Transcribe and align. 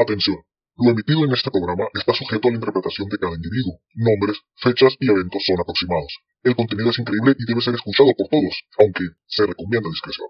Atención, 0.00 0.38
lo 0.78 0.92
emitido 0.92 1.26
en 1.26 1.32
este 1.32 1.50
programa 1.50 1.84
está 1.92 2.14
sujeto 2.14 2.48
a 2.48 2.50
la 2.52 2.56
interpretación 2.56 3.06
de 3.10 3.18
cada 3.18 3.34
individuo. 3.34 3.80
Nombres, 3.96 4.38
fechas 4.56 4.96
y 4.98 5.10
eventos 5.10 5.44
son 5.44 5.60
aproximados. 5.60 6.20
El 6.42 6.56
contenido 6.56 6.88
es 6.88 6.98
increíble 6.98 7.36
y 7.38 7.44
debe 7.44 7.60
ser 7.60 7.74
escuchado 7.74 8.08
por 8.16 8.28
todos, 8.28 8.62
aunque 8.78 9.04
se 9.26 9.44
recomienda 9.44 9.90
discreción. 9.90 10.28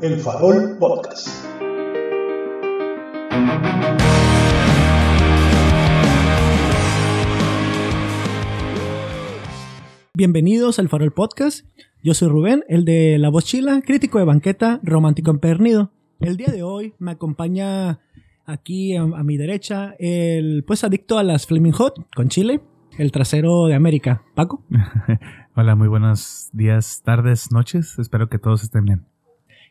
El 0.00 0.18
Farol 0.18 0.78
Podcast. 0.78 1.28
Bienvenidos 10.14 10.78
al 10.78 10.88
Farol 10.88 11.12
Podcast. 11.12 11.66
Yo 12.02 12.14
soy 12.14 12.28
Rubén, 12.28 12.64
el 12.68 12.86
de 12.86 13.18
La 13.18 13.28
Voz 13.28 13.44
Chila, 13.44 13.82
crítico 13.84 14.18
de 14.18 14.24
banqueta, 14.24 14.80
romántico 14.82 15.30
empernido. 15.30 15.92
El 16.20 16.36
día 16.36 16.48
de 16.48 16.64
hoy 16.64 16.94
me 16.98 17.12
acompaña 17.12 18.00
aquí 18.44 18.96
a, 18.96 19.02
a 19.02 19.22
mi 19.22 19.36
derecha 19.36 19.94
el 20.00 20.64
pues 20.66 20.82
adicto 20.82 21.16
a 21.16 21.22
las 21.22 21.46
Flaming 21.46 21.72
Hot 21.72 21.94
con 22.14 22.28
Chile, 22.28 22.60
el 22.98 23.12
trasero 23.12 23.66
de 23.66 23.74
América. 23.74 24.24
Paco. 24.34 24.64
Hola, 25.54 25.76
muy 25.76 25.86
buenos 25.86 26.50
días, 26.52 27.02
tardes, 27.04 27.52
noches. 27.52 28.00
Espero 28.00 28.28
que 28.28 28.40
todos 28.40 28.64
estén 28.64 28.84
bien. 28.84 29.06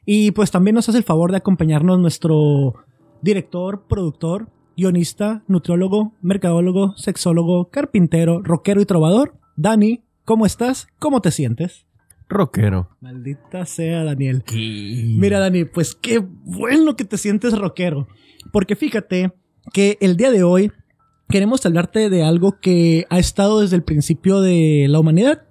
Y 0.06 0.32
pues 0.32 0.50
también 0.50 0.76
nos 0.76 0.88
hace 0.88 1.00
el 1.00 1.04
favor 1.04 1.32
de 1.32 1.38
acompañarnos 1.38 2.00
nuestro 2.00 2.76
director, 3.22 3.86
productor, 3.90 4.50
guionista, 4.78 5.44
nutriólogo, 5.50 6.14
mercadólogo, 6.22 6.96
sexólogo, 6.96 7.70
carpintero, 7.70 8.42
rockero 8.42 8.80
y 8.80 8.86
trovador, 8.86 9.38
Dani. 9.58 10.04
¿Cómo 10.24 10.46
estás? 10.46 10.88
¿Cómo 10.98 11.22
te 11.22 11.32
sientes? 11.32 11.87
Rockero. 12.30 12.90
Maldita 13.00 13.66
sea, 13.66 14.04
Daniel. 14.04 14.44
Mira, 14.54 15.40
Dani, 15.40 15.66
pues 15.66 15.96
qué 15.96 16.20
bueno 16.20 16.96
que 16.96 17.06
te 17.06 17.18
sientes 17.18 17.58
rockero. 17.58 18.08
Porque 18.52 18.76
fíjate 18.76 19.32
que 19.74 19.98
el 20.02 20.18
día 20.18 20.32
de 20.32 20.44
hoy 20.44 20.72
queremos 21.30 21.66
hablarte 21.66 22.10
de 22.10 22.24
algo 22.24 22.60
que 22.60 23.06
ha 23.10 23.20
estado 23.20 23.62
desde 23.62 23.76
el 23.76 23.84
principio 23.84 24.42
de 24.42 24.88
la 24.90 25.00
humanidad, 25.00 25.44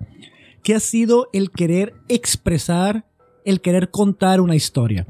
que 0.63 0.75
ha 0.75 0.81
sido 0.81 1.29
el 1.33 1.51
querer 1.51 1.95
expresar, 2.09 3.07
el 3.45 3.61
querer 3.61 3.91
contar 3.91 4.41
una 4.41 4.57
historia. 4.57 5.07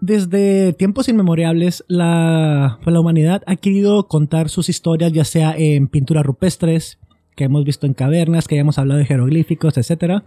Desde 0.00 0.74
tiempos 0.74 1.08
inmemorables, 1.08 1.84
la, 1.88 2.78
pues, 2.84 2.92
la 2.92 3.00
humanidad 3.00 3.42
ha 3.46 3.56
querido 3.56 4.06
contar 4.08 4.50
sus 4.50 4.68
historias, 4.68 5.12
ya 5.12 5.24
sea 5.24 5.54
en 5.56 5.88
pinturas 5.88 6.24
rupestres, 6.24 6.98
que 7.34 7.44
hemos 7.44 7.64
visto 7.64 7.86
en 7.86 7.94
cavernas, 7.94 8.46
que 8.46 8.56
ya 8.56 8.60
hemos 8.60 8.78
hablado 8.78 8.98
de 8.98 9.06
jeroglíficos, 9.06 9.76
etc. 9.78 10.22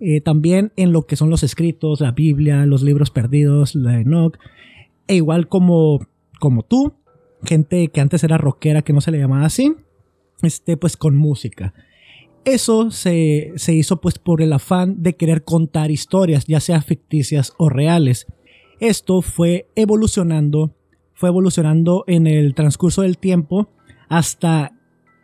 Eh, 0.00 0.20
también 0.20 0.72
en 0.76 0.92
lo 0.92 1.06
que 1.06 1.16
son 1.16 1.30
los 1.30 1.42
escritos, 1.42 2.00
la 2.00 2.12
Biblia, 2.12 2.66
los 2.66 2.82
libros 2.82 3.10
perdidos, 3.10 3.74
la 3.74 4.00
Enoch, 4.00 4.38
e 5.06 5.16
igual 5.16 5.48
como, 5.48 6.06
como 6.38 6.62
tú, 6.62 6.94
gente 7.44 7.88
que 7.88 8.00
antes 8.00 8.24
era 8.24 8.38
rockera, 8.38 8.82
que 8.82 8.92
no 8.92 9.00
se 9.00 9.10
le 9.10 9.18
llamaba 9.18 9.46
así, 9.46 9.74
este, 10.42 10.76
pues 10.76 10.96
con 10.96 11.16
música. 11.16 11.72
Eso 12.44 12.90
se, 12.90 13.52
se 13.56 13.74
hizo 13.74 14.00
pues 14.00 14.18
por 14.18 14.40
el 14.40 14.52
afán 14.52 15.02
de 15.02 15.16
querer 15.16 15.44
contar 15.44 15.90
historias, 15.90 16.46
ya 16.46 16.60
sea 16.60 16.82
ficticias 16.82 17.52
o 17.58 17.68
reales. 17.68 18.26
Esto 18.78 19.22
fue 19.22 19.68
evolucionando, 19.74 20.76
fue 21.14 21.30
evolucionando 21.30 22.04
en 22.06 22.26
el 22.26 22.54
transcurso 22.54 23.02
del 23.02 23.18
tiempo 23.18 23.70
hasta 24.08 24.72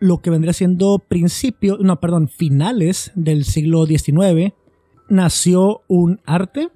lo 0.01 0.21
que 0.21 0.31
vendría 0.31 0.53
siendo 0.53 0.99
principio, 0.99 1.79
no, 1.81 2.01
perdón, 2.01 2.29
finales 2.29 3.13
del 3.15 3.45
siglo 3.45 3.87
XIX, 3.87 4.53
nació 5.13 5.83
un 5.89 6.21
arte 6.25 6.71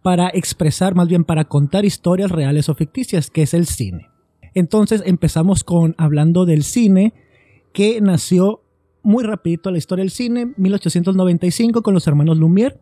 para 0.00 0.28
expresar, 0.28 0.94
más 0.94 1.08
bien 1.08 1.24
para 1.24 1.44
contar 1.46 1.84
historias 1.84 2.30
reales 2.30 2.68
o 2.68 2.74
ficticias, 2.74 3.30
que 3.30 3.42
es 3.42 3.52
el 3.52 3.66
cine. 3.66 4.08
Entonces 4.54 5.02
empezamos 5.04 5.64
con 5.64 5.94
hablando 5.98 6.46
del 6.46 6.62
cine, 6.62 7.12
que 7.72 8.00
nació 8.00 8.62
muy 9.02 9.24
rapidito 9.24 9.70
la 9.72 9.78
historia 9.78 10.02
del 10.02 10.12
cine, 10.12 10.52
1895 10.56 11.82
con 11.82 11.94
los 11.94 12.06
hermanos 12.06 12.38
Lumière, 12.38 12.78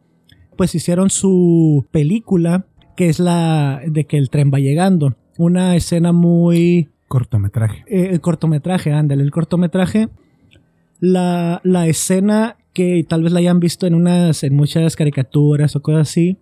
pues 0.57 0.75
hicieron 0.75 1.09
su 1.09 1.87
película, 1.91 2.67
que 2.95 3.09
es 3.09 3.19
la 3.19 3.81
de 3.87 4.05
que 4.05 4.19
el 4.19 4.29
tren 4.29 4.51
va 4.53 4.59
llegando. 4.59 5.17
Una 5.39 5.75
escena 5.75 6.13
muy 6.13 6.91
Cortometraje. 7.09 7.85
eh, 7.87 8.09
el 8.11 8.21
cortometraje, 8.21 8.93
ándale, 8.93 9.23
el 9.23 9.31
cortometraje. 9.31 10.09
La, 11.01 11.61
la 11.65 11.87
escena 11.87 12.57
que 12.73 13.05
tal 13.09 13.23
vez 13.23 13.33
la 13.33 13.41
hayan 13.41 13.61
visto 13.61 13.87
en 13.87 13.95
unas, 13.95 14.43
en 14.45 14.55
muchas 14.55 14.97
caricaturas 14.97 15.77
o 15.77 15.83
cosas 15.83 16.09
así, 16.09 16.39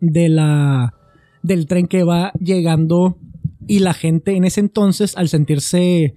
de 0.00 0.28
la, 0.28 0.94
del 1.42 1.66
tren 1.66 1.86
que 1.86 2.04
va 2.04 2.32
llegando 2.40 3.18
y 3.66 3.80
la 3.80 3.94
gente 3.94 4.36
en 4.36 4.44
ese 4.44 4.60
entonces, 4.60 5.16
al 5.16 5.28
sentirse 5.28 6.14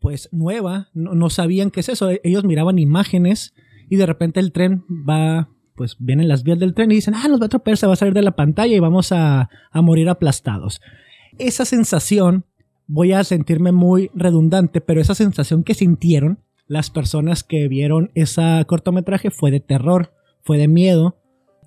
pues 0.00 0.28
nueva, 0.32 0.88
no, 0.94 1.14
no 1.14 1.30
sabían 1.30 1.70
qué 1.70 1.80
es 1.80 1.88
eso. 1.88 2.10
Ellos 2.22 2.44
miraban 2.44 2.78
imágenes 2.78 3.54
y 3.88 3.96
de 3.96 4.06
repente 4.06 4.40
el 4.40 4.52
tren 4.52 4.84
va, 4.88 5.48
pues 5.74 5.96
vienen 5.98 6.28
las 6.28 6.42
vías 6.42 6.58
del 6.58 6.74
tren 6.74 6.90
y 6.92 6.96
dicen, 6.96 7.14
ah, 7.14 7.28
nos 7.28 7.40
va 7.40 7.44
a 7.44 7.46
atropellar, 7.46 7.76
se 7.76 7.86
va 7.86 7.94
a 7.94 7.96
salir 7.96 8.14
de 8.14 8.22
la 8.22 8.36
pantalla 8.36 8.74
y 8.74 8.80
vamos 8.80 9.12
a, 9.12 9.48
a 9.70 9.82
morir 9.82 10.08
aplastados. 10.08 10.80
Esa 11.38 11.64
sensación 11.64 12.44
voy 12.86 13.12
a 13.12 13.24
sentirme 13.24 13.72
muy 13.72 14.10
redundante, 14.14 14.80
pero 14.80 15.00
esa 15.00 15.14
sensación 15.14 15.64
que 15.64 15.74
sintieron 15.74 16.38
las 16.68 16.90
personas 16.90 17.44
que 17.44 17.68
vieron 17.68 18.10
ese 18.14 18.64
cortometraje 18.66 19.30
fue 19.30 19.50
de 19.50 19.60
terror, 19.60 20.12
fue 20.42 20.58
de 20.58 20.68
miedo. 20.68 21.16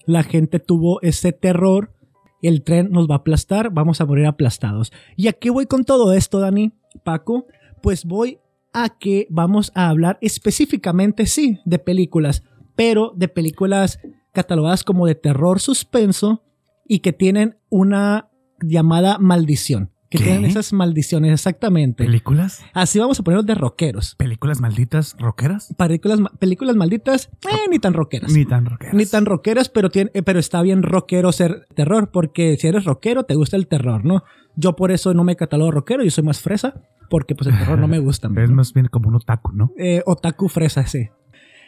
La 0.06 0.24
gente 0.24 0.60
tuvo 0.60 1.02
ese 1.02 1.32
terror, 1.32 1.94
el 2.42 2.64
tren 2.64 2.92
nos 2.92 3.08
va 3.08 3.16
a 3.16 3.18
aplastar, 3.20 3.72
vamos 3.72 4.02
a 4.02 4.06
morir 4.06 4.26
aplastados. 4.26 4.92
¿Y 5.16 5.28
a 5.28 5.34
qué 5.34 5.50
voy 5.50 5.66
con 5.66 5.86
todo 5.86 6.14
esto, 6.14 6.40
Dani? 6.40 6.74
Paco, 7.04 7.46
pues 7.82 8.06
voy 8.06 8.40
a 8.74 8.90
que 8.98 9.28
vamos 9.30 9.72
a 9.76 9.90
hablar 9.90 10.18
específicamente, 10.22 11.26
sí, 11.26 11.60
de 11.66 11.80
películas, 11.80 12.44
pero 12.76 13.14
de 13.16 13.28
películas 13.28 14.00
catalogadas 14.34 14.84
como 14.84 15.06
de 15.08 15.16
terror 15.16 15.60
suspenso 15.60 16.44
y 16.88 17.00
que 17.00 17.14
tienen 17.14 17.58
una 17.70 18.30
llamada 18.62 19.18
maldición 19.20 19.92
que 20.10 20.18
¿Qué? 20.18 20.24
tienen 20.24 20.46
esas 20.46 20.74
maldiciones, 20.74 21.32
exactamente. 21.34 22.04
¿Películas? 22.04 22.64
Así 22.74 22.98
vamos 22.98 23.20
a 23.20 23.24
ponerlos 23.24 23.46
de 23.46 23.54
rockeros. 23.54 24.16
¿Películas 24.16 24.60
malditas 24.60 25.16
rockeras? 25.20 25.74
Películas, 25.78 26.20
películas 26.40 26.76
malditas, 26.76 27.30
eh, 27.48 27.70
ni 27.70 27.78
tan 27.78 27.94
rockeras. 27.94 28.32
Ni 28.32 28.44
tan 28.46 28.66
rockeras. 28.66 28.96
Ni 28.96 29.06
tan 29.06 29.26
rockeras, 29.26 29.70
pero, 29.70 29.90
tiene, 29.92 30.10
eh, 30.16 30.24
pero 30.24 30.40
está 30.40 30.64
bien 30.64 30.82
rockero 30.82 31.32
ser 31.32 31.68
terror, 31.76 32.10
porque 32.12 32.58
si 32.58 32.68
eres 32.68 32.86
rockero 32.86 33.24
te 33.24 33.36
gusta 33.36 33.56
el 33.56 33.68
terror, 33.68 34.04
¿no? 34.04 34.24
Yo 34.56 34.76
por 34.76 34.92
eso 34.92 35.14
no 35.14 35.24
me 35.24 35.36
catalogo 35.36 35.72
rockero, 35.72 36.04
yo 36.04 36.10
soy 36.10 36.24
más 36.24 36.42
fresa, 36.42 36.82
porque 37.10 37.36
pues 37.36 37.48
el 37.48 37.58
terror 37.58 37.78
no 37.78 37.88
me 37.88 38.00
gusta. 38.00 38.30
Es 38.36 38.50
más 38.50 38.74
bien 38.74 38.88
como 38.88 39.10
un 39.10 39.16
otaku, 39.16 39.52
¿no? 39.54 39.74
Eh, 39.78 40.02
otaku 40.08 40.50
fresa, 40.50 40.88
sí. 40.88 41.10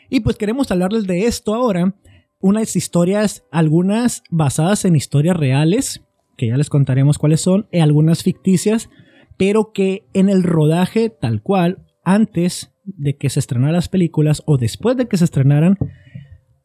Y 0.09 0.21
pues 0.21 0.35
queremos 0.35 0.71
hablarles 0.71 1.05
de 1.05 1.25
esto 1.25 1.53
ahora. 1.53 1.95
Unas 2.39 2.75
historias, 2.75 3.45
algunas 3.51 4.23
basadas 4.31 4.83
en 4.85 4.95
historias 4.95 5.37
reales, 5.37 6.01
que 6.41 6.47
ya 6.47 6.57
les 6.57 6.71
contaremos 6.71 7.19
cuáles 7.19 7.39
son, 7.39 7.67
y 7.71 7.81
algunas 7.81 8.23
ficticias, 8.23 8.89
pero 9.37 9.71
que 9.73 10.07
en 10.15 10.27
el 10.27 10.41
rodaje 10.41 11.11
tal 11.11 11.43
cual, 11.43 11.85
antes 12.03 12.73
de 12.83 13.15
que 13.15 13.29
se 13.29 13.39
estrenaran 13.39 13.75
las 13.75 13.89
películas 13.89 14.41
o 14.47 14.57
después 14.57 14.97
de 14.97 15.07
que 15.07 15.17
se 15.17 15.25
estrenaran, 15.25 15.77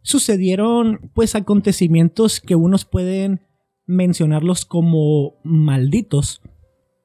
sucedieron 0.00 1.10
pues 1.14 1.34
acontecimientos 1.34 2.40
que 2.40 2.54
unos 2.54 2.86
pueden 2.86 3.42
mencionarlos 3.84 4.64
como 4.64 5.34
malditos, 5.44 6.40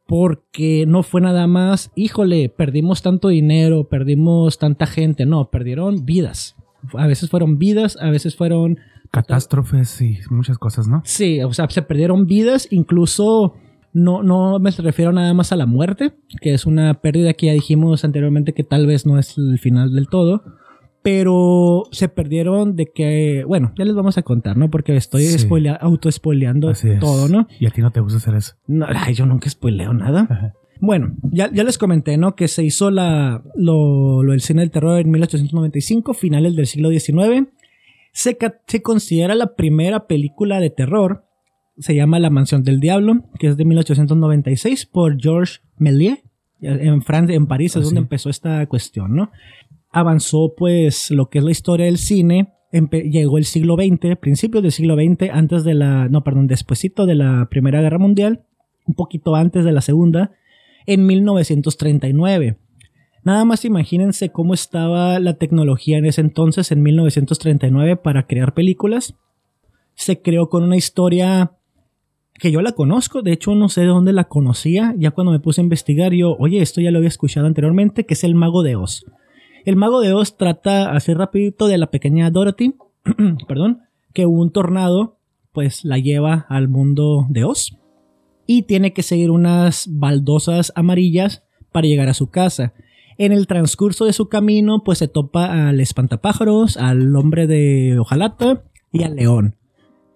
porque 0.08 0.86
no 0.88 1.04
fue 1.04 1.20
nada 1.20 1.48
más, 1.48 1.92
híjole, 1.98 2.48
perdimos 2.48 3.02
tanto 3.02 3.28
dinero, 3.28 3.90
perdimos 3.90 4.60
tanta 4.60 4.88
gente, 4.88 5.26
no, 5.26 5.50
perdieron 5.50 6.06
vidas. 6.06 6.56
A 6.94 7.06
veces 7.06 7.30
fueron 7.30 7.58
vidas, 7.58 7.98
a 8.00 8.10
veces 8.12 8.38
fueron... 8.38 8.80
Catástrofes 9.12 10.02
y 10.02 10.20
muchas 10.30 10.58
cosas, 10.58 10.88
¿no? 10.88 11.02
Sí, 11.06 11.42
o 11.42 11.54
sea, 11.54 11.70
se 11.70 11.82
perdieron 11.82 12.26
vidas, 12.26 12.68
incluso 12.72 13.56
no, 13.94 14.24
no 14.24 14.58
me 14.60 14.72
refiero 14.72 15.12
nada 15.12 15.34
más 15.34 15.52
a 15.52 15.58
la 15.58 15.66
muerte, 15.66 16.14
que 16.42 16.54
es 16.54 16.66
una 16.66 16.94
pérdida 17.02 17.34
que 17.34 17.48
ya 17.48 17.54
dijimos 17.54 18.06
anteriormente 18.06 18.54
que 18.54 18.64
tal 18.64 18.88
vez 18.88 19.06
no 19.06 19.20
es 19.20 19.38
el 19.38 19.60
final 19.60 19.94
del 19.94 20.08
todo, 20.08 20.44
pero 21.04 21.84
se 21.92 22.08
perdieron 22.10 22.76
de 22.76 22.86
que, 22.94 23.44
bueno, 23.48 23.74
ya 23.78 23.86
les 23.86 23.96
vamos 23.96 24.18
a 24.18 24.22
contar, 24.22 24.56
¿no? 24.56 24.70
Porque 24.70 24.96
estoy 24.96 25.24
Sí. 25.24 25.40
spoilea- 25.48 25.78
auto-spoileando 25.82 26.70
Así 26.70 26.90
es. 26.90 27.00
todo, 27.00 27.28
¿no? 27.28 27.48
Y 27.60 27.66
a 27.66 27.72
ti 27.72 27.82
no 27.82 27.92
te 27.92 28.00
gusta 28.00 28.18
hacer 28.18 28.36
eso. 28.36 28.54
No, 28.68 28.86
ay, 28.88 29.14
yo 29.16 29.26
nunca 29.26 29.50
spoileo 29.50 29.94
nada. 29.94 30.28
Ajá. 30.30 30.54
Bueno, 30.80 31.16
ya, 31.32 31.52
ya 31.52 31.64
les 31.64 31.78
comenté, 31.78 32.18
¿no? 32.18 32.36
Que 32.36 32.48
se 32.48 32.64
hizo 32.64 32.90
la, 32.92 33.44
lo, 33.56 34.24
lo 34.24 34.32
del 34.32 34.42
cine 34.42 34.62
del 34.62 34.72
terror 34.72 35.00
en 35.00 35.12
1895, 35.12 36.14
finales 36.14 36.56
del 36.56 36.66
siglo 36.66 36.90
XIX. 36.90 37.50
Se, 38.12 38.38
se 38.68 38.82
considera 38.82 39.36
la 39.36 39.56
primera 39.56 40.08
película 40.08 40.60
de 40.60 40.70
terror. 40.70 41.26
Se 41.78 41.96
llama 41.96 42.20
La 42.20 42.30
Mansión 42.30 42.64
del 42.64 42.80
Diablo, 42.80 43.24
que 43.40 43.48
es 43.48 43.58
de 43.58 43.66
1896 43.66 44.86
por 44.86 45.20
Georges 45.22 45.62
Méliès. 45.78 46.20
En 46.62 47.02
Francia, 47.02 47.36
en 47.36 47.48
París 47.48 47.76
Ah, 47.76 47.80
es 47.80 47.86
donde 47.86 48.02
sí. 48.02 48.04
empezó 48.04 48.30
esta 48.30 48.66
cuestión, 48.68 49.16
¿no? 49.16 49.32
Avanzó 49.90 50.54
pues 50.56 51.10
lo 51.10 51.30
que 51.30 51.40
es 51.40 51.44
la 51.44 51.52
historia 51.52 51.88
del 51.88 51.98
cine. 51.98 52.54
Empe- 52.72 53.10
llegó 53.10 53.38
el 53.40 53.46
siglo 53.46 53.76
XX, 53.76 54.16
principios 54.18 54.62
del 54.62 54.72
siglo 54.72 54.96
XX, 54.96 55.32
antes 55.34 55.64
de 55.64 55.74
la, 55.74 56.08
no, 56.08 56.24
perdón, 56.24 56.48
despuesito 56.48 57.06
de 57.06 57.16
la 57.16 57.48
Primera 57.50 57.82
Guerra 57.82 57.98
Mundial 57.98 58.46
un 58.86 58.94
poquito 58.96 59.36
antes 59.36 59.64
de 59.66 59.72
la 59.72 59.82
segunda, 59.82 60.32
en 60.86 61.06
1939. 61.06 62.58
Nada 63.24 63.46
más 63.46 63.66
imagínense 63.66 64.30
cómo 64.30 64.54
estaba 64.54 65.20
la 65.20 65.36
tecnología 65.36 65.98
en 65.98 66.06
ese 66.06 66.22
entonces, 66.22 66.72
en 66.72 66.82
1939, 66.82 67.98
para 67.98 68.26
crear 68.26 68.54
películas. 68.54 69.16
Se 69.94 70.22
creó 70.22 70.50
con 70.50 70.64
una 70.64 70.78
historia 70.78 71.52
que 72.40 72.52
yo 72.52 72.62
la 72.64 72.72
conozco, 72.72 73.22
de 73.22 73.34
hecho 73.34 73.54
no 73.54 73.70
sé 73.70 73.82
de 73.82 73.88
dónde 73.88 74.14
la 74.14 74.24
conocía, 74.24 74.96
ya 74.98 75.12
cuando 75.12 75.32
me 75.32 75.40
puse 75.40 75.62
a 75.62 75.64
investigar 75.64 76.12
yo, 76.14 76.36
oye, 76.40 76.60
esto 76.60 76.82
ya 76.82 76.90
lo 76.90 76.98
había 76.98 77.10
escuchado 77.10 77.46
anteriormente, 77.46 78.06
que 78.06 78.16
es 78.16 78.24
el 78.24 78.34
mago 78.34 78.64
de 78.64 78.76
Oz. 78.76 79.06
El 79.64 79.76
mago 79.76 80.02
de 80.02 80.14
Oz 80.14 80.38
trata, 80.38 80.92
así 80.92 81.14
rapidito, 81.14 81.68
de 81.68 81.78
la 81.78 81.92
pequeña 81.92 82.32
Dorothy, 82.32 82.74
perdón, 83.48 83.82
que 84.14 84.26
un 84.26 84.52
tornado 84.52 85.18
pues 85.52 85.86
la 85.86 86.00
lleva 86.00 86.48
al 86.50 86.68
mundo 86.68 87.28
de 87.30 87.44
Oz 87.44 87.78
y 88.48 88.64
tiene 88.64 88.92
que 88.94 89.04
seguir 89.04 89.30
unas 89.30 89.88
baldosas 89.90 90.74
amarillas 90.76 91.44
para 91.72 91.88
llegar 91.88 92.10
a 92.10 92.16
su 92.16 92.32
casa. 92.32 92.74
En 93.22 93.34
el 93.34 93.46
transcurso 93.46 94.06
de 94.06 94.14
su 94.14 94.30
camino, 94.30 94.82
pues 94.84 94.98
se 94.98 95.08
topa 95.08 95.70
al 95.70 95.80
espantapájaros, 95.80 96.76
al 96.76 97.16
hombre 97.16 97.46
de 97.46 98.00
hojalata 98.00 98.64
y 98.92 99.04
al 99.04 99.16
león, 99.16 99.58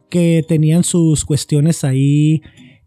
que 0.09 0.43
tenían 0.47 0.83
sus 0.83 1.23
cuestiones 1.23 1.83
ahí, 1.83 2.41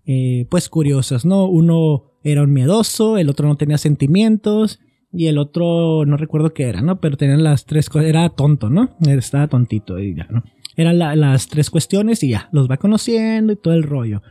eh, 0.06 0.48
pues 0.50 0.68
curiosas, 0.68 1.24
¿no? 1.24 1.46
Uno 1.46 2.16
era 2.24 2.42
un 2.42 2.52
miedoso, 2.52 3.16
el 3.16 3.28
otro 3.28 3.46
no 3.46 3.56
tenía 3.56 3.78
sentimientos 3.78 4.80
y 5.12 5.26
el 5.26 5.38
otro 5.38 6.04
no 6.04 6.16
recuerdo 6.16 6.52
qué 6.52 6.64
era, 6.64 6.82
¿no? 6.82 7.00
Pero 7.00 7.16
tenían 7.16 7.44
las 7.44 7.64
tres 7.64 7.88
cosas, 7.88 8.08
era 8.08 8.28
tonto, 8.30 8.70
¿no? 8.70 8.96
Estaba 9.06 9.46
tontito 9.46 10.00
y 10.00 10.16
ya, 10.16 10.26
¿no? 10.30 10.42
Eran 10.74 10.98
las 10.98 11.46
tres 11.46 11.70
cuestiones 11.70 12.24
y 12.24 12.30
ya, 12.30 12.48
los 12.50 12.68
va 12.68 12.78
conociendo 12.78 13.52
y 13.52 13.56
todo 13.56 13.74
el 13.74 13.84
rollo. 13.84 14.22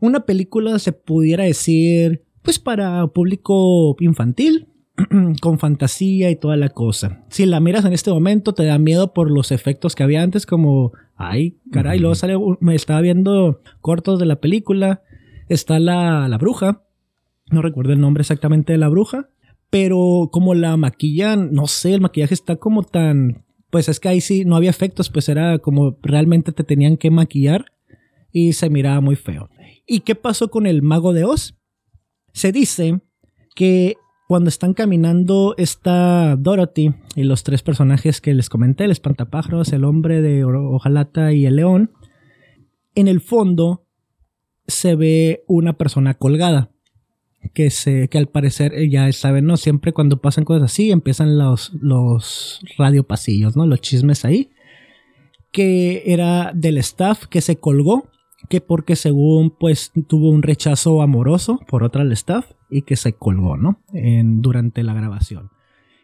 Una 0.00 0.26
película 0.26 0.80
se 0.80 0.90
pudiera 0.90 1.44
decir, 1.44 2.24
pues 2.42 2.58
para 2.58 3.06
público 3.06 3.94
infantil, 4.00 4.66
con 5.40 5.58
fantasía 5.58 6.30
y 6.30 6.36
toda 6.36 6.56
la 6.56 6.68
cosa. 6.70 7.24
Si 7.28 7.46
la 7.46 7.60
miras 7.60 7.84
en 7.84 7.92
este 7.92 8.10
momento, 8.10 8.52
te 8.52 8.64
da 8.64 8.78
miedo 8.78 9.12
por 9.12 9.30
los 9.30 9.52
efectos 9.52 9.94
que 9.94 10.02
había 10.02 10.22
antes, 10.22 10.46
como, 10.46 10.92
ay, 11.16 11.58
caray, 11.70 11.98
luego 11.98 12.14
sale, 12.14 12.34
me 12.60 12.74
estaba 12.74 13.00
viendo 13.00 13.60
cortos 13.80 14.18
de 14.18 14.26
la 14.26 14.40
película, 14.40 15.02
está 15.48 15.78
la, 15.78 16.28
la 16.28 16.38
bruja, 16.38 16.82
no 17.50 17.62
recuerdo 17.62 17.92
el 17.92 18.00
nombre 18.00 18.22
exactamente 18.22 18.72
de 18.72 18.78
la 18.78 18.88
bruja, 18.88 19.30
pero 19.70 20.30
como 20.32 20.54
la 20.54 20.76
maquillan, 20.76 21.52
no 21.52 21.66
sé, 21.66 21.94
el 21.94 22.00
maquillaje 22.00 22.34
está 22.34 22.56
como 22.56 22.82
tan, 22.82 23.44
pues 23.70 23.88
es 23.88 24.00
que 24.00 24.08
ahí 24.08 24.20
sí 24.20 24.44
no 24.44 24.56
había 24.56 24.70
efectos, 24.70 25.10
pues 25.10 25.28
era 25.28 25.58
como 25.58 25.98
realmente 26.02 26.52
te 26.52 26.64
tenían 26.64 26.96
que 26.96 27.10
maquillar 27.10 27.66
y 28.32 28.54
se 28.54 28.70
miraba 28.70 29.00
muy 29.00 29.16
feo. 29.16 29.48
¿Y 29.86 30.00
qué 30.00 30.14
pasó 30.14 30.50
con 30.50 30.66
el 30.66 30.82
mago 30.82 31.12
de 31.12 31.24
Oz? 31.24 31.54
Se 32.32 32.52
dice 32.52 33.00
que 33.54 33.96
cuando 34.28 34.50
están 34.50 34.74
caminando 34.74 35.54
está 35.56 36.36
Dorothy 36.36 36.92
y 37.16 37.22
los 37.22 37.44
tres 37.44 37.62
personajes 37.62 38.20
que 38.20 38.34
les 38.34 38.50
comenté, 38.50 38.84
el 38.84 38.90
espantapájaros, 38.90 39.72
el 39.72 39.84
hombre 39.84 40.20
de 40.20 40.44
hojalata 40.44 41.32
y 41.32 41.46
el 41.46 41.56
león, 41.56 41.92
en 42.94 43.08
el 43.08 43.22
fondo 43.22 43.86
se 44.66 44.96
ve 44.96 45.44
una 45.48 45.78
persona 45.78 46.12
colgada. 46.12 46.70
Que, 47.54 47.70
se, 47.70 48.08
que 48.08 48.18
al 48.18 48.28
parecer 48.28 48.74
ya 48.90 49.10
saben, 49.12 49.46
¿no? 49.46 49.56
Siempre 49.56 49.94
cuando 49.94 50.20
pasan 50.20 50.44
cosas 50.44 50.64
así 50.64 50.90
empiezan 50.90 51.38
los, 51.38 51.72
los 51.80 52.60
radiopasillos, 52.76 53.56
¿no? 53.56 53.64
Los 53.64 53.80
chismes 53.80 54.26
ahí. 54.26 54.50
Que 55.52 56.02
era 56.04 56.52
del 56.54 56.76
staff 56.76 57.24
que 57.24 57.40
se 57.40 57.56
colgó 57.56 58.10
que 58.48 58.60
porque 58.60 58.96
según 58.96 59.50
pues 59.50 59.92
tuvo 60.08 60.30
un 60.30 60.42
rechazo 60.42 61.02
amoroso 61.02 61.60
por 61.68 61.82
otra 61.82 62.02
del 62.02 62.12
staff 62.12 62.50
y 62.70 62.82
que 62.82 62.96
se 62.96 63.12
colgó, 63.12 63.56
¿no? 63.56 63.80
Durante 63.92 64.82
la 64.82 64.94
grabación. 64.94 65.50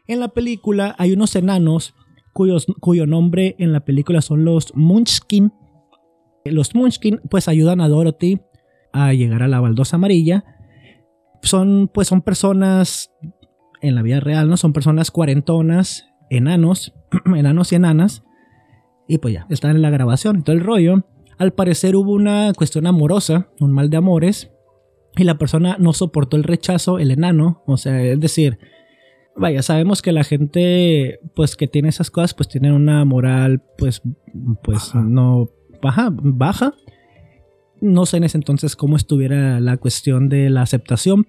En 0.07 0.21
la 0.21 0.29
película 0.29 0.95
hay 0.99 1.13
unos 1.13 1.35
enanos 1.35 1.95
cuyos, 2.33 2.67
cuyo 2.81 3.07
nombre 3.07 3.57
en 3.59 3.73
la 3.73 3.81
película 3.81 4.21
son 4.21 4.45
los 4.45 4.75
Munchkin. 4.77 5.53
Los 6.45 6.75
Munchkin 6.75 7.21
pues 7.31 7.49
ayudan 7.49 7.81
a 7.81 7.89
Dorothy 7.89 8.41
a 8.93 9.13
llegar 9.15 9.43
a 9.43 9.49
la 9.49 9.61
baldosa 9.61 9.97
amarilla. 9.97 10.45
Son 11.43 11.91
pues 11.93 12.09
son 12.09 12.23
personas 12.23 13.11
en 13.81 13.95
la 13.95 14.03
vida 14.03 14.21
real, 14.21 14.49
¿no? 14.49 14.57
Son 14.57 14.73
personas 14.73 15.11
cuarentonas, 15.11 16.07
enanos, 16.31 16.95
enanos 17.37 17.73
y 17.73 17.77
enanas. 17.77 18.25
Y 19.09 19.19
pues 19.19 19.35
ya, 19.35 19.47
están 19.51 19.77
en 19.77 19.83
la 19.83 19.91
grabación 19.91 20.39
y 20.39 20.43
todo 20.43 20.57
el 20.57 20.63
rollo. 20.63 21.05
Al 21.39 21.53
parecer 21.53 21.97
hubo 21.97 22.13
una 22.13 22.53
cuestión 22.55 22.87
amorosa, 22.87 23.49
un 23.61 23.73
mal 23.73 23.91
de 23.91 23.97
amores, 23.97 24.51
y 25.17 25.25
la 25.25 25.39
persona 25.39 25.77
no 25.79 25.93
soportó 25.93 26.37
el 26.37 26.45
rechazo, 26.45 26.99
el 26.99 27.11
enano, 27.11 27.63
o 27.67 27.77
sea, 27.77 28.03
es 28.03 28.19
decir, 28.19 28.59
vaya, 29.37 29.63
sabemos 29.63 30.03
que 30.03 30.13
la 30.13 30.25
gente, 30.25 31.21
pues 31.35 31.57
que 31.57 31.69
tiene 31.69 31.89
esas 31.89 32.11
cosas, 32.11 32.35
pues 32.35 32.49
tienen 32.49 32.73
una 32.73 33.05
moral, 33.05 33.63
pues, 33.79 34.03
pues 34.63 34.95
no 34.95 35.51
baja, 35.83 36.11
baja. 36.11 36.75
No 37.81 38.07
sé 38.07 38.17
en 38.17 38.25
ese 38.25 38.39
entonces 38.39 38.77
cómo 38.77 38.97
estuviera 38.97 39.61
la 39.61 39.77
cuestión 39.77 40.29
de 40.29 40.49
la 40.51 40.63
aceptación. 40.63 41.27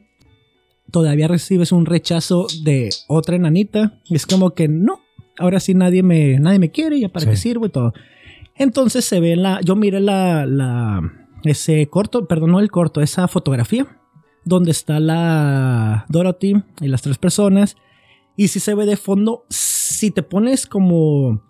Todavía 0.92 1.28
recibes 1.28 1.72
un 1.72 1.86
rechazo 1.86 2.48
de 2.64 2.90
otra 3.08 3.36
enanita. 3.36 4.00
Es 4.10 4.26
como 4.26 4.52
que 4.52 4.68
no, 4.68 5.02
ahora 5.38 5.60
sí 5.60 5.74
nadie 5.74 6.04
me, 6.04 6.40
nadie 6.40 6.60
me 6.60 6.72
quiere, 6.72 7.00
ya 7.00 7.10
para 7.10 7.26
qué 7.26 7.36
sirvo 7.36 7.66
y 7.66 7.70
todo. 7.70 7.94
Entonces 8.56 9.06
se 9.06 9.20
ve 9.20 9.36
la. 9.36 9.60
Yo 9.62 9.76
miré 9.76 10.00
la, 10.00 10.46
la. 10.46 11.12
Ese 11.44 11.88
corto, 11.88 12.28
perdón, 12.28 12.52
no 12.52 12.60
el 12.60 12.72
corto, 12.72 13.02
esa 13.02 13.28
fotografía. 13.28 13.86
Donde 14.46 14.72
está 14.72 15.00
la 15.00 16.06
Dorothy 16.10 16.64
y 16.82 16.88
las 16.88 17.02
tres 17.02 17.18
personas. 17.18 17.78
Y 18.38 18.50
si 18.50 18.60
se 18.60 18.76
ve 18.76 18.86
de 18.86 18.98
fondo, 18.98 19.46
si 19.50 20.12
te 20.12 20.24
pones 20.24 20.68
como 20.68 21.42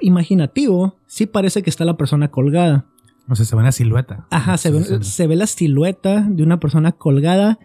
imaginativo, 0.00 0.96
sí 1.06 1.26
parece 1.26 1.62
que 1.62 1.70
está 1.70 1.84
la 1.84 1.96
persona 1.96 2.30
colgada. 2.30 2.86
O 3.28 3.34
sea, 3.34 3.44
se 3.44 3.56
ve 3.56 3.62
una 3.62 3.72
silueta. 3.72 4.26
Ajá, 4.30 4.56
se 4.56 4.70
ve, 4.70 5.02
se 5.02 5.26
ve 5.26 5.36
la 5.36 5.46
silueta 5.46 6.26
de 6.28 6.42
una 6.42 6.60
persona 6.60 6.92
colgada. 6.92 7.58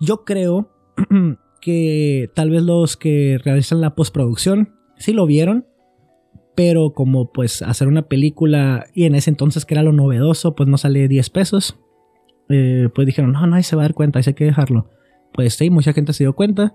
Yo 0.00 0.24
creo 0.24 0.70
que 1.60 2.30
tal 2.34 2.50
vez 2.50 2.62
los 2.62 2.96
que 2.96 3.38
realizan 3.44 3.80
la 3.80 3.94
postproducción 3.94 4.74
sí 4.98 5.12
lo 5.12 5.26
vieron 5.26 5.66
pero 6.56 6.94
como 6.94 7.30
pues 7.30 7.62
hacer 7.62 7.86
una 7.86 8.08
película 8.08 8.86
y 8.94 9.04
en 9.04 9.14
ese 9.14 9.30
entonces 9.30 9.64
que 9.64 9.74
era 9.74 9.82
lo 9.84 9.92
novedoso, 9.92 10.56
pues 10.56 10.68
no 10.68 10.78
sale 10.78 11.06
10 11.06 11.30
pesos. 11.30 11.78
Eh, 12.48 12.88
pues 12.94 13.06
dijeron, 13.06 13.32
no, 13.32 13.46
nadie 13.46 13.62
se 13.62 13.76
va 13.76 13.82
a 13.82 13.84
dar 13.84 13.94
cuenta, 13.94 14.20
hay 14.24 14.34
que 14.34 14.46
dejarlo. 14.46 14.90
Pues 15.34 15.54
sí, 15.54 15.68
mucha 15.70 15.92
gente 15.92 16.14
se 16.14 16.24
dio 16.24 16.34
cuenta. 16.34 16.74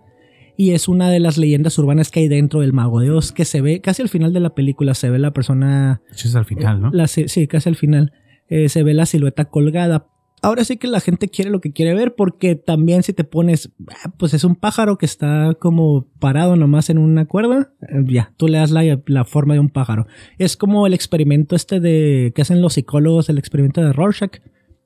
Y 0.55 0.71
es 0.71 0.87
una 0.87 1.09
de 1.09 1.19
las 1.19 1.37
leyendas 1.37 1.77
urbanas 1.79 2.11
que 2.11 2.19
hay 2.19 2.27
dentro 2.27 2.59
del 2.59 2.73
Mago 2.73 2.99
de 2.99 3.09
Oz, 3.09 3.31
que 3.31 3.43
se 3.43 3.61
ve 3.61 3.81
casi 3.81 4.03
al 4.03 4.09
final 4.09 4.33
de 4.33 4.39
la 4.41 4.53
película, 4.53 4.93
se 4.93 5.09
ve 5.09 5.17
la 5.17 5.31
persona... 5.31 6.01
Eso 6.11 6.27
es 6.27 6.35
al 6.35 6.45
final, 6.45 6.81
¿no? 6.81 7.07
sí, 7.07 7.47
casi 7.47 7.69
al 7.69 7.75
final. 7.75 8.13
Eh, 8.49 8.69
se 8.69 8.83
ve 8.83 8.93
la 8.93 9.07
silueta 9.07 9.45
colgada, 9.45 10.07
ahora 10.41 10.63
sí 10.63 10.77
que 10.77 10.87
la 10.87 10.99
gente 10.99 11.29
quiere 11.29 11.51
lo 11.51 11.61
que 11.61 11.71
quiere 11.71 11.93
ver 11.93 12.15
porque 12.15 12.55
también 12.55 13.03
si 13.03 13.13
te 13.13 13.23
pones, 13.23 13.71
ah, 14.03 14.11
pues 14.17 14.33
es 14.33 14.43
un 14.43 14.55
pájaro 14.55 14.97
que 14.97 15.05
está 15.05 15.55
como 15.59 16.07
parado 16.19 16.55
nomás 16.55 16.89
en 16.89 16.97
una 16.97 17.25
cuerda, 17.25 17.73
eh, 17.81 18.03
ya, 18.07 18.33
tú 18.37 18.47
le 18.47 18.57
das 18.57 18.71
la, 18.71 19.25
forma 19.25 19.53
de 19.53 19.59
un 19.59 19.69
pájaro. 19.69 20.07
Es 20.37 20.57
como 20.57 20.87
el 20.87 20.93
experimento 20.93 21.55
este 21.55 21.79
de 21.79 22.31
que 22.35 22.41
hacen 22.41 22.61
los 22.61 22.73
psicólogos, 22.73 23.29
el 23.29 23.37
experimento 23.37 23.81
de 23.81 23.93
Rorschach, 23.93 24.39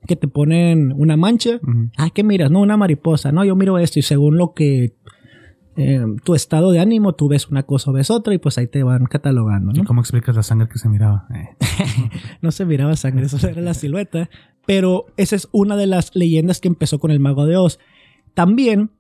que 0.08 0.16
te 0.16 0.28
ponen 0.28 0.94
una 0.96 1.18
mancha. 1.18 1.60
Ah, 1.98 2.10
¿qué 2.14 2.24
miras? 2.24 2.52
No, 2.52 2.60
una 2.60 2.78
mariposa. 2.78 3.32
No, 3.32 3.44
yo 3.44 3.56
miro 3.56 3.80
esto 3.80 3.98
y 3.98 4.04
según 4.04 4.38
lo 4.38 4.54
que 4.54 4.94
eh, 5.77 6.05
tu 6.24 6.36
estado 6.36 6.72
de 6.72 6.79
ánimo, 6.79 7.13
tú 7.13 7.27
ves 7.27 7.50
una 7.50 7.63
cosa 7.63 7.91
o 7.91 7.94
ves 7.94 8.10
otra 8.10 8.34
y 8.34 8.38
pues 8.38 8.58
ahí 8.58 8.67
te 8.67 8.84
van 8.84 9.05
catalogando. 9.05 9.74
¿no? 9.74 9.82
¿Y 9.82 9.86
cómo 9.86 10.01
explicas 10.01 10.36
la 10.36 10.44
sangre 10.44 10.70
que 10.70 10.79
se 10.79 10.88
miraba? 10.88 11.27
Eh. 11.34 12.10
no 12.41 12.51
se 12.51 12.65
miraba 12.65 12.96
sangre, 12.96 13.25
eso 13.25 13.46
era 13.48 13.62
la 13.62 13.74
silueta. 13.74 14.29
Pero 14.65 15.08
esa 15.17 15.36
es 15.36 15.48
una 15.51 15.75
de 15.75 15.88
las 15.88 16.15
leyendas 16.15 16.60
que 16.60 16.67
empezó 16.67 17.00
con 17.00 17.12
el 17.12 17.20
mago 17.20 17.46
de 17.46 17.58
Oz. 17.58 17.79
También 18.34 18.91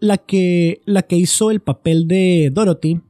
la 0.00 0.18
que, 0.18 0.82
la 0.84 1.02
que 1.02 1.16
hizo 1.16 1.50
el 1.50 1.60
papel 1.60 2.06
de 2.06 2.50
Dorothy 2.52 3.00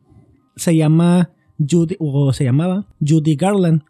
se 0.57 0.77
llama 0.77 1.33
Judy, 1.59 1.97
o 1.99 2.33
se 2.33 2.45
llamaba 2.45 2.87
Judy 3.07 3.37
Garland. 3.37 3.83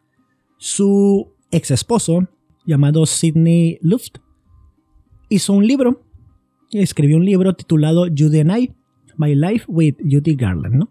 Su 0.57 1.35
ex 1.51 1.71
esposo, 1.71 2.29
llamado 2.67 3.07
Sidney 3.07 3.79
Luft, 3.81 4.19
hizo 5.29 5.53
un 5.53 5.67
libro, 5.67 6.03
escribió 6.73 7.17
un 7.17 7.25
libro 7.25 7.55
titulado 7.55 8.07
Judy 8.07 8.41
and 8.41 8.59
I, 8.59 8.75
My 9.19 9.35
Life 9.35 9.67
with 9.69 9.97
Judy 9.99 10.35
Garland, 10.35 10.75
¿no? 10.77 10.91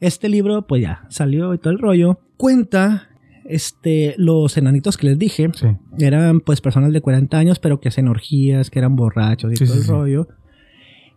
Este 0.00 0.28
libro, 0.28 0.66
pues 0.66 0.82
ya, 0.82 1.06
salió 1.08 1.54
y 1.54 1.58
todo 1.58 1.72
el 1.72 1.78
rollo. 1.78 2.18
Cuenta, 2.36 3.10
este, 3.44 4.14
los 4.18 4.56
enanitos 4.56 4.96
que 4.96 5.08
les 5.08 5.18
dije, 5.18 5.50
eran 5.98 6.40
pues 6.40 6.60
personas 6.60 6.92
de 6.92 7.00
40 7.00 7.38
años, 7.38 7.58
pero 7.58 7.80
que 7.80 7.88
hacen 7.88 8.08
orgías, 8.08 8.70
que 8.70 8.78
eran 8.78 8.96
borrachos 8.96 9.52
y 9.52 9.64
todo 9.64 9.74
el 9.74 9.86
rollo. 9.86 10.28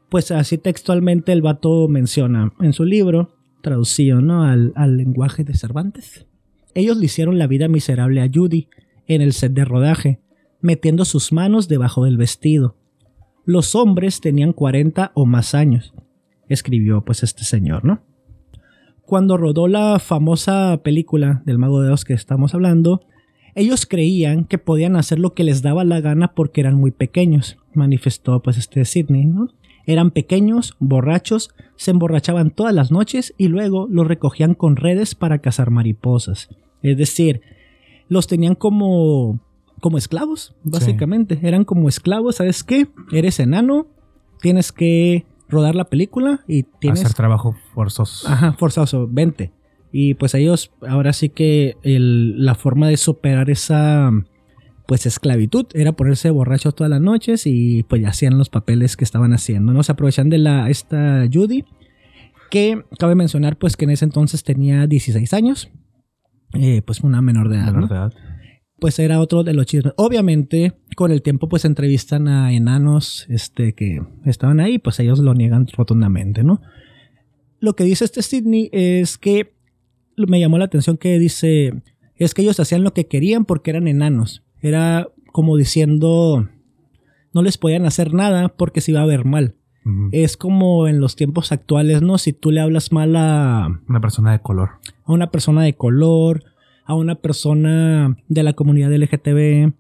Pues 0.10 0.32
así 0.32 0.58
textualmente 0.58 1.32
el 1.32 1.42
vato 1.42 1.88
menciona 1.88 2.54
en 2.60 2.74
su 2.74 2.86
libro, 2.86 3.36
traducido, 3.62 4.22
¿no? 4.22 4.44
Al, 4.44 4.74
al 4.76 4.98
lenguaje 4.98 5.44
de 5.44 5.54
Cervantes. 5.54 6.26
Ellos 6.74 6.98
le 6.98 7.06
hicieron 7.06 7.38
la 7.38 7.48
vida 7.48 7.68
miserable 7.68 8.22
a 8.22 8.30
Judy 8.34 8.68
en 9.08 9.22
el 9.22 9.34
set 9.34 9.54
de 9.54 9.66
rodaje. 9.66 10.20
metiendo 10.62 11.06
sus 11.06 11.34
manos 11.34 11.68
debajo 11.68 12.06
del 12.06 12.18
vestido. 12.18 12.76
Los 13.46 13.74
hombres 13.74 14.22
tenían 14.22 14.54
40 14.54 15.12
o 15.16 15.26
más 15.26 15.56
años, 15.56 15.94
escribió 16.54 17.02
pues 17.02 17.24
este 17.24 17.44
señor, 17.44 17.86
¿no? 17.86 18.02
Cuando 19.02 19.38
rodó 19.38 19.68
la 19.68 20.00
famosa 20.00 20.80
película 20.84 21.42
del 21.46 21.58
Mago 21.58 21.82
de 21.82 21.92
Oz 21.92 22.06
que 22.06 22.14
estamos 22.14 22.54
hablando, 22.54 23.02
ellos 23.56 23.86
creían 23.86 24.46
que 24.46 24.58
podían 24.58 24.96
hacer 24.96 25.20
lo 25.20 25.34
que 25.34 25.44
les 25.44 25.62
daba 25.62 25.84
la 25.84 26.00
gana 26.00 26.34
porque 26.34 26.62
eran 26.62 26.76
muy 26.76 26.92
pequeños, 26.92 27.58
manifestó 27.74 28.42
pues 28.42 28.58
este 28.58 28.86
Sidney, 28.86 29.26
¿no? 29.26 29.50
Eran 29.86 30.12
pequeños, 30.12 30.76
borrachos, 30.80 31.54
se 31.76 31.92
emborrachaban 31.92 32.52
todas 32.52 32.74
las 32.74 32.92
noches 32.92 33.34
y 33.38 33.48
luego 33.48 33.88
los 33.90 34.08
recogían 34.08 34.54
con 34.54 34.76
redes 34.76 35.16
para 35.16 35.40
cazar 35.40 35.72
mariposas. 35.72 36.50
Es 36.82 36.98
decir, 36.98 37.42
los 38.08 38.28
tenían 38.28 38.56
como 38.56 39.40
como 39.82 39.98
esclavos, 39.98 40.56
básicamente. 40.64 41.40
Eran 41.42 41.66
como 41.66 41.90
esclavos, 41.90 42.36
¿sabes 42.36 42.64
qué? 42.64 42.88
Eres 43.12 43.40
enano, 43.40 43.88
tienes 44.40 44.72
que 44.72 45.26
rodar 45.52 45.76
la 45.76 45.86
película 45.86 46.42
y 46.48 46.64
tienes... 46.64 47.02
Hacer 47.02 47.14
trabajo 47.14 47.56
forzoso. 47.74 48.28
Ajá, 48.28 48.54
forzoso, 48.54 49.08
vente. 49.10 49.52
Y 49.92 50.16
pues 50.16 50.34
ellos, 50.34 50.72
ahora 50.88 51.14
sí 51.14 51.30
que 51.30 51.78
la 51.84 52.56
forma 52.56 52.88
de 52.88 52.98
superar 52.98 53.50
esa 53.50 54.10
pues 54.88 55.06
esclavitud 55.06 55.68
era 55.74 55.94
ponerse 55.94 56.30
borrachos 56.32 56.76
todas 56.76 56.90
las 56.90 57.02
noches 57.02 57.46
y 57.46 57.84
pues 57.84 58.02
ya 58.02 58.10
hacían 58.10 58.38
los 58.38 58.50
papeles 58.50 58.98
que 58.98 59.04
estaban 59.04 59.34
haciendo, 59.34 59.74
¿no? 59.74 59.84
Se 59.84 59.92
aprovechan 59.92 60.30
de 60.30 60.38
la, 60.38 60.70
esta 60.70 61.26
Judy, 61.32 61.66
que 62.50 62.84
cabe 62.98 63.16
mencionar 63.16 63.58
pues 63.58 63.78
que 63.78 63.86
en 63.86 63.92
ese 63.92 64.06
entonces 64.06 64.44
tenía 64.44 64.88
16 64.88 65.34
años, 65.34 65.70
eh, 66.54 66.82
pues 66.86 67.02
una 67.02 67.22
menor 67.22 67.50
de 67.50 67.58
edad. 67.58 67.66
Menor 67.68 67.90
de 67.90 67.96
edad 67.96 68.14
pues 68.82 68.98
era 68.98 69.20
otro 69.20 69.44
de 69.44 69.54
los 69.54 69.68
chismes. 69.68 69.94
Obviamente, 69.96 70.74
con 70.96 71.12
el 71.12 71.22
tiempo, 71.22 71.48
pues 71.48 71.66
entrevistan 71.66 72.28
a 72.28 72.52
enanos 72.52 73.28
este, 73.30 73.74
que 73.74 74.02
estaban 74.26 74.60
ahí, 74.60 74.80
pues 74.80 75.00
ellos 75.00 75.20
lo 75.20 75.36
niegan 75.36 75.68
rotundamente, 75.68 76.44
¿no? 76.44 76.62
Lo 77.60 77.76
que 77.76 77.84
dice 77.84 78.06
este 78.06 78.24
Sidney 78.24 78.72
es 78.74 79.20
que 79.20 79.54
me 80.18 80.40
llamó 80.40 80.58
la 80.58 80.66
atención 80.66 80.98
que 80.98 81.20
dice, 81.20 81.84
es 82.16 82.34
que 82.34 82.42
ellos 82.42 82.60
hacían 82.60 82.84
lo 82.84 82.92
que 82.92 83.06
querían 83.06 83.46
porque 83.46 83.70
eran 83.70 83.88
enanos. 83.88 84.42
Era 84.64 85.10
como 85.32 85.58
diciendo, 85.58 86.50
no 87.34 87.44
les 87.44 87.60
podían 87.60 87.86
hacer 87.86 88.16
nada 88.16 88.50
porque 88.50 88.82
se 88.82 88.90
iba 88.90 89.04
a 89.04 89.06
ver 89.06 89.26
mal. 89.26 89.54
Es 90.12 90.38
como 90.38 90.88
en 90.88 91.00
los 91.00 91.16
tiempos 91.16 91.52
actuales, 91.52 92.02
¿no? 92.02 92.18
Si 92.18 92.34
tú 92.34 92.50
le 92.50 92.62
hablas 92.62 92.92
mal 92.92 93.16
a... 93.16 93.68
Una 93.88 94.02
persona 94.02 94.32
de 94.32 94.40
color. 94.40 94.72
A 95.06 95.12
una 95.12 95.30
persona 95.30 95.62
de 95.62 95.74
color 95.76 96.51
a 96.92 96.96
una 96.96 97.16
persona 97.16 98.18
de 98.28 98.44
la 98.44 98.52
comunidad 98.52 98.92
LGTB, 98.92 99.72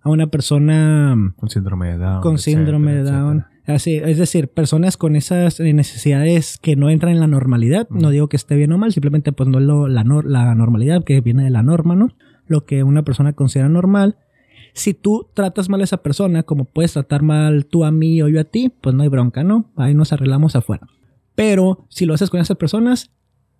a 0.00 0.10
una 0.10 0.26
persona 0.26 1.14
con 1.36 1.48
síndrome 1.48 1.92
de 1.92 1.98
Down. 1.98 2.20
Con 2.22 2.38
síndrome 2.38 2.92
de 2.92 3.02
Down. 3.04 3.44
Así, 3.66 3.98
es 3.98 4.18
decir, 4.18 4.48
personas 4.48 4.96
con 4.96 5.14
esas 5.14 5.60
necesidades 5.60 6.58
que 6.58 6.74
no 6.74 6.90
entran 6.90 7.12
en 7.12 7.20
la 7.20 7.28
normalidad. 7.28 7.88
No 7.88 8.10
digo 8.10 8.28
que 8.28 8.36
esté 8.36 8.56
bien 8.56 8.72
o 8.72 8.78
mal, 8.78 8.92
simplemente 8.92 9.30
pues 9.30 9.48
no 9.48 9.60
es 9.60 9.64
lo, 9.64 9.86
la, 9.86 10.02
la 10.02 10.54
normalidad 10.56 11.04
que 11.04 11.20
viene 11.20 11.44
de 11.44 11.50
la 11.50 11.62
norma, 11.62 11.94
¿no? 11.94 12.08
Lo 12.48 12.64
que 12.64 12.82
una 12.82 13.04
persona 13.04 13.32
considera 13.32 13.68
normal. 13.68 14.16
Si 14.72 14.92
tú 14.92 15.28
tratas 15.34 15.68
mal 15.68 15.82
a 15.82 15.84
esa 15.84 16.02
persona, 16.02 16.42
como 16.42 16.64
puedes 16.64 16.94
tratar 16.94 17.22
mal 17.22 17.66
tú 17.66 17.84
a 17.84 17.92
mí 17.92 18.20
o 18.22 18.28
yo 18.28 18.40
a 18.40 18.44
ti, 18.44 18.72
pues 18.80 18.92
no 18.96 19.04
hay 19.04 19.08
bronca, 19.08 19.44
¿no? 19.44 19.70
Ahí 19.76 19.94
nos 19.94 20.12
arreglamos 20.12 20.56
afuera. 20.56 20.88
Pero 21.36 21.86
si 21.90 22.06
lo 22.06 22.14
haces 22.14 22.28
con 22.28 22.40
esas 22.40 22.56
personas, 22.56 23.12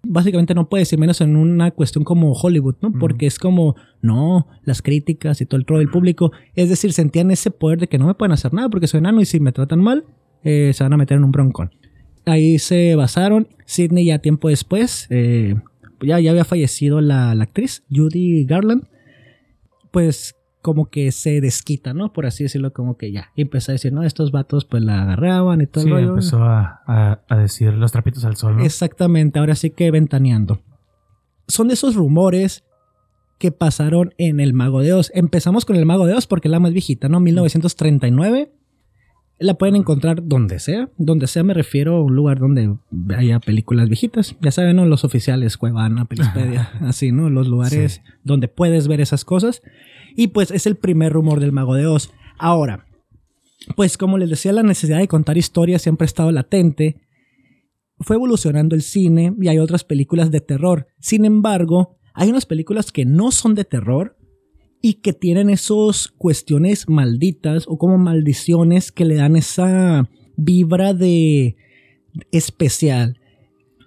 básicamente 0.02 0.54
no 0.54 0.68
puede 0.68 0.84
ser 0.84 0.98
menos 0.98 1.20
en 1.20 1.36
una 1.36 1.70
cuestión 1.70 2.04
como 2.04 2.32
Hollywood, 2.32 2.76
¿no? 2.80 2.92
Porque 2.92 3.26
es 3.26 3.38
como, 3.38 3.76
no, 4.02 4.46
las 4.64 4.82
críticas 4.82 5.40
y 5.40 5.46
todo 5.46 5.58
el 5.58 5.66
troll 5.66 5.80
del 5.80 5.90
público. 5.90 6.32
Es 6.54 6.68
decir, 6.68 6.92
sentían 6.92 7.30
ese 7.30 7.50
poder 7.50 7.78
de 7.78 7.88
que 7.88 7.98
no 7.98 8.06
me 8.06 8.14
pueden 8.14 8.32
hacer 8.32 8.52
nada 8.52 8.68
porque 8.68 8.86
soy 8.86 8.98
enano 8.98 9.20
y 9.20 9.26
si 9.26 9.40
me 9.40 9.52
tratan 9.52 9.80
mal, 9.80 10.04
eh, 10.44 10.72
se 10.74 10.84
van 10.84 10.92
a 10.92 10.96
meter 10.96 11.16
en 11.16 11.24
un 11.24 11.32
broncón. 11.32 11.74
Ahí 12.24 12.58
se 12.58 12.94
basaron. 12.96 13.48
Sidney 13.64 14.06
ya 14.06 14.18
tiempo 14.18 14.48
después, 14.48 15.06
eh, 15.10 15.56
ya, 16.02 16.20
ya 16.20 16.30
había 16.30 16.44
fallecido 16.44 17.00
la, 17.00 17.34
la 17.34 17.44
actriz, 17.44 17.84
Judy 17.90 18.44
Garland. 18.44 18.84
Pues 19.90 20.36
como 20.66 20.90
que 20.90 21.12
se 21.12 21.40
desquita, 21.40 21.94
¿no? 21.94 22.12
Por 22.12 22.26
así 22.26 22.42
decirlo, 22.42 22.72
como 22.72 22.96
que 22.96 23.12
ya. 23.12 23.30
Y 23.36 23.42
empezó 23.42 23.70
a 23.70 23.74
decir, 23.74 23.92
no, 23.92 24.02
estos 24.02 24.32
vatos 24.32 24.64
pues 24.64 24.82
la 24.82 25.02
agarraban 25.02 25.60
y 25.60 25.68
todo 25.68 25.84
el 25.84 25.90
rollo. 25.90 26.08
empezó 26.08 26.42
a, 26.42 27.20
decir 27.40 27.72
los 27.74 27.92
trapitos 27.92 28.24
al 28.24 28.34
sol. 28.34 28.60
Exactamente, 28.64 29.38
ahora 29.38 29.54
sí 29.54 29.70
que 29.70 29.92
ventaneando. 29.92 30.58
Son 31.46 31.68
de 31.68 31.74
esos 31.74 31.94
rumores 31.94 32.64
que 33.38 33.52
pasaron 33.52 34.12
en 34.18 34.40
El 34.40 34.54
Mago 34.54 34.80
de 34.80 34.92
Oz. 34.92 35.12
Empezamos 35.14 35.64
con 35.64 35.76
El 35.76 35.86
Mago 35.86 36.04
de 36.04 36.14
Oz 36.14 36.26
porque 36.26 36.48
es 36.48 36.50
la 36.50 36.58
más 36.58 36.72
viejita, 36.72 37.08
¿no? 37.08 37.20
1939. 37.20 38.50
La 39.38 39.54
pueden 39.54 39.76
encontrar 39.76 40.26
donde 40.26 40.58
sea. 40.58 40.88
Donde 40.96 41.26
sea 41.26 41.42
me 41.42 41.52
refiero 41.52 41.96
a 41.96 42.02
un 42.02 42.16
lugar 42.16 42.38
donde 42.38 42.74
haya 43.16 43.38
películas 43.38 43.88
viejitas. 43.88 44.34
Ya 44.40 44.50
saben, 44.50 44.76
¿no? 44.76 44.86
Los 44.86 45.04
oficiales, 45.04 45.58
Cuevana, 45.58 46.06
Pelispedia, 46.06 46.70
así, 46.80 47.12
¿no? 47.12 47.28
Los 47.28 47.48
lugares 47.48 48.02
donde 48.24 48.48
puedes 48.48 48.88
ver 48.88 49.00
esas 49.00 49.24
cosas. 49.24 49.62
Y 50.16 50.28
pues 50.28 50.50
es 50.50 50.66
el 50.66 50.76
primer 50.76 51.12
rumor 51.12 51.40
del 51.40 51.52
mago 51.52 51.74
de 51.74 51.86
Oz. 51.86 52.10
Ahora, 52.38 52.86
pues 53.74 53.98
como 53.98 54.16
les 54.16 54.30
decía, 54.30 54.52
la 54.52 54.62
necesidad 54.62 54.98
de 54.98 55.08
contar 55.08 55.36
historias 55.36 55.82
siempre 55.82 56.04
ha 56.04 56.06
estado 56.06 56.32
latente. 56.32 57.02
Fue 57.98 58.16
evolucionando 58.16 58.74
el 58.74 58.82
cine 58.82 59.34
y 59.40 59.48
hay 59.48 59.58
otras 59.58 59.84
películas 59.84 60.30
de 60.30 60.40
terror. 60.40 60.86
Sin 60.98 61.24
embargo, 61.26 61.98
hay 62.14 62.30
unas 62.30 62.46
películas 62.46 62.90
que 62.92 63.04
no 63.04 63.30
son 63.30 63.54
de 63.54 63.64
terror 63.64 64.16
y 64.82 64.94
que 64.94 65.12
tienen 65.12 65.50
esos 65.50 66.08
cuestiones 66.08 66.88
malditas 66.88 67.66
o 67.68 67.78
como 67.78 67.98
maldiciones 67.98 68.92
que 68.92 69.04
le 69.04 69.16
dan 69.16 69.36
esa 69.36 70.08
vibra 70.36 70.94
de 70.94 71.56
especial. 72.30 73.20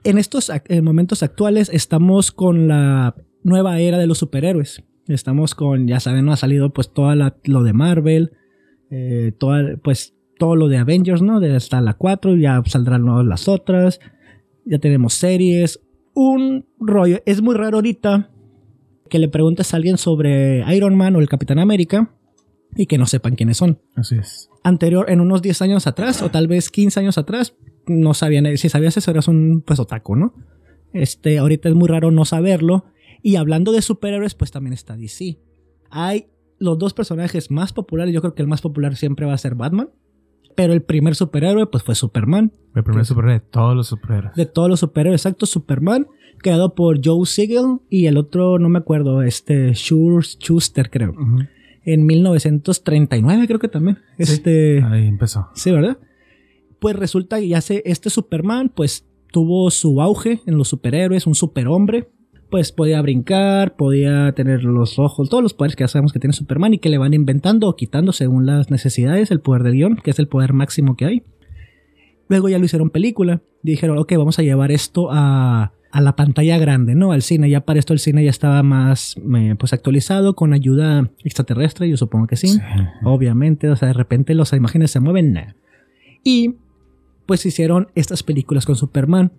En 0.03 0.17
estos 0.17 0.51
momentos 0.81 1.23
actuales 1.23 1.69
estamos 1.71 2.31
con 2.31 2.67
la 2.67 3.15
nueva 3.43 3.79
era 3.79 3.97
de 3.97 4.07
los 4.07 4.17
superhéroes. 4.17 4.83
Estamos 5.07 5.55
con, 5.55 5.87
ya 5.87 5.99
saben. 5.99 6.29
Ha 6.29 6.37
salido 6.37 6.71
pues 6.71 6.93
todo 6.93 7.13
lo 7.45 7.63
de 7.63 7.73
Marvel, 7.73 8.31
eh, 8.91 9.33
pues 9.83 10.15
todo 10.37 10.55
lo 10.55 10.67
de 10.67 10.77
Avengers, 10.77 11.21
¿no? 11.21 11.39
De 11.39 11.55
hasta 11.55 11.81
la 11.81 11.95
4, 11.95 12.35
ya 12.37 12.61
saldrán 12.65 13.05
las 13.27 13.47
otras, 13.47 13.99
ya 14.65 14.79
tenemos 14.79 15.13
series, 15.15 15.81
un 16.13 16.65
rollo. 16.79 17.19
Es 17.25 17.41
muy 17.41 17.55
raro 17.55 17.77
ahorita 17.77 18.29
que 19.09 19.19
le 19.19 19.27
preguntes 19.27 19.73
a 19.73 19.77
alguien 19.77 19.97
sobre 19.97 20.63
Iron 20.75 20.95
Man 20.95 21.15
o 21.15 21.19
el 21.19 21.29
Capitán 21.29 21.59
América 21.59 22.13
y 22.75 22.85
que 22.85 22.97
no 22.97 23.05
sepan 23.05 23.35
quiénes 23.35 23.57
son. 23.57 23.79
Así 23.95 24.15
es. 24.15 24.49
Anterior, 24.63 25.09
en 25.09 25.21
unos 25.21 25.41
10 25.41 25.61
años 25.63 25.87
atrás, 25.87 26.21
o 26.21 26.29
tal 26.29 26.47
vez 26.47 26.69
15 26.69 26.99
años 26.99 27.17
atrás, 27.17 27.55
no 27.87 28.13
sabían, 28.13 28.57
si 28.57 28.69
sabías 28.69 28.95
eso 28.97 29.11
eras 29.11 29.27
un 29.27 29.63
pues 29.65 29.79
otaku, 29.79 30.15
¿no? 30.15 30.33
Este, 30.93 31.39
ahorita 31.39 31.69
es 31.69 31.75
muy 31.75 31.87
raro 31.87 32.11
no 32.11 32.25
saberlo. 32.25 32.85
Y 33.21 33.35
hablando 33.35 33.71
de 33.71 33.81
superhéroes, 33.81 34.35
pues 34.35 34.51
también 34.51 34.73
está 34.73 34.95
DC. 34.95 35.39
Hay 35.89 36.27
los 36.57 36.77
dos 36.77 36.93
personajes 36.93 37.51
más 37.51 37.73
populares, 37.73 38.13
yo 38.13 38.21
creo 38.21 38.35
que 38.35 38.41
el 38.41 38.47
más 38.47 38.61
popular 38.61 38.95
siempre 38.95 39.25
va 39.25 39.33
a 39.33 39.37
ser 39.37 39.55
Batman. 39.55 39.89
Pero 40.55 40.73
el 40.73 40.81
primer 40.81 41.15
superhéroe, 41.15 41.67
pues 41.67 41.83
fue 41.83 41.95
Superman. 41.95 42.51
El 42.75 42.83
primer 42.83 43.05
superhéroe 43.05 43.39
de 43.39 43.45
todos 43.45 43.75
los 43.75 43.87
superhéroes. 43.87 44.35
De 44.35 44.45
todos 44.45 44.69
los 44.69 44.79
superhéroes, 44.81 45.21
exacto, 45.21 45.45
Superman, 45.45 46.07
creado 46.39 46.75
por 46.75 46.99
Joe 47.03 47.25
Siegel 47.25 47.79
y 47.89 48.07
el 48.07 48.17
otro, 48.17 48.59
no 48.59 48.69
me 48.69 48.79
acuerdo, 48.79 49.21
este, 49.21 49.73
Schuster, 49.73 50.89
creo. 50.89 51.13
En 51.85 52.05
1939, 52.05 53.47
creo 53.47 53.59
que 53.59 53.67
también. 53.67 53.99
este, 54.17 54.83
ahí 54.83 55.07
empezó. 55.07 55.49
Sí, 55.53 55.71
¿verdad? 55.71 55.97
Pues 56.79 56.95
resulta 56.95 57.39
que 57.39 57.47
ya 57.47 57.61
sé, 57.61 57.81
este 57.85 58.09
Superman, 58.09 58.71
pues 58.73 59.05
tuvo 59.31 59.69
su 59.69 60.01
auge 60.01 60.41
en 60.45 60.57
los 60.57 60.69
superhéroes, 60.69 61.27
un 61.27 61.35
superhombre 61.35 62.07
pues 62.49 62.71
podía 62.71 62.99
brincar, 63.01 63.75
podía 63.75 64.31
tener 64.31 64.63
los 64.63 64.97
ojos, 64.97 65.29
todos 65.29 65.43
los 65.43 65.53
poderes 65.53 65.75
que 65.75 65.83
ya 65.83 65.87
sabemos 65.87 66.13
que 66.13 66.19
tiene 66.19 66.33
Superman 66.33 66.73
y 66.73 66.79
que 66.79 66.89
le 66.89 66.97
van 66.97 67.13
inventando 67.13 67.67
o 67.67 67.75
quitando 67.75 68.11
según 68.11 68.47
las 68.47 68.71
necesidades, 68.71 69.29
el 69.29 69.39
poder 69.39 69.61
del 69.61 69.73
guion, 69.73 69.97
que 69.97 70.09
es 70.09 70.17
el 70.17 70.27
poder 70.27 70.53
máximo 70.53 70.95
que 70.95 71.05
hay. 71.05 71.23
Luego 72.27 72.49
ya 72.49 72.57
lo 72.57 72.65
hicieron 72.65 72.89
película 72.89 73.43
dijeron, 73.61 73.97
ok, 73.97 74.13
vamos 74.17 74.39
a 74.39 74.43
llevar 74.43 74.71
esto 74.71 75.09
a, 75.11 75.73
a 75.91 76.01
la 76.01 76.15
pantalla 76.15 76.57
grande, 76.57 76.95
¿no? 76.95 77.11
Al 77.11 77.21
cine. 77.21 77.49
Ya 77.49 77.61
para 77.61 77.79
esto 77.79 77.93
el 77.93 77.99
cine 77.99 78.23
ya 78.23 78.29
estaba 78.29 78.63
más 78.63 79.15
eh, 79.35 79.55
pues 79.57 79.73
actualizado 79.73 80.35
con 80.35 80.53
ayuda 80.53 81.09
extraterrestre, 81.23 81.89
yo 81.89 81.97
supongo 81.97 82.27
que 82.27 82.35
sí. 82.35 82.59
Obviamente, 83.03 83.69
o 83.69 83.75
sea, 83.75 83.87
de 83.87 83.93
repente 83.93 84.33
las 84.33 84.53
imágenes 84.53 84.91
se 84.91 84.99
mueven. 84.99 85.55
Y 86.23 86.55
pues 87.25 87.45
hicieron 87.45 87.89
estas 87.95 88.23
películas 88.23 88.65
con 88.65 88.75
Superman. 88.75 89.31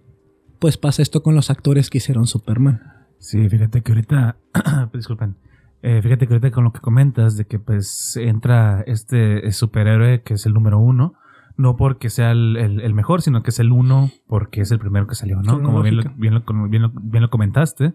Pues 0.59 0.77
pasa 0.77 1.03
esto 1.03 1.23
con 1.23 1.35
los 1.35 1.51
actores 1.51 1.89
que 1.89 1.99
hicieron 1.99 2.27
Superman. 2.27 2.83
Sí, 3.19 3.49
fíjate 3.49 3.83
que 3.83 3.93
ahorita, 3.93 4.37
disculpen, 4.93 5.37
eh, 5.83 6.01
fíjate 6.03 6.27
que 6.27 6.35
ahorita 6.35 6.51
con 6.51 6.65
lo 6.65 6.73
que 6.73 6.81
comentas 6.81 7.37
de 7.37 7.47
que 7.47 7.59
pues 7.59 8.17
entra 8.17 8.83
este 8.87 9.51
superhéroe 9.53 10.23
que 10.23 10.35
es 10.35 10.45
el 10.47 10.53
número 10.53 10.79
uno, 10.79 11.15
no 11.61 11.77
porque 11.77 12.11
sea 12.11 12.33
el, 12.33 12.95
mejor, 12.95 13.23
sino 13.23 13.43
que 13.43 13.51
es 13.51 13.59
el 13.59 13.71
uno 13.71 14.11
porque 14.27 14.63
es 14.63 14.71
el 14.71 14.79
primero 14.79 15.07
que 15.07 15.15
salió, 15.15 15.43
¿no? 15.43 15.63
Como 15.63 15.83
bien 15.83 15.97
lo, 15.97 16.03
bien, 16.17 16.35
lo, 16.35 16.69
bien, 16.69 17.23
lo, 17.23 17.31
comentaste. 17.31 17.95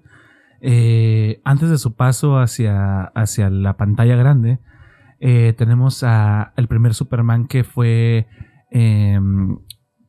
Eh, 0.62 1.42
antes 1.44 1.70
de 1.70 1.78
su 1.78 1.96
paso 1.96 2.38
hacia, 2.40 3.04
hacia 3.04 3.50
la 3.50 3.76
pantalla 3.76 4.16
grande, 4.16 4.60
eh, 5.20 5.54
tenemos 5.58 6.04
a 6.04 6.54
el 6.56 6.68
primer 6.68 6.94
Superman 6.94 7.48
que 7.48 7.64
fue 7.64 8.28
em, 8.72 9.58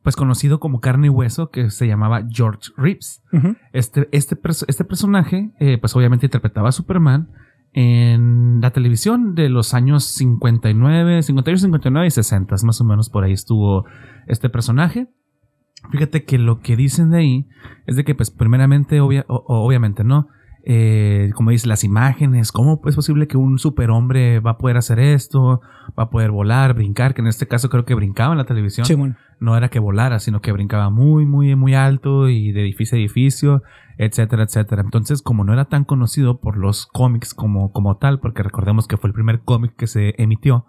pues 0.03 0.15
conocido 0.15 0.59
como 0.59 0.79
carne 0.79 1.07
y 1.07 1.09
hueso, 1.09 1.49
que 1.49 1.69
se 1.69 1.87
llamaba 1.87 2.23
George 2.29 2.71
Reeves. 2.77 3.23
este, 3.73 4.07
este, 4.11 4.37
este, 4.67 4.85
personaje, 4.85 5.51
eh, 5.59 5.77
pues 5.79 5.95
obviamente 5.95 6.27
interpretaba 6.27 6.69
a 6.69 6.71
Superman 6.71 7.29
en 7.73 8.59
la 8.61 8.71
televisión 8.71 9.35
de 9.35 9.49
los 9.49 9.73
años 9.73 10.03
59, 10.05 11.21
58, 11.21 11.61
59 11.61 12.07
y 12.07 12.11
60, 12.11 12.55
más 12.63 12.81
o 12.81 12.83
menos 12.83 13.09
por 13.09 13.23
ahí 13.23 13.33
estuvo 13.33 13.85
este 14.27 14.49
personaje. 14.49 15.07
Fíjate 15.91 16.25
que 16.25 16.37
lo 16.37 16.59
que 16.59 16.75
dicen 16.75 17.11
de 17.11 17.19
ahí 17.19 17.47
es 17.85 17.95
de 17.95 18.03
que, 18.03 18.15
pues, 18.15 18.31
primeramente, 18.31 18.99
obviamente, 18.99 20.03
¿no? 20.03 20.27
Eh, 20.69 21.31
como 21.33 21.51
dice, 21.51 21.65
las 21.65 21.85
imágenes, 21.85 22.51
¿cómo 22.51 22.81
es 22.87 22.95
posible 22.97 23.25
que 23.25 23.37
un 23.37 23.57
superhombre 23.57 24.41
va 24.41 24.51
a 24.51 24.57
poder 24.57 24.75
hacer 24.75 24.99
esto? 24.99 25.61
Va 25.97 26.03
a 26.03 26.09
poder 26.09 26.31
volar, 26.31 26.73
brincar, 26.73 27.13
que 27.13 27.21
en 27.21 27.27
este 27.27 27.47
caso 27.47 27.69
creo 27.69 27.85
que 27.85 27.95
brincaba 27.95 28.33
en 28.33 28.37
la 28.37 28.43
televisión. 28.43 29.15
No 29.39 29.55
era 29.55 29.69
que 29.69 29.79
volara, 29.79 30.19
sino 30.19 30.41
que 30.41 30.51
brincaba 30.51 30.89
muy, 30.89 31.25
muy, 31.25 31.55
muy 31.55 31.73
alto 31.73 32.27
y 32.27 32.51
de 32.51 32.63
edificio 32.63 32.97
a 32.97 32.99
edificio, 32.99 33.63
etcétera, 33.97 34.43
etcétera. 34.43 34.81
Entonces, 34.81 35.21
como 35.21 35.45
no 35.45 35.53
era 35.53 35.63
tan 35.65 35.85
conocido 35.85 36.41
por 36.41 36.57
los 36.57 36.85
cómics 36.85 37.33
como, 37.33 37.71
como 37.71 37.95
tal, 37.95 38.19
porque 38.19 38.43
recordemos 38.43 38.89
que 38.89 38.97
fue 38.97 39.07
el 39.07 39.13
primer 39.13 39.39
cómic 39.39 39.73
que 39.77 39.87
se 39.87 40.21
emitió, 40.21 40.65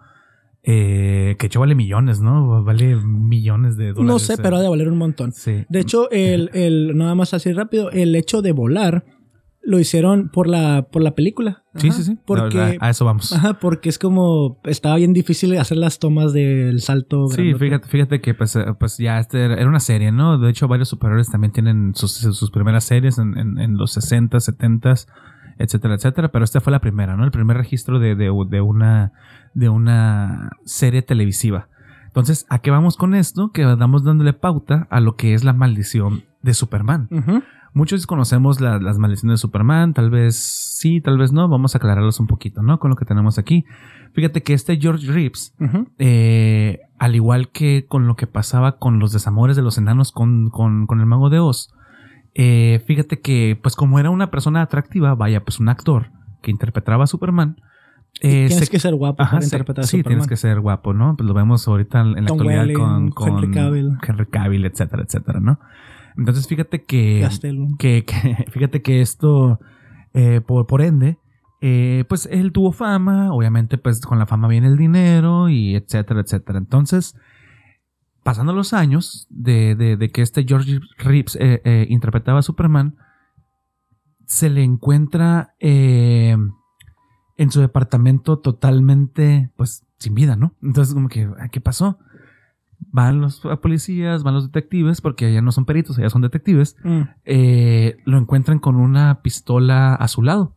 eh, 0.63 1.35
que 1.39 1.47
hecho 1.47 1.59
vale 1.59 1.75
millones, 1.75 2.21
¿no? 2.21 2.63
Vale 2.63 2.95
millones 2.95 3.75
de 3.75 3.91
dólares. 3.91 4.07
No 4.07 4.17
sé, 4.17 4.37
pero 4.37 4.55
ha 4.55 4.61
de 4.61 4.69
valer 4.69 4.87
un 4.87 4.97
montón. 4.97 5.33
Sí. 5.33 5.65
De 5.67 5.81
hecho, 5.81 6.09
el, 6.09 6.51
el, 6.53 6.97
nada 6.97 7.15
más 7.15 7.33
así 7.33 7.51
rápido, 7.51 7.91
el 7.91 8.15
hecho 8.15 8.41
de 8.41 8.53
volar 8.53 9.18
lo 9.61 9.79
hicieron 9.79 10.29
por 10.29 10.47
la, 10.47 10.87
por 10.91 11.01
la 11.01 11.15
película. 11.15 11.63
sí, 11.75 11.91
sí, 11.91 12.03
sí. 12.03 12.17
Porque, 12.25 12.77
a 12.79 12.89
eso 12.89 13.05
vamos. 13.05 13.33
Ajá, 13.33 13.59
porque 13.59 13.89
es 13.89 13.99
como 13.99 14.59
estaba 14.63 14.95
bien 14.95 15.13
difícil 15.13 15.57
hacer 15.57 15.77
las 15.77 15.99
tomas 15.99 16.33
del 16.33 16.81
salto. 16.81 17.27
Sí, 17.27 17.53
fíjate, 17.53 17.87
fíjate 17.87 18.21
que 18.21 18.33
pues, 18.33 18.55
eh, 18.55 18.65
pues 18.79 18.97
ya 18.97 19.19
este 19.19 19.43
era 19.43 19.67
una 19.67 19.79
serie, 19.79 20.11
¿no? 20.11 20.37
De 20.37 20.49
hecho, 20.49 20.67
varios 20.67 20.89
superhéroes 20.89 21.29
también 21.29 21.51
tienen 21.51 21.93
sus, 21.95 22.13
sus 22.13 22.51
primeras 22.51 22.83
series 22.83 23.17
en, 23.17 23.37
en, 23.37 23.77
los 23.77 23.91
60, 23.91 24.39
70, 24.39 24.93
etcétera, 25.59 25.95
etcétera. 25.95 26.31
Pero 26.31 26.45
esta 26.45 26.61
fue 26.61 26.71
la 26.71 26.79
primera, 26.79 27.15
¿no? 27.15 27.25
El 27.25 27.31
primer 27.31 27.57
registro 27.57 27.99
de, 27.99 28.15
de, 28.15 28.31
de 28.49 28.61
una, 28.61 29.13
de 29.53 29.69
una 29.69 30.51
serie 30.65 31.01
televisiva. 31.01 31.67
Entonces, 32.07 32.47
¿a 32.49 32.59
qué 32.59 32.71
vamos 32.71 32.97
con 32.97 33.13
esto? 33.13 33.51
Que 33.51 33.65
vamos 33.65 34.03
dándole 34.03 34.33
pauta 34.33 34.87
a 34.89 34.99
lo 34.99 35.15
que 35.15 35.35
es 35.35 35.43
la 35.43 35.53
maldición 35.53 36.23
de 36.41 36.53
Superman. 36.53 37.07
Muchos 37.73 38.07
conocemos 38.07 38.59
las 38.61 38.97
maldiciones 38.97 39.39
de 39.39 39.41
Superman, 39.41 39.93
tal 39.93 40.09
vez 40.09 40.35
sí, 40.35 41.01
tal 41.01 41.17
vez 41.17 41.31
no. 41.31 41.47
Vamos 41.47 41.75
a 41.75 41.77
aclararlos 41.77 42.19
un 42.19 42.27
poquito, 42.27 42.61
¿no? 42.61 42.79
Con 42.79 42.89
lo 42.89 42.95
que 42.95 43.05
tenemos 43.05 43.37
aquí. 43.37 43.65
Fíjate 44.13 44.41
que 44.43 44.53
este 44.53 44.77
George 44.77 45.11
Reeves, 45.11 45.55
eh, 45.99 46.79
al 46.97 47.15
igual 47.15 47.49
que 47.49 47.85
con 47.87 48.07
lo 48.07 48.15
que 48.15 48.27
pasaba 48.27 48.77
con 48.77 48.99
los 48.99 49.11
desamores 49.11 49.55
de 49.55 49.61
los 49.61 49.77
enanos 49.77 50.11
con, 50.11 50.51
el 50.89 51.05
mago 51.05 51.29
de 51.29 51.39
Oz, 51.39 51.73
eh, 52.33 52.83
fíjate 52.85 53.21
que, 53.21 53.59
pues 53.61 53.75
como 53.75 53.99
era 53.99 54.09
una 54.09 54.31
persona 54.31 54.61
atractiva, 54.61 55.13
vaya, 55.15 55.43
pues 55.43 55.59
un 55.59 55.69
actor 55.69 56.11
que 56.41 56.51
interpretaba 56.51 57.03
a 57.03 57.07
Superman, 57.07 57.57
eh, 58.21 58.47
tienes 58.47 58.69
que 58.69 58.79
ser 58.79 58.95
guapo 58.95 59.17
para 59.17 59.43
interpretar 59.43 59.85
a 59.85 59.87
Sí, 59.87 60.03
tienes 60.03 60.27
que 60.27 60.35
ser 60.35 60.59
guapo, 60.59 60.93
¿no? 60.93 61.15
Pues 61.15 61.27
lo 61.27 61.33
vemos 61.33 61.67
ahorita 61.67 62.01
en 62.01 62.13
la 62.25 62.31
actualidad 62.31 62.67
con, 62.73 63.13
Henry 63.27 63.51
Cavill. 63.51 63.97
Henry 64.05 64.25
Cavill, 64.25 64.65
etcétera, 64.65 65.03
etcétera, 65.03 65.39
¿no? 65.39 65.59
Entonces 66.17 66.47
fíjate 66.47 66.83
que, 66.83 67.27
que, 67.77 68.05
fíjate 68.51 68.81
que 68.81 69.01
esto, 69.01 69.59
eh, 70.13 70.41
por, 70.45 70.67
por, 70.67 70.81
ende, 70.81 71.17
eh, 71.61 72.05
pues 72.07 72.27
él 72.31 72.51
tuvo 72.51 72.71
fama, 72.71 73.33
obviamente 73.33 73.77
pues 73.77 74.01
con 74.01 74.19
la 74.19 74.25
fama 74.25 74.47
viene 74.47 74.67
el 74.67 74.77
dinero 74.77 75.49
y 75.49 75.75
etcétera, 75.75 76.21
etcétera. 76.21 76.59
Entonces, 76.59 77.15
pasando 78.23 78.53
los 78.53 78.73
años 78.73 79.27
de, 79.29 79.75
de, 79.75 80.09
que 80.09 80.21
este 80.21 80.45
George 80.47 80.79
Reeves 80.97 81.37
eh, 81.39 81.85
interpretaba 81.89 82.39
a 82.39 82.43
Superman, 82.43 82.95
se 84.25 84.49
le 84.49 84.63
encuentra 84.63 85.55
en 85.59 86.51
su 87.51 87.61
departamento 87.61 88.39
totalmente, 88.39 89.51
pues, 89.55 89.87
sin 89.97 90.13
vida, 90.13 90.35
¿no? 90.35 90.53
Entonces, 90.61 90.93
como 90.93 91.09
que, 91.09 91.27
¿qué 91.51 91.61
pasó? 91.61 91.97
Van 92.91 93.21
los 93.21 93.41
policías, 93.61 94.23
van 94.23 94.33
los 94.33 94.51
detectives, 94.51 95.01
porque 95.01 95.27
allá 95.27 95.41
no 95.41 95.51
son 95.51 95.65
peritos, 95.65 95.97
allá 95.97 96.09
son 96.09 96.21
detectives, 96.21 96.75
mm. 96.83 97.01
eh, 97.25 97.97
lo 98.05 98.17
encuentran 98.17 98.59
con 98.59 98.75
una 98.75 99.21
pistola 99.21 99.93
a 99.95 100.07
su 100.07 100.21
lado, 100.23 100.55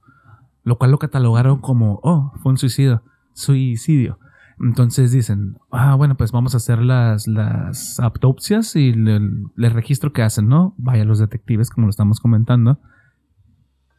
lo 0.64 0.78
cual 0.78 0.90
lo 0.90 0.98
catalogaron 0.98 1.60
como, 1.60 2.00
oh, 2.02 2.32
fue 2.42 2.52
un 2.52 2.58
suicidio, 2.58 3.02
suicidio. 3.34 4.18
Entonces 4.60 5.10
dicen, 5.10 5.58
ah, 5.72 5.94
bueno, 5.96 6.16
pues 6.16 6.30
vamos 6.30 6.54
a 6.54 6.58
hacer 6.58 6.78
las, 6.78 7.26
las 7.26 7.98
autopsias 7.98 8.76
y 8.76 8.90
el, 8.90 9.50
registro 9.56 10.12
que 10.12 10.22
hacen, 10.22 10.48
¿no? 10.48 10.74
Vaya 10.78 11.04
los 11.04 11.18
detectives, 11.18 11.68
como 11.68 11.86
lo 11.86 11.90
estamos 11.90 12.20
comentando. 12.20 12.78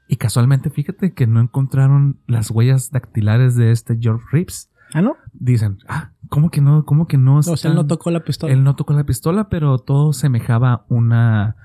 Y 0.08 0.16
casualmente, 0.16 0.70
fíjate 0.70 1.14
que 1.14 1.28
no 1.28 1.42
encontraron 1.42 2.22
las 2.28 2.50
huellas 2.50 2.92
dactilares 2.92 3.56
de 3.56 3.72
este 3.72 3.98
George 4.00 4.26
Reeves. 4.32 4.72
¿Ah, 4.94 5.02
no? 5.02 5.18
Dicen, 5.34 5.80
ah, 5.90 6.12
¿cómo 6.34 6.50
que 6.50 6.62
no? 6.62 6.84
¿Cómo 6.84 7.06
que 7.06 7.19
no? 7.19 7.38
O 7.38 7.43
sea, 7.43 7.69
él 7.69 7.76
no 7.76 7.86
tocó 7.86 8.10
la 8.10 8.24
pistola. 8.24 8.52
Él 8.52 8.63
no 8.63 8.76
tocó 8.76 8.93
la 8.93 9.04
pistola, 9.04 9.50
pero 9.50 9.78
todo 9.78 10.13
semejaba 10.13 10.84
una 10.89 11.56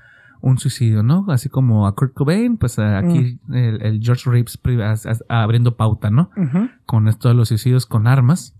un 0.41 0.59
suicidio, 0.59 1.01
¿no? 1.01 1.25
Así 1.29 1.49
como 1.49 1.87
a 1.87 1.95
Kurt 1.95 2.13
Cobain, 2.13 2.57
pues 2.57 2.77
aquí 2.77 3.39
mm. 3.47 3.55
el, 3.55 3.99
George 3.99 4.29
Reeves 4.29 4.59
abriendo 5.27 5.75
pauta, 5.75 6.11
¿no? 6.11 6.29
Con 6.85 7.07
esto 7.07 7.29
de 7.29 7.33
los 7.33 7.47
suicidios 7.47 7.87
con 7.87 8.05
armas. 8.05 8.55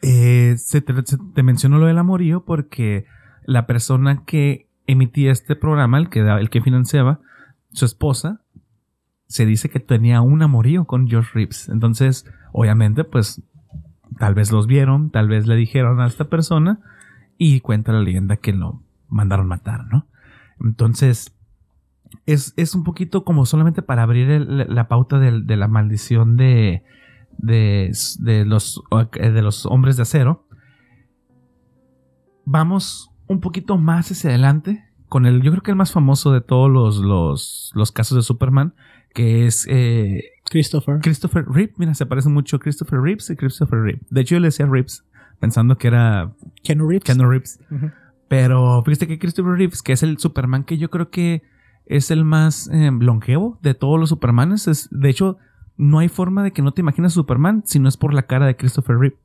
Eh, 0.00 0.54
se, 0.56 0.80
te, 0.80 0.94
te, 1.34 1.42
mencionó 1.42 1.78
lo 1.78 1.86
del 1.86 1.98
amorío 1.98 2.44
porque 2.46 3.04
la 3.44 3.66
persona 3.66 4.24
que 4.24 4.68
emitía 4.86 5.32
este 5.32 5.54
programa, 5.54 5.98
el 5.98 6.08
que, 6.08 6.20
el 6.20 6.48
que 6.48 6.62
financiaba, 6.62 7.20
su 7.72 7.84
esposa, 7.84 8.40
se 9.26 9.44
dice 9.44 9.68
que 9.68 9.80
tenía 9.80 10.22
un 10.22 10.42
amorío 10.42 10.86
con 10.86 11.08
George 11.08 11.30
Reeves. 11.34 11.68
Entonces, 11.68 12.24
obviamente, 12.52 13.04
pues 13.04 13.42
Tal 14.18 14.34
vez 14.34 14.52
los 14.52 14.66
vieron, 14.66 15.10
tal 15.10 15.28
vez 15.28 15.46
le 15.46 15.56
dijeron 15.56 16.00
a 16.00 16.06
esta 16.06 16.24
persona 16.24 16.80
y 17.38 17.60
cuenta 17.60 17.92
la 17.92 18.00
leyenda 18.00 18.36
que 18.36 18.52
lo 18.52 18.82
mandaron 19.08 19.48
matar, 19.48 19.86
¿no? 19.86 20.06
Entonces, 20.60 21.34
es, 22.26 22.74
un 22.74 22.84
poquito 22.84 23.24
como 23.24 23.46
solamente 23.46 23.82
para 23.82 24.02
abrir 24.02 24.28
la 24.28 24.88
pauta 24.88 25.18
de, 25.18 25.56
la 25.56 25.68
maldición 25.68 26.36
de, 26.36 26.82
de, 27.38 27.92
los, 28.46 28.82
de 29.12 29.42
los 29.42 29.66
hombres 29.66 29.96
de 29.96 30.02
acero. 30.02 30.46
Vamos 32.44 33.10
un 33.26 33.40
poquito 33.40 33.78
más 33.78 34.10
hacia 34.10 34.30
adelante 34.30 34.84
con 35.08 35.26
el, 35.26 35.42
yo 35.42 35.50
creo 35.50 35.62
que 35.62 35.70
el 35.70 35.76
más 35.76 35.92
famoso 35.92 36.32
de 36.32 36.40
todos 36.40 36.70
los, 36.70 37.72
los 37.74 37.92
casos 37.92 38.16
de 38.16 38.22
Superman, 38.22 38.74
que 39.14 39.46
es 39.46 39.66
eh, 39.68 40.24
Christopher. 40.50 41.00
Christopher 41.00 41.44
Reeves. 41.48 41.78
Mira, 41.78 41.94
se 41.94 42.06
parece 42.06 42.28
mucho 42.28 42.56
a 42.56 42.58
Christopher 42.60 43.00
Reeves 43.00 43.30
y 43.30 43.36
Christopher 43.36 43.80
Reeves. 43.80 44.06
De 44.10 44.20
hecho, 44.20 44.36
yo 44.36 44.40
le 44.40 44.48
decía 44.48 44.66
Reeves 44.66 45.04
pensando 45.38 45.78
que 45.78 45.88
era 45.88 46.32
Ken 46.62 46.86
Reeves. 46.86 47.04
Ken 47.04 47.18
Reeves. 47.18 47.60
Pero 48.28 48.82
fíjate 48.84 49.08
que 49.08 49.18
Christopher 49.18 49.54
Reeves, 49.54 49.82
que 49.82 49.92
es 49.92 50.02
el 50.02 50.18
Superman 50.18 50.64
que 50.64 50.78
yo 50.78 50.90
creo 50.90 51.10
que 51.10 51.42
es 51.86 52.12
el 52.12 52.24
más 52.24 52.68
em, 52.68 53.00
longevo 53.00 53.58
de 53.62 53.74
todos 53.74 53.98
los 53.98 54.10
Supermanes. 54.10 54.68
Es, 54.68 54.88
de 54.92 55.10
hecho, 55.10 55.38
no 55.76 55.98
hay 55.98 56.08
forma 56.08 56.44
de 56.44 56.52
que 56.52 56.62
no 56.62 56.72
te 56.72 56.82
imagines 56.82 57.14
Superman 57.14 57.62
si 57.64 57.80
no 57.80 57.88
es 57.88 57.96
por 57.96 58.14
la 58.14 58.22
cara 58.22 58.46
de 58.46 58.56
Christopher 58.56 58.98
Reeve. 58.98 59.16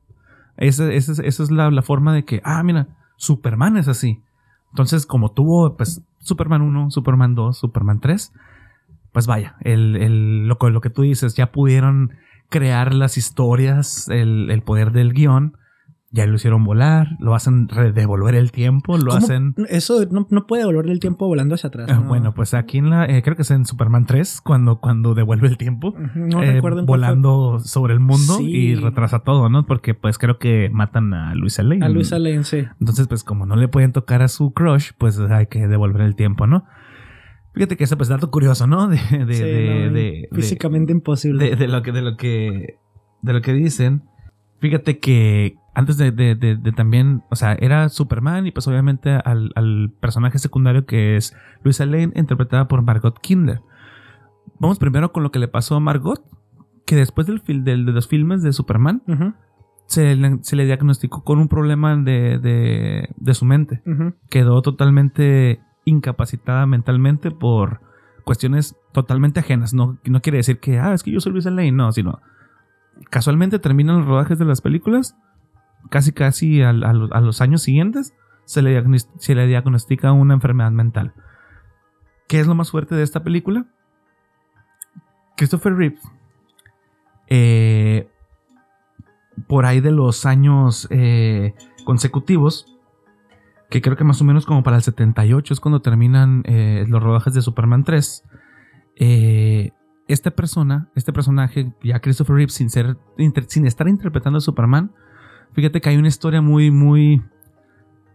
Esa, 0.56 0.90
es 0.92 1.50
la, 1.50 1.70
la, 1.70 1.82
forma 1.82 2.14
de 2.14 2.24
que, 2.24 2.40
ah, 2.42 2.62
mira, 2.62 2.88
Superman 3.16 3.76
es 3.76 3.88
así. 3.88 4.22
Entonces, 4.70 5.06
como 5.06 5.30
tuvo, 5.32 5.76
pues, 5.76 6.02
Superman 6.18 6.62
1, 6.62 6.90
Superman 6.90 7.34
2, 7.34 7.58
Superman 7.58 8.00
3, 8.00 8.32
pues 9.16 9.26
vaya, 9.26 9.56
el, 9.62 10.46
lo, 10.46 10.58
lo, 10.60 10.80
que 10.82 10.90
tú 10.90 11.00
dices, 11.00 11.34
ya 11.34 11.50
pudieron 11.50 12.10
crear 12.50 12.92
las 12.92 13.16
historias, 13.16 14.10
el, 14.10 14.62
poder 14.62 14.92
del 14.92 15.14
guion, 15.14 15.56
ya 16.10 16.26
lo 16.26 16.34
hicieron 16.34 16.64
volar, 16.64 17.16
lo 17.18 17.34
hacen 17.34 17.66
devolver 17.94 18.34
el 18.34 18.52
tiempo, 18.52 18.98
lo 18.98 19.14
hacen... 19.14 19.54
Eso 19.70 20.04
no, 20.10 20.26
puede 20.46 20.64
devolver 20.64 20.90
el 20.90 21.00
tiempo 21.00 21.28
volando 21.28 21.54
hacia 21.54 21.68
atrás. 21.68 21.88
Ah, 21.90 22.00
bueno, 22.06 22.34
pues 22.34 22.52
aquí 22.52 22.76
en 22.76 22.90
la, 22.90 23.06
eh, 23.06 23.22
creo 23.22 23.36
que 23.36 23.40
es 23.40 23.50
en 23.50 23.64
Superman 23.64 24.04
3, 24.04 24.42
cuando, 24.44 24.80
cuando 24.80 25.14
devuelve 25.14 25.48
el 25.48 25.56
tiempo, 25.56 25.94
no 26.14 26.42
eh, 26.42 26.60
volando 26.60 27.58
sobre 27.60 27.94
el 27.94 28.00
mundo 28.00 28.42
y 28.42 28.74
retrasa 28.74 29.20
todo, 29.20 29.48
¿no? 29.48 29.64
Porque 29.64 29.94
pues 29.94 30.18
creo 30.18 30.38
que 30.38 30.68
matan 30.70 31.14
a 31.14 31.34
Luisa 31.34 31.62
Lane. 31.62 31.86
A 31.86 31.88
Luisa 31.88 32.18
Lane, 32.18 32.44
sí. 32.44 32.66
Entonces 32.80 33.08
pues 33.08 33.24
como 33.24 33.46
no 33.46 33.56
le 33.56 33.68
pueden 33.68 33.92
tocar 33.92 34.20
a 34.20 34.28
su 34.28 34.52
crush, 34.52 34.90
pues 34.98 35.18
hay 35.18 35.46
que 35.46 35.68
devolver 35.68 36.02
el 36.02 36.16
tiempo, 36.16 36.46
¿no? 36.46 36.66
Fíjate 37.56 37.76
que 37.76 37.84
ese 37.84 37.96
pues 37.96 38.08
dato 38.10 38.30
curioso, 38.30 38.66
¿no? 38.66 38.86
De, 38.88 38.96
de, 39.24 40.28
físicamente 40.32 40.92
imposible. 40.92 41.56
De, 41.56 41.66
lo 41.66 41.82
que, 41.82 41.90
de 41.90 42.02
lo 42.02 42.16
que, 42.16 42.78
de 43.22 43.32
lo 43.32 43.40
que 43.40 43.52
dicen. 43.54 44.02
Fíjate 44.60 44.98
que 44.98 45.56
antes 45.74 45.96
de, 45.96 46.12
también, 46.76 47.22
o 47.30 47.36
sea, 47.36 47.54
era 47.54 47.88
Superman 47.88 48.46
y 48.46 48.50
pues 48.52 48.66
obviamente 48.68 49.10
al, 49.10 49.92
personaje 50.00 50.38
secundario 50.38 50.86
que 50.86 51.16
es 51.16 51.34
Luisa 51.64 51.84
Lane, 51.86 52.12
interpretada 52.14 52.68
por 52.68 52.82
Margot 52.82 53.18
Kindler. 53.20 53.60
Vamos 54.58 54.78
primero 54.78 55.12
con 55.12 55.22
lo 55.22 55.30
que 55.30 55.38
le 55.38 55.48
pasó 55.48 55.76
a 55.76 55.80
Margot, 55.80 56.22
que 56.86 56.94
después 56.96 57.26
del, 57.26 57.42
de 57.64 57.76
los 57.76 58.06
filmes 58.08 58.42
de 58.42 58.52
Superman, 58.52 59.02
se, 59.86 60.14
le- 60.16 60.38
se 60.42 60.56
le 60.56 60.64
diagnosticó 60.66 61.24
con 61.24 61.38
un 61.38 61.48
problema 61.48 61.96
de, 61.96 62.38
de, 62.38 63.08
de 63.16 63.34
su 63.34 63.44
mente. 63.44 63.82
Quedó 64.30 64.62
totalmente 64.62 65.60
incapacitada 65.86 66.66
mentalmente 66.66 67.30
por 67.30 67.80
cuestiones 68.24 68.76
totalmente 68.92 69.40
ajenas. 69.40 69.72
No, 69.72 69.98
no 70.04 70.20
quiere 70.20 70.38
decir 70.38 70.58
que, 70.60 70.78
ah, 70.78 70.92
es 70.92 71.02
que 71.02 71.12
yo 71.12 71.20
soy 71.20 71.32
Luis 71.32 71.46
Lane, 71.46 71.72
no, 71.72 71.90
sino 71.92 72.20
casualmente 73.08 73.58
terminan 73.58 73.98
los 73.98 74.06
rodajes 74.06 74.38
de 74.38 74.44
las 74.44 74.60
películas, 74.60 75.16
casi 75.88 76.12
casi 76.12 76.60
a, 76.62 76.72
los- 76.72 77.12
a 77.12 77.20
los 77.20 77.40
años 77.40 77.62
siguientes 77.62 78.12
se 78.44 78.62
le, 78.62 78.82
se 79.18 79.34
le 79.34 79.46
diagnostica 79.46 80.12
una 80.12 80.34
enfermedad 80.34 80.72
mental. 80.72 81.14
¿Qué 82.28 82.40
es 82.40 82.46
lo 82.48 82.54
más 82.56 82.70
fuerte 82.72 82.94
de 82.96 83.02
esta 83.04 83.22
película? 83.22 83.66
Christopher 85.36 85.74
Reeves, 85.76 86.00
eh, 87.28 88.08
por 89.46 89.66
ahí 89.66 89.80
de 89.80 89.92
los 89.92 90.26
años 90.26 90.88
eh, 90.90 91.54
consecutivos, 91.84 92.75
que 93.70 93.82
creo 93.82 93.96
que 93.96 94.04
más 94.04 94.20
o 94.20 94.24
menos 94.24 94.46
como 94.46 94.62
para 94.62 94.76
el 94.76 94.82
78 94.82 95.52
es 95.54 95.60
cuando 95.60 95.80
terminan 95.82 96.42
eh, 96.46 96.84
los 96.88 97.02
rodajes 97.02 97.34
de 97.34 97.42
Superman 97.42 97.84
3. 97.84 98.24
eh, 98.96 99.70
esta 100.08 100.30
persona, 100.30 100.88
este 100.94 101.12
personaje, 101.12 101.72
ya 101.82 101.98
Christopher 101.98 102.36
Reeves, 102.36 102.54
sin, 102.54 102.70
ser, 102.70 102.96
sin 103.48 103.66
estar 103.66 103.88
interpretando 103.88 104.36
a 104.36 104.40
Superman, 104.40 104.92
fíjate 105.52 105.80
que 105.80 105.88
hay 105.88 105.96
una 105.96 106.06
historia 106.06 106.40
muy, 106.40 106.70
muy, 106.70 107.24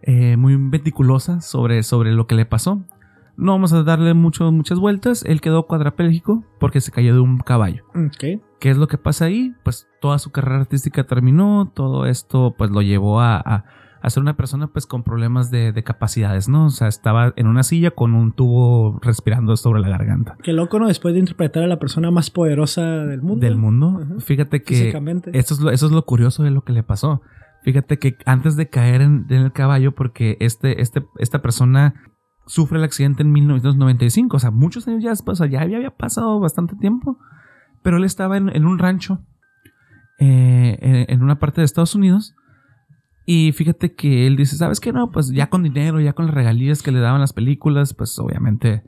eh, 0.03 0.37
muy 0.37 0.57
meticulosa 0.57 1.41
sobre, 1.41 1.83
sobre 1.83 2.13
lo 2.13 2.27
que 2.27 2.35
le 2.35 2.45
pasó. 2.45 2.81
No 3.35 3.51
vamos 3.51 3.73
a 3.73 3.83
darle 3.83 4.13
mucho, 4.13 4.49
muchas 4.53 4.79
vueltas. 4.79 5.23
Él 5.25 5.41
quedó 5.41 5.67
cuadraplégico 5.67 6.45
porque 6.61 6.79
se 6.79 6.91
cayó 6.91 7.13
de 7.13 7.19
un 7.19 7.39
caballo. 7.39 7.83
¿Qué 8.61 8.69
es 8.69 8.77
lo 8.77 8.87
que 8.87 8.97
pasa 8.97 9.25
ahí? 9.25 9.53
Pues 9.63 9.87
toda 9.99 10.17
su 10.17 10.31
carrera 10.31 10.61
artística 10.61 11.03
terminó, 11.05 11.71
todo 11.73 12.05
esto 12.05 12.55
pues 12.57 12.71
lo 12.71 12.81
llevó 12.81 13.19
a, 13.19 13.35
a- 13.37 13.65
a 14.01 14.09
ser 14.09 14.21
una 14.21 14.35
persona 14.35 14.67
pues 14.67 14.87
con 14.87 15.03
problemas 15.03 15.51
de, 15.51 15.71
de 15.71 15.83
capacidades, 15.83 16.49
¿no? 16.49 16.65
O 16.65 16.69
sea, 16.69 16.87
estaba 16.87 17.33
en 17.35 17.47
una 17.47 17.63
silla 17.63 17.91
con 17.91 18.13
un 18.13 18.33
tubo 18.33 18.99
respirando 19.01 19.55
sobre 19.57 19.81
la 19.81 19.89
garganta. 19.89 20.37
Qué 20.43 20.53
loco, 20.53 20.79
¿no? 20.79 20.87
Después 20.87 21.13
de 21.13 21.19
interpretar 21.19 21.63
a 21.63 21.67
la 21.67 21.79
persona 21.79 22.09
más 22.11 22.29
poderosa 22.29 22.81
del 23.05 23.21
mundo. 23.21 23.45
Del 23.45 23.57
mundo. 23.57 23.99
Ajá. 24.03 24.19
Fíjate 24.19 24.63
que 24.63 24.89
eso 25.33 25.53
es, 25.53 25.59
lo, 25.59 25.71
eso 25.71 25.85
es 25.85 25.91
lo 25.91 26.05
curioso 26.05 26.43
de 26.43 26.51
lo 26.51 26.63
que 26.63 26.73
le 26.73 26.83
pasó. 26.83 27.21
Fíjate 27.63 27.99
que 27.99 28.17
antes 28.25 28.55
de 28.55 28.69
caer 28.69 29.01
en, 29.01 29.27
en 29.29 29.43
el 29.43 29.51
caballo, 29.51 29.93
porque 29.93 30.35
este, 30.39 30.81
este, 30.81 31.05
esta 31.19 31.41
persona 31.41 31.93
sufre 32.47 32.79
el 32.79 32.83
accidente 32.83 33.21
en 33.21 33.31
1995, 33.31 34.35
o 34.35 34.39
sea, 34.39 34.51
muchos 34.51 34.87
años 34.87 35.03
ya, 35.03 35.13
o 35.13 35.35
sea, 35.35 35.47
ya 35.47 35.61
había, 35.61 35.77
había 35.77 35.95
pasado 35.95 36.39
bastante 36.39 36.75
tiempo, 36.75 37.19
pero 37.83 37.97
él 37.97 38.03
estaba 38.03 38.37
en, 38.37 38.49
en 38.49 38.65
un 38.65 38.79
rancho 38.79 39.23
eh, 40.19 40.77
en, 40.81 41.05
en 41.07 41.23
una 41.23 41.39
parte 41.39 41.61
de 41.61 41.65
Estados 41.65 41.93
Unidos. 41.93 42.35
Y 43.25 43.51
fíjate 43.51 43.93
que 43.93 44.27
él 44.27 44.35
dice, 44.35 44.55
¿sabes 44.55 44.79
qué? 44.79 44.91
No, 44.91 45.11
pues 45.11 45.31
ya 45.31 45.49
con 45.49 45.63
dinero, 45.63 45.99
ya 45.99 46.13
con 46.13 46.25
las 46.25 46.35
regalías 46.35 46.81
que 46.81 46.91
le 46.91 46.99
daban 46.99 47.21
las 47.21 47.33
películas, 47.33 47.93
pues 47.93 48.17
obviamente, 48.19 48.83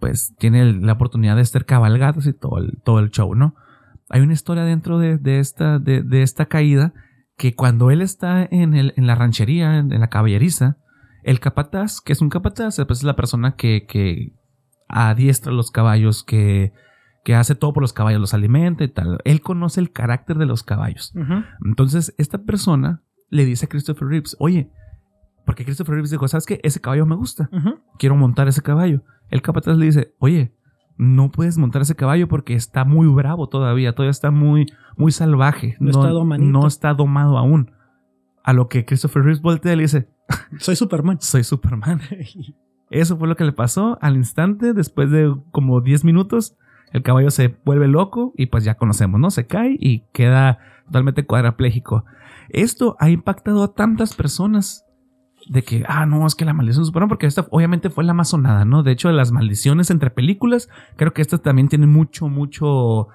pues 0.00 0.34
tiene 0.38 0.72
la 0.72 0.94
oportunidad 0.94 1.36
de 1.36 1.42
estar 1.42 1.64
cabalgados 1.64 2.26
y 2.26 2.32
todo 2.32 2.58
el, 2.58 2.78
todo 2.84 2.98
el 2.98 3.10
show, 3.10 3.34
¿no? 3.34 3.54
Hay 4.08 4.22
una 4.22 4.32
historia 4.32 4.64
dentro 4.64 4.98
de, 4.98 5.18
de 5.18 5.38
esta, 5.38 5.78
de, 5.78 6.02
de 6.02 6.22
esta 6.22 6.46
caída 6.46 6.92
que 7.36 7.54
cuando 7.54 7.90
él 7.90 8.02
está 8.02 8.46
en, 8.50 8.74
el, 8.74 8.92
en 8.96 9.06
la 9.06 9.14
ranchería, 9.14 9.78
en, 9.78 9.92
en 9.92 10.00
la 10.00 10.08
caballeriza, 10.08 10.78
el 11.22 11.38
capataz, 11.38 12.00
que 12.00 12.12
es 12.12 12.20
un 12.20 12.28
capataz, 12.28 12.76
pues 12.86 12.98
es 12.98 13.04
la 13.04 13.16
persona 13.16 13.54
que, 13.54 13.86
que 13.86 14.34
adiestra 14.88 15.52
los 15.52 15.70
caballos, 15.70 16.24
que, 16.24 16.72
que 17.24 17.34
hace 17.34 17.54
todo 17.54 17.72
por 17.72 17.82
los 17.82 17.92
caballos, 17.92 18.20
los 18.20 18.34
alimenta 18.34 18.84
y 18.84 18.88
tal. 18.88 19.18
Él 19.24 19.40
conoce 19.40 19.80
el 19.80 19.92
carácter 19.92 20.38
de 20.38 20.46
los 20.46 20.62
caballos. 20.62 21.12
Entonces, 21.64 22.14
esta 22.18 22.38
persona 22.38 23.02
le 23.30 23.44
dice 23.44 23.66
a 23.66 23.68
Christopher 23.68 24.08
Reeves, 24.08 24.36
oye, 24.38 24.70
porque 25.46 25.64
Christopher 25.64 25.94
Reeves 25.94 26.10
dijo, 26.10 26.28
¿sabes 26.28 26.46
qué? 26.46 26.60
Ese 26.62 26.80
caballo 26.80 27.06
me 27.06 27.16
gusta 27.16 27.48
quiero 27.98 28.16
montar 28.16 28.48
ese 28.48 28.62
caballo. 28.62 29.02
El 29.30 29.42
capataz 29.42 29.76
le 29.76 29.86
dice, 29.86 30.14
oye, 30.18 30.54
no 30.96 31.30
puedes 31.30 31.56
montar 31.58 31.82
ese 31.82 31.94
caballo 31.94 32.28
porque 32.28 32.54
está 32.54 32.84
muy 32.84 33.06
bravo 33.08 33.48
todavía, 33.48 33.94
todavía 33.94 34.10
está 34.10 34.30
muy, 34.30 34.66
muy 34.96 35.12
salvaje. 35.12 35.76
No 35.80 35.90
está 35.90 36.10
no 36.38 36.66
está 36.66 36.94
domado 36.94 37.38
aún. 37.38 37.72
A 38.42 38.52
lo 38.52 38.68
que 38.68 38.84
Christopher 38.84 39.22
Reeves 39.22 39.42
voltea 39.42 39.74
y 39.74 39.76
le 39.76 39.82
dice, 39.82 40.08
Soy 40.58 40.76
Superman. 40.76 41.18
soy 41.20 41.44
Superman. 41.44 42.00
Eso 42.90 43.16
fue 43.16 43.28
lo 43.28 43.36
que 43.36 43.44
le 43.44 43.52
pasó 43.52 43.98
al 44.00 44.16
instante, 44.16 44.72
después 44.72 45.10
de 45.10 45.32
como 45.52 45.80
10 45.80 46.04
minutos, 46.04 46.56
el 46.92 47.02
caballo 47.02 47.30
se 47.30 47.56
vuelve 47.64 47.86
loco 47.86 48.32
y 48.36 48.46
pues 48.46 48.64
ya 48.64 48.74
conocemos, 48.74 49.20
¿no? 49.20 49.30
Se 49.30 49.46
cae 49.46 49.76
y 49.78 50.04
queda 50.12 50.58
totalmente 50.86 51.24
cuadraplégico. 51.24 52.04
Esto 52.52 52.96
ha 53.00 53.10
impactado 53.10 53.62
a 53.62 53.74
tantas 53.74 54.14
personas 54.14 54.84
de 55.48 55.62
que, 55.62 55.84
ah, 55.88 56.06
no, 56.06 56.26
es 56.26 56.34
que 56.34 56.44
la 56.44 56.52
maldición 56.52 56.82
de 56.82 56.86
Superman, 56.86 57.08
porque 57.08 57.26
esta 57.26 57.46
obviamente 57.50 57.90
fue 57.90 58.04
la 58.04 58.12
más 58.14 58.28
sonada, 58.28 58.64
¿no? 58.64 58.82
De 58.82 58.92
hecho, 58.92 59.08
de 59.08 59.14
las 59.14 59.32
maldiciones 59.32 59.90
entre 59.90 60.10
películas, 60.10 60.68
creo 60.96 61.12
que 61.12 61.22
estas 61.22 61.42
también 61.42 61.68
tienen 61.68 61.88
mucho, 61.90 62.28
mucho, 62.28 63.08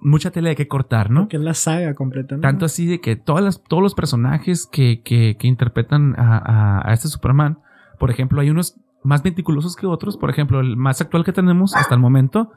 mucha 0.00 0.30
tela 0.30 0.50
de 0.50 0.56
que 0.56 0.68
cortar, 0.68 1.10
¿no? 1.10 1.28
Que 1.28 1.38
es 1.38 1.42
la 1.42 1.54
saga 1.54 1.94
completa. 1.94 2.36
¿no? 2.36 2.40
Tanto 2.42 2.66
así 2.66 2.86
de 2.86 3.00
que 3.00 3.16
todas 3.16 3.42
las, 3.42 3.62
todos 3.64 3.82
los 3.82 3.94
personajes 3.94 4.68
que, 4.70 5.02
que- 5.02 5.36
que 5.38 5.46
interpretan 5.48 6.14
a, 6.18 6.36
a- 6.38 6.88
a 6.88 6.92
este 6.92 7.08
Superman, 7.08 7.58
por 7.98 8.10
ejemplo, 8.10 8.40
hay 8.40 8.50
unos 8.50 8.78
más 9.02 9.24
meticulosos 9.24 9.74
que 9.74 9.86
otros. 9.86 10.16
Por 10.18 10.30
ejemplo, 10.30 10.60
el 10.60 10.76
más 10.76 11.00
actual 11.00 11.24
que 11.24 11.32
tenemos 11.32 11.74
hasta 11.74 11.94
el 11.94 12.00
momento, 12.00 12.52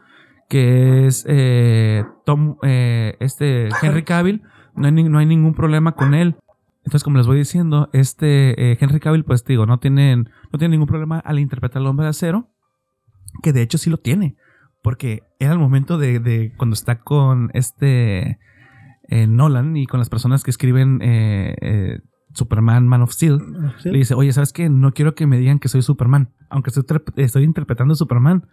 que 0.49 1.07
es 1.07 1.25
eh, 1.27 2.03
Tom, 2.25 2.57
eh, 2.63 3.15
este 3.19 3.69
Henry 3.81 4.03
Cavill, 4.03 4.43
no 4.75 4.85
hay, 4.87 4.91
no 4.93 5.17
hay 5.19 5.25
ningún 5.25 5.53
problema 5.53 5.93
con 5.93 6.13
él. 6.13 6.35
Entonces, 6.79 7.03
como 7.03 7.17
les 7.17 7.25
voy 7.27 7.37
diciendo, 7.37 7.89
este 7.93 8.71
eh, 8.71 8.77
Henry 8.79 8.99
Cavill, 8.99 9.23
pues 9.23 9.43
digo, 9.43 9.65
no 9.65 9.79
tienen, 9.79 10.29
no 10.53 10.59
tiene 10.59 10.73
ningún 10.73 10.87
problema 10.87 11.17
al 11.19 11.39
interpretar 11.39 11.81
al 11.81 11.87
hombre 11.87 12.03
de 12.05 12.11
acero, 12.11 12.49
que 13.41 13.53
de 13.53 13.61
hecho 13.63 13.77
sí 13.77 13.89
lo 13.89 13.97
tiene. 13.97 14.35
Porque 14.83 15.23
era 15.39 15.51
el 15.53 15.57
momento 15.59 15.97
de, 15.97 16.19
de 16.19 16.53
cuando 16.57 16.75
está 16.75 16.99
con 16.99 17.49
este 17.55 18.37
eh, 19.09 19.25
Nolan 19.27 19.75
y 19.77 19.87
con 19.87 19.99
las 19.99 20.09
personas 20.09 20.43
que 20.43 20.51
escriben 20.51 20.99
eh, 21.01 21.55
eh, 21.59 21.99
Superman, 22.33 22.87
Man 22.87 23.01
of 23.01 23.11
Steel, 23.11 23.39
le 23.91 23.97
dice, 23.97 24.13
oye, 24.13 24.31
¿sabes 24.31 24.53
qué? 24.53 24.69
No 24.69 24.91
quiero 24.93 25.15
que 25.15 25.25
me 25.25 25.39
digan 25.39 25.57
que 25.57 25.69
soy 25.69 25.81
Superman. 25.81 26.29
Aunque 26.49 26.69
estoy, 26.69 26.85
estoy 27.15 27.43
interpretando 27.45 27.93
a 27.93 27.95
Superman. 27.95 28.45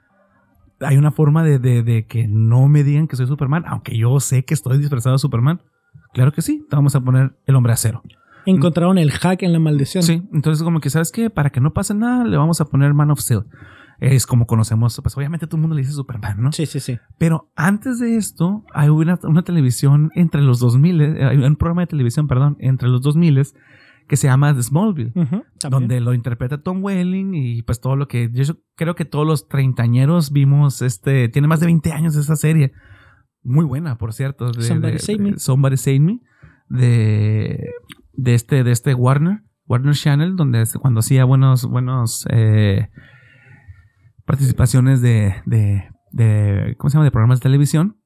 Hay 0.81 0.97
una 0.97 1.11
forma 1.11 1.45
de, 1.45 1.59
de- 1.59 1.83
de 1.83 2.07
que 2.07 2.27
no 2.29 2.67
me 2.69 2.83
digan 2.83 3.09
que 3.09 3.17
soy 3.17 3.27
Superman, 3.27 3.65
aunque 3.67 3.97
yo 3.99 4.19
sé 4.21 4.45
que 4.47 4.55
estoy 4.55 4.79
disfrazado 4.79 5.17
de 5.17 5.19
Superman. 5.19 5.61
Claro 6.13 6.33
que 6.33 6.43
sí, 6.43 6.65
te 6.69 6.77
vamos 6.77 6.95
a 6.95 7.01
poner 7.01 7.37
el 7.47 7.55
hombre 7.55 7.73
acero. 7.73 8.03
Encontraron 8.45 8.99
el 8.99 9.11
hack 9.13 9.43
en 9.43 9.53
la 9.53 9.59
maldición. 9.59 10.03
Sí, 10.03 10.23
entonces 10.33 10.63
como 10.63 10.81
que, 10.81 10.91
¿sabes 10.91 11.13
qué? 11.13 11.31
Para 11.31 11.51
que 11.51 11.61
no 11.61 11.73
pase 11.73 11.95
nada, 11.95 12.25
le 12.25 12.37
vamos 12.37 12.61
a 12.61 12.65
poner 12.67 12.93
Man 12.93 13.11
of 13.11 13.21
Steel. 13.21 13.45
Es 14.01 14.27
como 14.27 14.47
conocemos, 14.49 14.99
pues 15.01 15.17
obviamente 15.17 15.47
todo 15.47 15.59
el 15.59 15.61
mundo 15.61 15.77
le 15.77 15.83
dice 15.83 15.93
Superman, 15.93 16.43
¿no? 16.43 16.51
Sí, 16.51 16.67
sí, 16.67 16.81
sí. 16.81 16.99
Pero 17.19 17.53
antes 17.55 18.01
de 18.01 18.17
esto, 18.17 18.65
hay 18.75 18.89
una, 18.89 19.19
una 19.23 19.43
televisión 19.43 20.11
entre 20.17 20.43
los 20.43 20.59
2000, 20.59 21.01
eh, 21.01 21.25
hay 21.25 21.37
un 21.37 21.55
programa 21.55 21.83
de 21.83 21.87
televisión, 21.87 22.27
perdón, 22.27 22.57
entre 22.59 22.89
los 22.89 23.01
2000 23.03 23.53
que 24.09 24.17
se 24.17 24.27
llama 24.27 24.55
The 24.55 24.63
Smallville, 24.63 25.13
donde 25.71 26.01
lo 26.01 26.15
interpreta 26.15 26.61
Tom 26.61 26.83
Welling 26.83 27.35
y 27.35 27.63
pues 27.63 27.81
todo 27.81 27.97
lo 27.97 28.09
que 28.09 28.29
yo 28.33 28.57
creo 28.75 28.95
que 28.95 29.05
todos 29.05 29.27
los 29.27 29.49
treintañeros 29.49 30.33
vimos, 30.33 30.83
este, 30.83 31.29
tiene 31.29 31.49
más 31.49 31.61
de 31.61 31.67
20 31.67 31.93
años 31.93 32.17
esa 32.17 32.37
serie. 32.37 32.73
Muy 33.43 33.65
buena, 33.65 33.99
por 33.99 34.13
cierto. 34.13 34.51
de- 34.53 34.63
Somebody 34.63 34.93
de- 34.95 34.99
Save 34.99 35.19
de- 35.19 35.25
Me. 35.33 35.39
Somebody 35.39 35.77
Save 35.77 36.01
Me. 36.01 36.21
De, 36.69 37.71
de 38.15 38.35
este, 38.35 38.65
de 38.65 38.71
este 38.73 38.95
Warner, 38.95 39.43
Warner 39.67 39.95
Channel, 39.95 40.37
donde 40.37 40.65
cuando 40.81 41.01
hacía 41.01 41.25
buenos, 41.25 41.67
buenos 41.69 42.27
eh, 42.31 42.89
participaciones 44.25 45.01
de, 45.03 45.35
de, 45.47 45.85
de, 46.13 46.75
¿cómo 46.79 46.91
se 46.91 46.95
llama? 46.95 47.05
De 47.05 47.11
programas 47.11 47.41
de 47.41 47.45
televisión. 47.45 47.99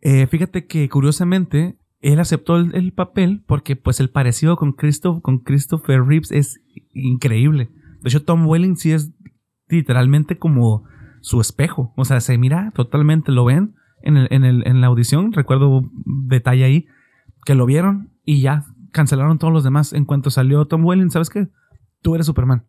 Eh, 0.00 0.26
fíjate 0.26 0.66
que 0.66 0.88
curiosamente 0.88 1.78
él 2.00 2.20
aceptó 2.20 2.56
el, 2.56 2.74
el 2.74 2.92
papel 2.92 3.44
porque 3.46 3.76
pues 3.76 4.00
el 4.00 4.10
parecido 4.10 4.56
con, 4.56 4.72
Christo- 4.72 5.20
con 5.22 5.38
Christopher 5.38 6.02
Reeves 6.04 6.32
es 6.32 6.60
increíble. 6.92 7.70
De 8.02 8.08
hecho, 8.08 8.22
Tom 8.24 8.46
Welling 8.46 8.76
sí 8.76 8.92
es 8.92 9.12
literalmente 9.68 10.38
como 10.38 10.84
su 11.22 11.40
espejo. 11.40 11.94
O 11.96 12.04
sea, 12.04 12.20
se 12.20 12.36
mira 12.36 12.72
totalmente, 12.74 13.32
lo 13.32 13.44
ven 13.46 13.74
en, 14.04 14.16
el- 14.16 14.28
en, 14.30 14.44
el- 14.44 14.66
en 14.66 14.80
la 14.80 14.86
audición. 14.86 15.32
Recuerdo 15.32 15.82
detalle 16.04 16.64
ahí 16.64 16.86
que 17.44 17.54
lo 17.54 17.66
vieron 17.66 18.10
y 18.24 18.40
ya 18.40 18.64
cancelaron 18.92 19.38
todos 19.38 19.52
los 19.52 19.64
demás. 19.64 19.92
En 19.92 20.04
cuanto 20.04 20.30
salió 20.30 20.64
Tom 20.66 20.84
Welling, 20.84 21.10
¿sabes 21.10 21.30
qué? 21.30 21.48
Tú 22.02 22.14
eres 22.14 22.26
Superman. 22.26 22.66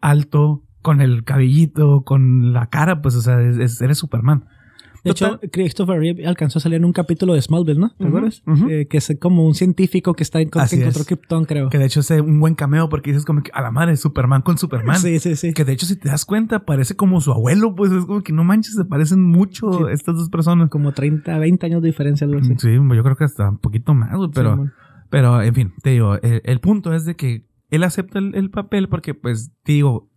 Alto, 0.00 0.64
con 0.82 1.00
el 1.00 1.24
cabellito, 1.24 2.02
con 2.04 2.52
la 2.52 2.68
cara, 2.68 3.02
pues, 3.02 3.14
o 3.16 3.20
sea, 3.20 3.40
es- 3.42 3.58
es- 3.58 3.80
eres 3.80 3.98
Superman. 3.98 4.46
De 5.06 5.14
Total. 5.14 5.38
hecho, 5.40 5.50
Christopher 5.52 5.98
Reeve 6.00 6.26
alcanzó 6.26 6.58
a 6.58 6.62
salir 6.62 6.76
en 6.78 6.84
un 6.84 6.92
capítulo 6.92 7.34
de 7.34 7.40
Smallville, 7.42 7.78
¿no? 7.78 7.90
¿Te 7.96 8.06
acuerdas? 8.06 8.42
Eh, 8.68 8.86
que 8.88 8.98
es 8.98 9.16
como 9.20 9.46
un 9.46 9.54
científico 9.54 10.14
que 10.14 10.22
está 10.22 10.40
en 10.40 10.50
que 10.50 10.58
encontró 10.58 11.00
es. 11.02 11.06
Krypton, 11.06 11.44
creo. 11.44 11.68
Que 11.68 11.78
de 11.78 11.86
hecho 11.86 12.00
es 12.00 12.10
un 12.10 12.40
buen 12.40 12.54
cameo 12.54 12.88
porque 12.88 13.10
dices 13.12 13.24
como 13.24 13.42
que 13.42 13.50
a 13.54 13.62
la 13.62 13.70
madre, 13.70 13.96
Superman 13.96 14.42
con 14.42 14.58
Superman. 14.58 14.98
Sí, 14.98 15.18
sí, 15.20 15.36
sí. 15.36 15.52
Que 15.52 15.64
de 15.64 15.72
hecho, 15.72 15.86
si 15.86 15.96
te 15.96 16.08
das 16.08 16.24
cuenta, 16.24 16.64
parece 16.64 16.96
como 16.96 17.20
su 17.20 17.30
abuelo, 17.32 17.74
pues 17.74 17.92
es 17.92 18.04
como 18.04 18.22
que 18.22 18.32
no 18.32 18.42
manches, 18.44 18.74
se 18.74 18.84
parecen 18.84 19.22
mucho 19.22 19.70
Sí. 19.72 19.84
estas 19.92 20.16
dos 20.16 20.28
personas. 20.28 20.70
Como 20.70 20.92
30, 20.92 21.38
20 21.38 21.66
años 21.66 21.82
de 21.82 21.88
diferencia, 21.88 22.26
algo 22.26 22.40
así. 22.40 22.54
Sí, 22.58 22.72
yo 22.74 23.02
creo 23.02 23.16
que 23.16 23.24
hasta 23.24 23.48
un 23.48 23.58
poquito 23.58 23.94
más, 23.94 24.10
pero, 24.34 24.70
pero 25.08 25.40
en 25.42 25.54
fin, 25.54 25.72
te 25.82 25.90
digo, 25.90 26.16
el, 26.20 26.42
el 26.44 26.60
punto 26.60 26.92
es 26.94 27.04
de 27.04 27.14
que 27.16 27.46
él 27.70 27.84
acepta 27.84 28.18
el, 28.18 28.34
el 28.34 28.50
papel 28.50 28.88
porque, 28.88 29.14
pues, 29.14 29.52
te 29.62 29.72
digo, 29.72 30.10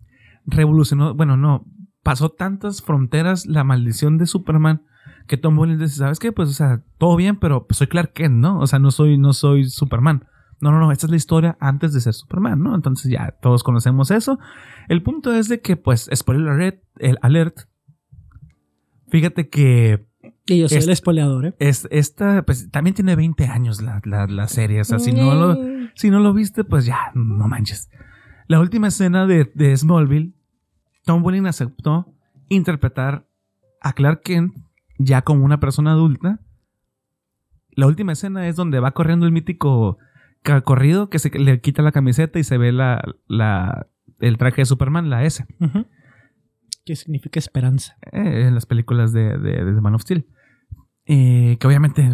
revolucionó, 0.46 1.14
bueno, 1.16 1.38
no, 1.38 1.66
pasó 2.04 2.30
tantas 2.30 2.82
fronteras 2.82 3.46
la 3.46 3.64
maldición 3.64 4.18
de 4.18 4.26
Superman 4.26 4.84
que 5.28 5.38
Tom 5.38 5.58
Welling 5.60 5.78
dice, 5.80 5.96
¿sabes 5.96 6.20
qué? 6.20 6.32
Pues, 6.32 6.50
o 6.50 6.54
sea, 6.54 6.84
todo 6.98 7.16
bien, 7.16 7.38
pero 7.38 7.68
pues, 7.68 7.78
soy 7.78 7.88
Clark 7.88 8.14
Kent, 8.14 8.36
¿no? 8.36 8.60
O 8.60 8.68
sea, 8.68 8.80
no 8.80 8.92
soy, 8.92 9.18
no 9.18 9.34
soy 9.34 9.70
Superman. 9.70 10.26
No, 10.62 10.72
no, 10.72 10.80
no, 10.80 10.92
esta 10.92 11.06
es 11.06 11.12
la 11.12 11.16
historia 11.18 11.58
antes 11.62 11.94
de 11.94 12.02
ser 12.02 12.14
Superman, 12.14 12.62
¿no? 12.62 12.76
Entonces 12.76 13.10
ya 13.12 13.36
todos 13.42 13.64
conocemos 13.64 14.12
eso. 14.12 14.40
El 14.88 15.02
punto 15.04 15.34
es 15.34 15.48
de 15.48 15.62
que, 15.62 15.78
pues, 15.78 16.10
spoiler 16.14 16.50
alert, 16.50 16.84
el 16.98 17.18
alert, 17.22 17.60
fíjate 19.10 19.50
que 19.50 20.06
Y 20.46 20.60
yo 20.60 20.68
soy 20.68 20.80
Este- 20.80 20.90
el 20.90 20.94
espoleador, 20.94 21.46
¿eh? 21.46 21.56
es, 21.60 21.88
esta, 21.92 22.44
pues, 22.44 22.70
también 22.72 22.94
tiene 22.96 23.16
20 23.16 23.46
años 23.46 23.82
la, 23.82 24.02
la, 24.04 24.26
la 24.28 24.48
serie, 24.48 24.82
o 24.82 24.84
sea, 24.84 24.98
si 25.00 25.12
no 25.14 25.34
lo, 25.36 25.54
Mm. 25.56 25.90
si 25.96 26.10
no 26.10 26.20
lo 26.20 26.34
viste, 26.34 26.64
pues 26.64 26.86
ya, 26.86 27.12
no 27.14 27.48
manches. 27.48 27.90
La 28.48 28.60
última 28.60 28.88
escena 28.88 29.28
de, 29.28 29.50
de 29.54 29.78
Smallville, 29.78 30.34
Tom 31.10 31.26
Welling 31.26 31.48
aceptó 31.48 32.14
interpretar 32.50 33.26
a 33.82 33.94
Clark 33.94 34.22
Kent 34.22 34.54
ya 35.00 35.24
como 35.24 35.44
una 35.44 35.60
persona 35.60 35.94
adulta. 35.94 36.40
La 37.72 37.88
última 37.88 38.12
escena 38.12 38.48
es 38.48 38.56
donde 38.56 38.80
va 38.80 38.92
corriendo 38.92 39.26
el 39.26 39.32
mítico 39.32 39.98
corrido 40.66 41.10
que 41.10 41.18
se 41.18 41.32
le 41.40 41.62
quita 41.62 41.82
la 41.82 41.92
camiseta 41.92 42.38
y 42.38 42.44
se 42.44 42.60
ve 42.60 42.72
la, 42.72 43.02
la, 43.28 43.88
el 44.20 44.38
traje 44.38 44.58
de 44.62 44.66
Superman, 44.68 45.10
la 45.10 45.24
S. 45.24 45.48
¿Qué 46.86 46.96
significa 46.96 47.40
esperanza? 47.40 47.98
eh, 48.12 48.46
en 48.48 48.54
las 48.54 48.68
películas 48.68 49.12
de, 49.12 49.36
de, 49.40 49.66
de 49.66 49.82
Man 49.82 49.96
of 49.96 50.04
Steel. 50.04 50.28
Eh, 51.08 51.58
que 51.60 51.66
obviamente 51.66 52.08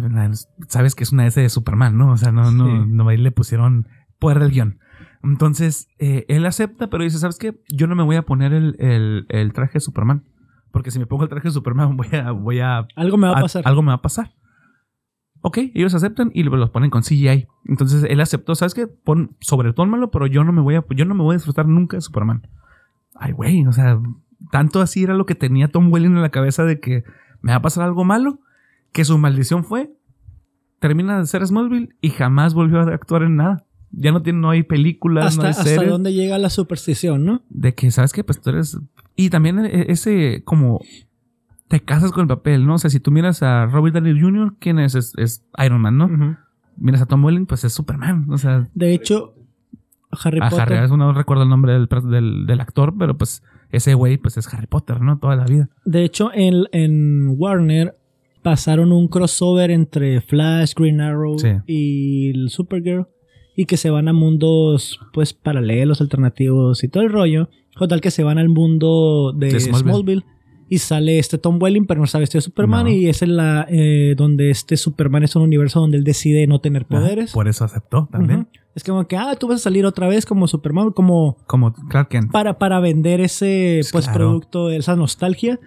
sabes 0.68 0.94
que 0.94 1.04
es 1.04 1.12
una 1.12 1.26
S 1.26 1.38
de 1.38 1.50
Superman, 1.50 1.98
¿no? 1.98 2.12
O 2.12 2.16
sea, 2.16 2.32
no, 2.32 2.50
no, 2.50 2.64
Sí. 2.64 2.88
no 2.88 3.06
ahí 3.10 3.18
le 3.18 3.30
pusieron 3.30 3.88
poder 4.18 4.38
del 4.38 4.52
guion. 4.52 4.78
Entonces, 5.26 5.88
eh, 5.98 6.24
él 6.28 6.46
acepta, 6.46 6.88
pero 6.88 7.04
dice, 7.04 7.18
¿sabes 7.18 7.38
qué? 7.38 7.60
Yo 7.68 7.86
no 7.86 7.94
me 7.96 8.02
voy 8.04 8.16
a 8.16 8.22
poner 8.22 8.52
el, 8.52 8.76
el- 8.78 9.26
el 9.28 9.52
traje 9.52 9.74
de 9.74 9.80
Superman. 9.80 10.24
Porque 10.72 10.90
si 10.90 10.98
me 10.98 11.06
pongo 11.06 11.22
el 11.24 11.28
traje 11.28 11.48
de 11.48 11.52
Superman, 11.52 11.96
voy 11.96 12.08
a, 12.12 12.30
voy 12.32 12.60
a 12.60 12.86
Algo 12.96 13.16
me 13.16 13.26
va 13.28 13.34
a 13.34 13.38
a- 13.38 13.42
pasar. 13.42 13.62
algo 13.66 13.82
me 13.82 13.88
va 13.88 13.94
a 13.94 14.02
pasar. 14.02 14.32
Ok, 15.42 15.58
ellos 15.74 15.94
aceptan 15.94 16.30
y 16.34 16.42
los 16.42 16.70
ponen 16.70 16.90
con 16.90 17.02
CGI. 17.02 17.46
Entonces 17.66 18.04
él 18.08 18.20
aceptó, 18.20 18.54
¿sabes 18.54 18.74
qué? 18.74 18.86
Pon, 18.86 19.36
sobretónmalo, 19.40 20.10
pero 20.10 20.26
yo 20.26 20.42
no 20.44 20.52
me 20.52 20.60
voy 20.60 20.74
a, 20.74 20.84
yo 20.90 21.04
no 21.04 21.14
me 21.14 21.22
voy 21.22 21.34
a 21.34 21.38
disfrutar 21.38 21.68
nunca 21.68 21.96
de 21.96 22.00
Superman. 22.00 22.48
Ay, 23.14 23.32
güey, 23.32 23.64
o 23.66 23.72
sea, 23.72 24.00
tanto 24.50 24.80
así 24.80 25.04
era 25.04 25.14
lo 25.14 25.24
que 25.26 25.34
tenía 25.34 25.68
Tom 25.68 25.92
Welling 25.92 26.12
en 26.16 26.22
la 26.22 26.30
cabeza 26.30 26.64
de 26.64 26.80
que 26.80 27.04
me 27.42 27.52
va 27.52 27.58
a 27.58 27.62
pasar 27.62 27.84
algo 27.84 28.04
malo, 28.04 28.40
que 28.92 29.04
su 29.04 29.18
maldición 29.18 29.62
fue, 29.64 29.92
termina 30.80 31.18
de 31.18 31.26
ser 31.26 31.46
Smallville 31.46 31.90
y 32.00 32.10
jamás 32.10 32.52
volvió 32.54 32.80
a 32.80 32.92
actuar 32.94 33.22
en 33.22 33.36
nada. 33.36 33.64
Ya 33.92 34.12
no 34.12 34.22
tiene, 34.22 34.38
no 34.40 34.50
hay 34.50 34.62
películas, 34.62 35.24
no 35.24 35.42
hasta, 35.42 35.42
hay 35.46 35.50
hasta 35.50 35.64
series 35.64 35.90
dónde 35.90 36.12
llega 36.12 36.38
la 36.38 36.50
superstición, 36.50 37.24
¿no? 37.24 37.42
de 37.48 37.74
que, 37.74 37.90
¿sabes 37.90 38.12
qué? 38.12 38.24
Pues 38.24 38.40
tú 38.40 38.50
eres... 38.50 38.78
Y 39.14 39.30
también 39.30 39.58
e- 39.64 39.86
ese 39.90 40.42
como... 40.44 40.80
Te 41.68 41.80
casas 41.80 42.12
con 42.12 42.22
el 42.22 42.28
papel, 42.28 42.64
¿no? 42.66 42.74
O 42.74 42.78
sea, 42.78 42.90
si 42.90 43.00
tú 43.00 43.10
miras 43.10 43.42
a 43.42 43.66
Robert 43.66 43.94
Downey 43.94 44.20
Jr., 44.20 44.54
¿quién 44.60 44.78
es? 44.78 44.94
Es, 44.94 45.14
es 45.16 45.44
Iron 45.64 45.80
Man, 45.80 45.98
¿no? 45.98 46.36
Miras 46.76 47.02
a 47.02 47.06
Tom 47.06 47.24
Welling, 47.24 47.46
pues 47.46 47.64
es 47.64 47.72
Superman. 47.72 48.26
O 48.30 48.38
sea, 48.38 48.68
De 48.74 48.94
hecho, 48.94 49.34
Harry 50.12 50.38
a 50.40 50.48
Potter. 50.48 50.72
Harry, 50.74 50.96
no 50.96 51.12
recuerdo 51.12 51.42
el 51.42 51.48
nombre 51.48 51.72
del, 51.72 51.88
del, 52.08 52.46
del 52.46 52.60
actor, 52.60 52.94
pero 52.96 53.16
pues 53.18 53.42
ese 53.72 53.94
güey 53.94 54.16
pues 54.16 54.36
es 54.36 54.52
Harry 54.54 54.68
Potter, 54.68 55.00
¿no? 55.00 55.18
Toda 55.18 55.34
la 55.34 55.44
vida. 55.44 55.68
De 55.84 56.04
hecho, 56.04 56.30
en, 56.32 56.64
en 56.70 57.34
Warner 57.36 57.96
pasaron 58.42 58.92
un 58.92 59.08
crossover 59.08 59.72
entre 59.72 60.20
Flash, 60.20 60.72
Green 60.76 61.00
Arrow 61.00 61.36
Sí. 61.38 61.48
y 61.66 62.30
el 62.30 62.48
Supergirl. 62.50 63.08
Y 63.56 63.64
que 63.64 63.76
se 63.78 63.90
van 63.90 64.06
a 64.08 64.12
mundos, 64.12 65.00
pues, 65.12 65.32
paralelos, 65.32 66.00
alternativos 66.00 66.84
y 66.84 66.88
todo 66.88 67.02
el 67.02 67.10
rollo. 67.10 67.48
Total 67.78 68.00
que 68.00 68.10
se 68.10 68.22
van 68.22 68.38
al 68.38 68.48
mundo 68.48 69.32
de 69.36 69.48
De 69.52 69.60
Smallville. 69.60 69.90
Smallville. 69.90 70.24
Y 70.68 70.78
sale 70.78 71.18
este 71.20 71.38
Tom 71.38 71.58
Welling, 71.62 71.86
pero 71.86 72.00
no 72.00 72.06
sabe 72.06 72.24
este 72.24 72.40
Superman. 72.40 72.84
No. 72.84 72.90
Y 72.90 73.08
es 73.08 73.22
en 73.22 73.36
la 73.36 73.66
eh, 73.70 74.14
donde 74.16 74.50
este 74.50 74.76
Superman 74.76 75.22
es 75.22 75.36
un 75.36 75.42
universo 75.42 75.78
donde 75.80 75.96
él 75.96 76.02
decide 76.04 76.46
no 76.48 76.60
tener 76.60 76.86
poderes. 76.86 77.32
Por 77.32 77.46
eso 77.48 77.64
aceptó 77.64 78.08
también. 78.10 78.40
Ujú. 78.40 78.48
Es 78.74 78.82
como 78.84 79.06
que, 79.06 79.16
ah, 79.16 79.36
tú 79.38 79.48
vas 79.48 79.60
a 79.60 79.62
salir 79.64 79.86
otra 79.86 80.06
vez 80.08 80.26
como 80.26 80.48
Superman, 80.48 80.90
como 80.90 81.36
Como 81.46 81.72
Clark 81.72 82.08
Kent. 82.08 82.32
para, 82.32 82.58
para 82.58 82.80
vender 82.80 83.20
ese 83.20 83.78
Pues 83.82 83.92
pues, 83.92 84.04
claro. 84.06 84.18
producto, 84.18 84.70
esa 84.70 84.96
nostalgia. 84.96 85.58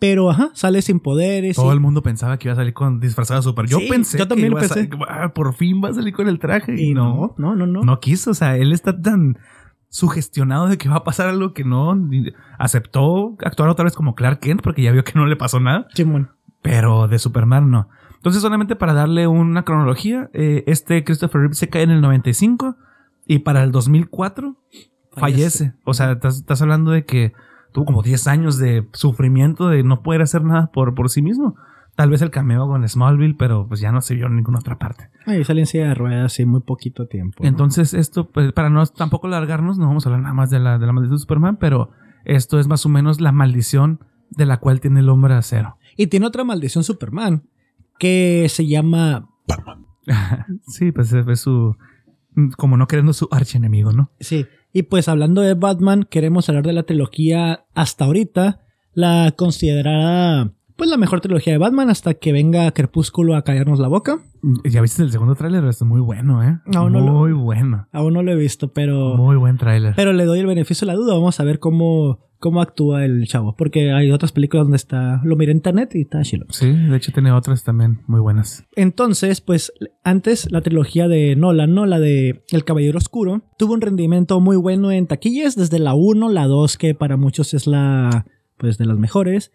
Pero, 0.00 0.30
ajá, 0.30 0.50
sale 0.54 0.82
sin 0.82 0.98
poderes. 0.98 1.54
Todo 1.56 1.70
y- 1.70 1.74
el 1.74 1.80
mundo 1.80 2.02
pensaba 2.02 2.38
que 2.38 2.48
iba 2.48 2.54
a 2.54 2.56
salir 2.56 2.72
con 2.74 2.98
disfrazado 2.98 3.38
de 3.40 3.44
Super. 3.44 3.66
Yo 3.66 3.78
Sí, 3.78 3.86
pensé 3.88 4.18
yo 4.18 4.26
también 4.26 4.48
que 4.54 4.58
iba 4.64 4.66
a 4.66 4.74
pensé. 4.74 4.90
ah, 5.08 5.32
por 5.34 5.54
fin 5.54 5.80
va 5.84 5.90
a 5.90 5.94
salir 5.94 6.12
con 6.14 6.26
el 6.26 6.38
traje. 6.38 6.74
y 6.82 6.94
no, 6.94 7.34
no, 7.38 7.54
no, 7.54 7.66
no. 7.66 7.82
No 7.84 8.00
quiso, 8.00 8.30
o 8.32 8.34
sea, 8.34 8.56
él 8.56 8.72
está 8.72 9.00
tan 9.00 9.38
sugestionado 9.90 10.68
de 10.68 10.78
que 10.78 10.88
va 10.88 10.96
a 10.96 11.04
pasar 11.04 11.28
algo 11.28 11.52
que 11.52 11.64
no 11.64 11.96
aceptó 12.58 13.36
actuar 13.44 13.68
otra 13.68 13.84
vez 13.84 13.94
como 13.94 14.14
Clark 14.14 14.40
Kent 14.40 14.62
porque 14.62 14.82
ya 14.82 14.92
vio 14.92 15.04
que 15.04 15.12
no 15.14 15.26
le 15.26 15.36
pasó 15.36 15.60
nada, 15.60 15.86
Simón. 15.94 16.30
pero 16.62 17.08
de 17.08 17.18
Superman 17.18 17.70
no. 17.70 17.88
Entonces, 18.16 18.42
solamente 18.42 18.76
para 18.76 18.92
darle 18.92 19.26
una 19.26 19.64
cronología, 19.64 20.28
eh, 20.34 20.62
este 20.66 21.04
Christopher 21.04 21.40
Reeve 21.40 21.54
se 21.54 21.68
cae 21.68 21.82
en 21.82 21.90
el 21.90 22.00
95 22.02 22.76
y 23.26 23.40
para 23.40 23.62
el 23.64 23.72
2004 23.72 24.56
fallece. 25.12 25.72
O 25.84 25.94
sea, 25.94 26.12
estás, 26.12 26.36
estás 26.36 26.60
hablando 26.62 26.90
de 26.90 27.04
que 27.04 27.32
tuvo 27.72 27.84
como 27.84 28.02
10 28.02 28.26
años 28.26 28.58
de 28.58 28.86
sufrimiento 28.92 29.68
de 29.68 29.82
no 29.82 30.02
poder 30.02 30.22
hacer 30.22 30.42
nada 30.42 30.70
por, 30.72 30.94
por 30.94 31.10
sí 31.10 31.22
mismo. 31.22 31.56
Tal 31.96 32.08
vez 32.08 32.22
el 32.22 32.30
cameo 32.30 32.66
con 32.66 32.88
Smallville, 32.88 33.34
pero 33.36 33.66
pues 33.66 33.80
ya 33.80 33.92
no 33.92 34.00
se 34.00 34.14
vio 34.14 34.26
en 34.26 34.36
ninguna 34.36 34.60
otra 34.60 34.78
parte. 34.78 35.10
Ahí 35.26 35.44
sale 35.44 35.60
en 35.60 35.66
silla 35.66 35.88
de 35.88 35.94
ruedas 35.94 36.38
y 36.40 36.46
muy 36.46 36.60
poquito 36.60 37.06
tiempo. 37.06 37.42
¿no? 37.42 37.48
Entonces, 37.48 37.94
esto, 37.94 38.30
pues, 38.30 38.52
para 38.52 38.70
no 38.70 38.86
tampoco 38.86 39.28
largarnos, 39.28 39.76
no 39.78 39.86
vamos 39.86 40.06
a 40.06 40.08
hablar 40.08 40.22
nada 40.22 40.34
más 40.34 40.50
de 40.50 40.60
la, 40.60 40.78
de 40.78 40.86
la 40.86 40.92
maldición 40.92 41.16
de 41.16 41.20
Superman, 41.20 41.56
pero 41.56 41.90
esto 42.24 42.58
es 42.58 42.68
más 42.68 42.86
o 42.86 42.88
menos 42.88 43.20
la 43.20 43.32
maldición 43.32 44.00
de 44.30 44.46
la 44.46 44.58
cual 44.58 44.80
tiene 44.80 45.00
el 45.00 45.08
hombre 45.08 45.34
de 45.34 45.40
acero. 45.40 45.76
Y 45.96 46.06
tiene 46.06 46.26
otra 46.26 46.44
maldición 46.44 46.84
Superman 46.84 47.44
que 47.98 48.46
se 48.48 48.66
llama. 48.66 49.28
sí, 50.66 50.92
pues 50.92 51.12
es, 51.12 51.26
es 51.26 51.40
su. 51.40 51.76
Como 52.56 52.76
no 52.76 52.86
queriendo 52.86 53.12
su 53.12 53.28
archienemigo, 53.30 53.92
¿no? 53.92 54.10
Sí. 54.20 54.46
Y 54.72 54.84
pues 54.84 55.08
hablando 55.08 55.40
de 55.40 55.54
Batman, 55.54 56.04
queremos 56.04 56.48
hablar 56.48 56.64
de 56.64 56.72
la 56.72 56.84
trilogía 56.84 57.66
hasta 57.74 58.04
ahorita, 58.04 58.60
la 58.94 59.32
considerada 59.36 60.52
pues 60.80 60.90
la 60.90 60.96
mejor 60.96 61.20
trilogía 61.20 61.52
de 61.52 61.58
Batman 61.58 61.90
hasta 61.90 62.14
que 62.14 62.32
venga 62.32 62.70
Crepúsculo 62.72 63.36
a 63.36 63.42
callarnos 63.44 63.78
la 63.78 63.88
boca. 63.88 64.18
Ya 64.64 64.80
viste 64.80 65.02
el 65.02 65.12
segundo 65.12 65.34
tráiler, 65.34 65.62
es 65.66 65.82
muy 65.82 66.00
bueno, 66.00 66.42
¿eh? 66.42 66.58
No, 66.66 66.88
no 66.88 67.00
lo- 67.00 67.12
muy 67.12 67.32
bueno. 67.32 67.86
Aún 67.92 68.14
no 68.14 68.22
lo 68.22 68.32
he 68.32 68.36
visto, 68.36 68.72
pero 68.72 69.14
Muy 69.16 69.36
buen 69.36 69.58
tráiler. 69.58 69.92
pero 69.94 70.12
le 70.14 70.24
doy 70.24 70.40
el 70.40 70.46
beneficio 70.46 70.86
de 70.86 70.92
la 70.94 70.96
duda. 70.98 71.14
Vamos 71.14 71.38
a 71.38 71.44
ver 71.44 71.58
cómo 71.58 72.18
cómo 72.38 72.62
actúa 72.62 73.04
el 73.04 73.26
chavo, 73.26 73.54
porque 73.54 73.92
hay 73.92 74.10
otras 74.10 74.32
películas 74.32 74.64
donde 74.64 74.78
está 74.78 75.20
lo 75.24 75.36
miré 75.36 75.52
en 75.52 75.58
internet 75.58 75.90
y 75.94 76.00
está 76.00 76.22
chilo. 76.22 76.46
Sí, 76.48 76.72
de 76.72 76.96
hecho 76.96 77.12
tiene 77.12 77.32
otras 77.32 77.64
también 77.64 78.00
muy 78.06 78.18
buenas. 78.18 78.64
Entonces, 78.76 79.42
pues 79.42 79.74
antes 80.04 80.50
la 80.50 80.62
trilogía 80.62 81.06
de 81.06 81.36
Nolan, 81.36 81.74
¿no? 81.74 81.84
La 81.84 81.98
de 82.00 82.42
El 82.50 82.64
Caballero 82.64 82.96
Oscuro, 82.96 83.42
tuvo 83.58 83.74
un 83.74 83.82
rendimiento 83.82 84.40
muy 84.40 84.56
bueno 84.56 84.90
en 84.90 85.06
taquillas, 85.06 85.54
desde 85.54 85.78
la 85.78 85.92
1, 85.92 86.30
la 86.30 86.46
2, 86.46 86.78
que 86.78 86.94
para 86.94 87.18
muchos 87.18 87.52
es 87.52 87.66
la, 87.66 88.24
pues, 88.56 88.78
de 88.78 88.86
las 88.86 88.96
mejores. 88.96 89.52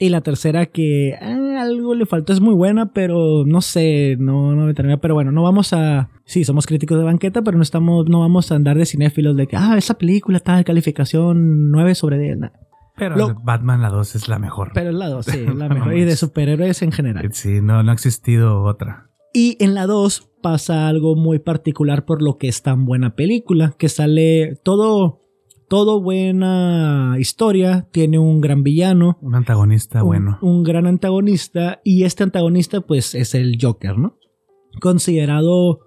Y 0.00 0.10
la 0.10 0.20
tercera 0.20 0.66
que 0.66 1.14
ah, 1.20 1.60
algo 1.62 1.94
le 1.94 2.06
faltó, 2.06 2.32
es 2.32 2.40
muy 2.40 2.54
buena, 2.54 2.92
pero 2.92 3.44
no 3.44 3.60
sé, 3.60 4.16
no, 4.18 4.54
no 4.54 4.66
me 4.66 4.74
termina. 4.74 5.00
Pero 5.00 5.14
bueno, 5.14 5.32
no 5.32 5.42
vamos 5.42 5.72
a... 5.72 6.10
Sí, 6.24 6.44
somos 6.44 6.66
críticos 6.66 6.98
de 6.98 7.04
banqueta, 7.04 7.42
pero 7.42 7.56
no 7.56 7.62
estamos, 7.64 8.08
no 8.08 8.20
vamos 8.20 8.52
a 8.52 8.54
andar 8.54 8.78
de 8.78 8.86
cinéfilos 8.86 9.36
de 9.36 9.46
que, 9.48 9.56
ah, 9.56 9.74
esa 9.76 9.94
película 9.94 10.38
tal, 10.40 10.64
calificación 10.64 11.70
9 11.72 11.94
sobre 11.96 12.18
10. 12.18 12.38
nah. 12.38 12.48
Pero 12.96 13.16
Lo- 13.16 13.34
Batman 13.42 13.80
la 13.82 13.90
2 13.90 14.14
es 14.16 14.28
la 14.28 14.38
mejor. 14.38 14.70
Pero 14.74 14.90
en 14.90 14.98
la 14.98 15.08
2, 15.08 15.24
sí, 15.26 15.44
la 15.56 15.68
mejor. 15.68 15.96
Y 15.96 16.04
de 16.04 16.16
superhéroes 16.16 16.82
en 16.82 16.92
general. 16.92 17.28
Sí, 17.32 17.60
no, 17.60 17.82
no 17.82 17.90
ha 17.90 17.94
existido 17.94 18.62
otra. 18.62 19.10
Y 19.32 19.56
en 19.62 19.74
la 19.74 19.86
2 19.86 20.30
pasa 20.42 20.86
algo 20.88 21.16
muy 21.16 21.38
particular 21.40 22.04
por 22.04 22.22
lo 22.22 22.38
que 22.38 22.46
es 22.48 22.62
tan 22.62 22.84
buena 22.86 23.14
película, 23.16 23.74
que 23.78 23.88
sale 23.88 24.56
todo, 24.64 25.22
todo 25.68 26.00
buena 26.00 27.16
historia, 27.18 27.88
tiene 27.92 28.18
un 28.18 28.40
gran 28.40 28.62
villano, 28.62 29.18
Un 29.20 29.34
antagonista 29.34 30.02
un, 30.02 30.08
bueno. 30.08 30.38
un 30.40 30.64
gran 30.64 30.86
antagonista, 30.86 31.80
y 31.84 32.04
este 32.04 32.24
antagonista 32.24 32.80
pues 32.80 33.14
es 33.14 33.34
el 33.34 33.58
Joker, 33.60 33.98
¿no? 33.98 34.16
Considerado 34.80 35.80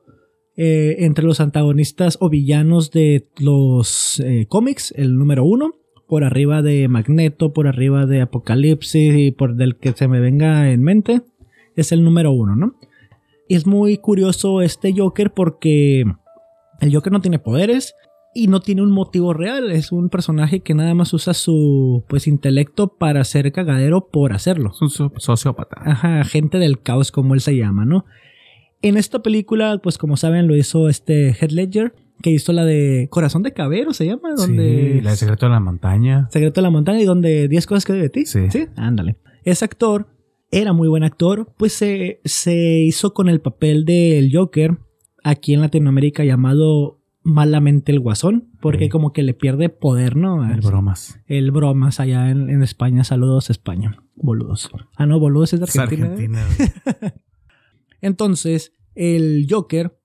eh, 0.56 0.98
entre 1.00 1.26
los 1.26 1.40
antagonistas 1.40 2.18
o 2.22 2.30
villanos 2.30 2.92
de 2.92 3.28
los 3.40 4.20
eh, 4.20 4.46
cómics, 4.48 4.94
el 4.96 5.18
número 5.18 5.46
uno, 5.46 5.74
por 6.08 6.24
arriba 6.24 6.62
de 6.62 6.88
Magneto, 6.88 7.54
por 7.54 7.68
arriba 7.68 8.06
de 8.06 8.22
Apocalipsis 8.22 9.16
y 9.18 9.32
por 9.32 9.56
del 9.56 9.78
que 9.78 9.94
se 9.94 10.08
me 10.08 10.20
venga 10.20 10.72
en 10.72 10.84
mente, 10.84 11.22
es 11.76 11.92
el 11.92 12.04
número 12.04 12.32
uno, 12.32 12.56
¿no? 12.56 12.76
Y 13.48 13.56
es 13.56 13.66
muy 13.66 13.98
curioso 13.98 14.62
este 14.62 14.94
Joker 14.96 15.34
porque 15.34 16.04
el 16.82 16.94
Joker 16.94 17.12
no 17.12 17.22
tiene 17.22 17.40
poderes 17.40 17.96
y 18.34 18.48
no 18.48 18.60
tiene 18.62 18.82
un 18.82 18.92
motivo 18.92 19.34
real. 19.34 19.72
Es 19.72 19.92
un 19.92 20.10
personaje 20.10 20.62
que 20.62 20.74
nada 20.74 20.94
más 20.94 21.14
usa 21.14 21.34
su 21.34 22.04
pues 22.08 22.28
intelecto 22.28 22.96
para 22.98 23.24
ser 23.24 23.52
cagadero 23.52 24.10
por 24.12 24.34
hacerlo. 24.34 24.72
Es 24.74 24.82
un 24.82 24.90
so- 24.90 25.12
sociópata. 25.18 25.78
Ajá, 25.84 26.24
gente 26.24 26.58
del 26.58 26.82
caos 26.82 27.12
como 27.12 27.34
él 27.34 27.42
se 27.42 27.56
llama, 27.56 27.86
¿no? 27.86 28.06
En 28.82 28.98
esta 28.98 29.22
película, 29.22 29.80
pues 29.84 29.98
como 29.98 30.18
saben, 30.18 30.48
lo 30.48 30.56
hizo 30.56 30.90
este 30.90 31.34
Heath 31.34 31.52
Ledger, 31.52 31.94
que 32.24 32.32
hizo 32.32 32.52
la 32.54 32.66
de 32.66 33.08
Corazón 33.12 33.44
de 33.44 33.54
Cabero, 33.54 33.94
se 33.94 34.06
llama, 34.06 34.34
donde... 34.36 34.94
Sí, 34.96 35.02
la 35.02 35.12
de 35.12 35.18
Secreto 35.18 35.46
de 35.48 35.52
la 35.52 35.60
Montaña. 35.60 36.28
Secreto 36.32 36.62
de 36.62 36.64
la 36.64 36.70
Montaña 36.72 37.02
y 37.02 37.06
donde 37.06 37.48
10 37.48 37.66
cosas 37.68 37.86
que 37.86 37.94
de 37.94 38.10
ti. 38.10 38.26
Sí. 38.26 38.50
Sí, 38.50 38.66
ándale. 38.76 39.18
Ese 39.44 39.66
actor 39.66 40.08
era 40.52 40.74
muy 40.74 40.88
buen 40.88 41.04
actor, 41.04 41.54
pues 41.58 41.74
se, 41.74 42.22
se 42.26 42.56
hizo 42.82 43.14
con 43.14 43.30
el 43.30 43.40
papel 43.42 43.86
del 43.86 44.30
Joker 44.36 44.78
aquí 45.24 45.54
en 45.54 45.62
Latinoamérica 45.62 46.24
llamado 46.24 47.01
malamente 47.24 47.92
el 47.92 48.00
guasón, 48.00 48.50
porque 48.62 48.86
Sí. 48.86 48.90
como 48.90 49.14
que 49.14 49.24
le 49.24 49.34
pierde 49.34 49.70
poder, 49.70 50.16
¿no? 50.16 50.50
El 50.52 50.62
bromas. 50.62 51.20
El 51.28 51.52
bromas 51.52 52.00
allá 52.00 52.30
en, 52.32 52.50
en 52.50 52.64
España. 52.64 53.04
Saludos 53.04 53.50
España. 53.50 54.04
Boludos. 54.16 54.70
Ah, 54.96 55.06
no, 55.06 55.20
boludos 55.20 55.54
es 55.54 55.60
de 55.60 55.66
Es 55.66 55.78
Argentina. 55.78 56.08
¿eh? 56.08 56.12
Argentina. 56.12 56.46
güey. 56.58 57.12
Entonces, 58.02 58.74
el 58.96 59.46
Joker, 59.50 59.98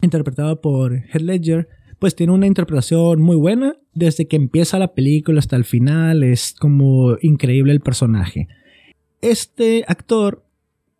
interpretado 0.00 0.60
por 0.60 0.94
Heath 0.94 1.22
Ledger, 1.22 1.68
pues 1.98 2.14
tiene 2.14 2.32
una 2.32 2.46
interpretación 2.46 3.20
muy 3.20 3.36
buena. 3.36 3.76
Desde 3.92 4.28
que 4.28 4.36
empieza 4.36 4.78
la 4.78 4.94
película 4.94 5.38
hasta 5.38 5.56
el 5.56 5.64
final, 5.64 6.22
es 6.22 6.54
como 6.58 7.16
increíble 7.22 7.72
el 7.72 7.80
personaje. 7.80 8.48
Este 9.20 9.84
actor 9.88 10.44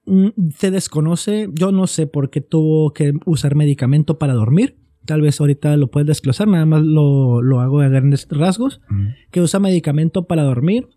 mm, 0.06 0.28
se 0.56 0.70
desconoce, 0.70 1.48
yo 1.52 1.72
no 1.72 1.86
sé 1.86 2.06
por 2.06 2.30
qué 2.30 2.40
tuvo 2.40 2.92
que 2.92 3.12
usar 3.26 3.54
medicamento 3.54 4.18
para 4.18 4.32
dormir. 4.34 4.76
Tal 5.06 5.20
vez 5.20 5.40
ahorita 5.40 5.76
lo 5.76 5.90
puedes 5.90 6.06
desglosar, 6.06 6.48
nada 6.48 6.66
más 6.66 6.82
lo, 6.82 7.42
lo 7.42 7.60
hago 7.60 7.80
a 7.80 7.88
grandes 7.88 8.26
rasgos. 8.30 8.80
Mm. 8.88 9.08
Que 9.30 9.40
usa 9.40 9.60
medicamento 9.60 10.26
para 10.26 10.42
dormir, 10.42 10.88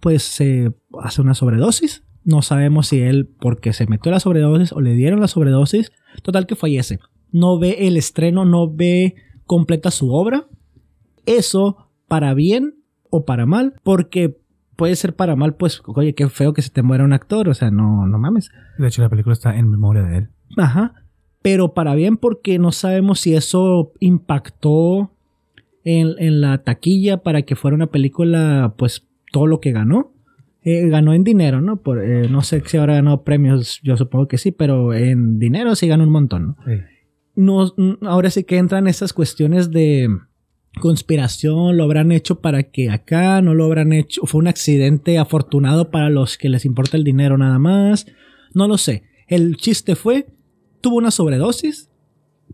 pues 0.00 0.22
se 0.22 0.72
hace 1.00 1.22
una 1.22 1.34
sobredosis. 1.34 2.04
No 2.24 2.42
sabemos 2.42 2.88
si 2.88 3.00
él 3.00 3.28
porque 3.40 3.72
se 3.72 3.86
metió 3.86 4.10
la 4.10 4.20
sobredosis 4.20 4.72
o 4.72 4.80
le 4.80 4.94
dieron 4.94 5.20
la 5.20 5.28
sobredosis. 5.28 5.92
Total 6.22 6.46
que 6.46 6.56
fallece. 6.56 6.98
No 7.30 7.58
ve 7.58 7.86
el 7.86 7.96
estreno, 7.96 8.44
no 8.44 8.72
ve 8.72 9.14
completa 9.44 9.90
su 9.90 10.12
obra. 10.12 10.46
Eso 11.24 11.90
para 12.08 12.34
bien 12.34 12.74
o 13.10 13.24
para 13.24 13.46
mal, 13.46 13.74
porque 13.82 14.36
puede 14.76 14.96
ser 14.96 15.14
para 15.14 15.36
mal, 15.36 15.54
pues, 15.54 15.82
oye, 15.86 16.14
qué 16.14 16.28
feo 16.28 16.52
que 16.52 16.62
se 16.62 16.70
te 16.70 16.82
muera 16.82 17.04
un 17.04 17.12
actor, 17.12 17.48
o 17.48 17.54
sea, 17.54 17.70
no, 17.70 18.06
no 18.06 18.18
mames. 18.18 18.50
De 18.78 18.86
hecho, 18.86 19.02
la 19.02 19.08
película 19.08 19.32
está 19.32 19.56
en 19.56 19.70
memoria 19.70 20.02
de 20.02 20.18
él. 20.18 20.28
Ajá. 20.56 21.05
Pero 21.46 21.74
para 21.74 21.94
bien 21.94 22.16
porque 22.16 22.58
no 22.58 22.72
sabemos 22.72 23.20
si 23.20 23.36
eso 23.36 23.92
impactó 24.00 25.12
en, 25.84 26.16
en 26.18 26.40
la 26.40 26.64
taquilla 26.64 27.18
para 27.18 27.42
que 27.42 27.54
fuera 27.54 27.76
una 27.76 27.86
película, 27.86 28.74
pues 28.76 29.06
todo 29.30 29.46
lo 29.46 29.60
que 29.60 29.70
ganó. 29.70 30.12
Eh, 30.64 30.88
ganó 30.88 31.14
en 31.14 31.22
dinero, 31.22 31.60
¿no? 31.60 31.76
Por, 31.76 32.02
eh, 32.02 32.28
no 32.28 32.42
sé 32.42 32.64
si 32.66 32.76
habrá 32.78 32.94
ganado 32.94 33.22
premios, 33.22 33.78
yo 33.84 33.96
supongo 33.96 34.26
que 34.26 34.38
sí, 34.38 34.50
pero 34.50 34.92
en 34.92 35.38
dinero 35.38 35.76
sí 35.76 35.86
ganó 35.86 36.02
un 36.02 36.10
montón, 36.10 36.46
¿no? 36.48 36.56
no, 37.36 37.72
mm, 37.76 38.04
ahora 38.04 38.28
sí 38.30 38.42
que 38.42 38.58
entran 38.58 38.88
esas 38.88 39.12
cuestiones 39.12 39.70
de 39.70 40.08
conspiración, 40.80 41.76
lo 41.76 41.84
habrán 41.84 42.10
hecho 42.10 42.40
para 42.40 42.64
que 42.64 42.90
acá, 42.90 43.40
no 43.40 43.54
lo 43.54 43.66
habrán 43.66 43.92
hecho, 43.92 44.22
fue 44.26 44.40
un 44.40 44.48
accidente 44.48 45.18
afortunado 45.18 45.92
para 45.92 46.10
los 46.10 46.38
que 46.38 46.48
les 46.48 46.64
importa 46.64 46.96
el 46.96 47.04
dinero 47.04 47.38
nada 47.38 47.60
más, 47.60 48.08
no 48.52 48.66
lo 48.66 48.78
sé. 48.78 49.04
El 49.28 49.56
chiste 49.58 49.94
fue, 49.94 50.26
tuvo 50.80 50.96
una 50.96 51.10
sobredosis, 51.10 51.90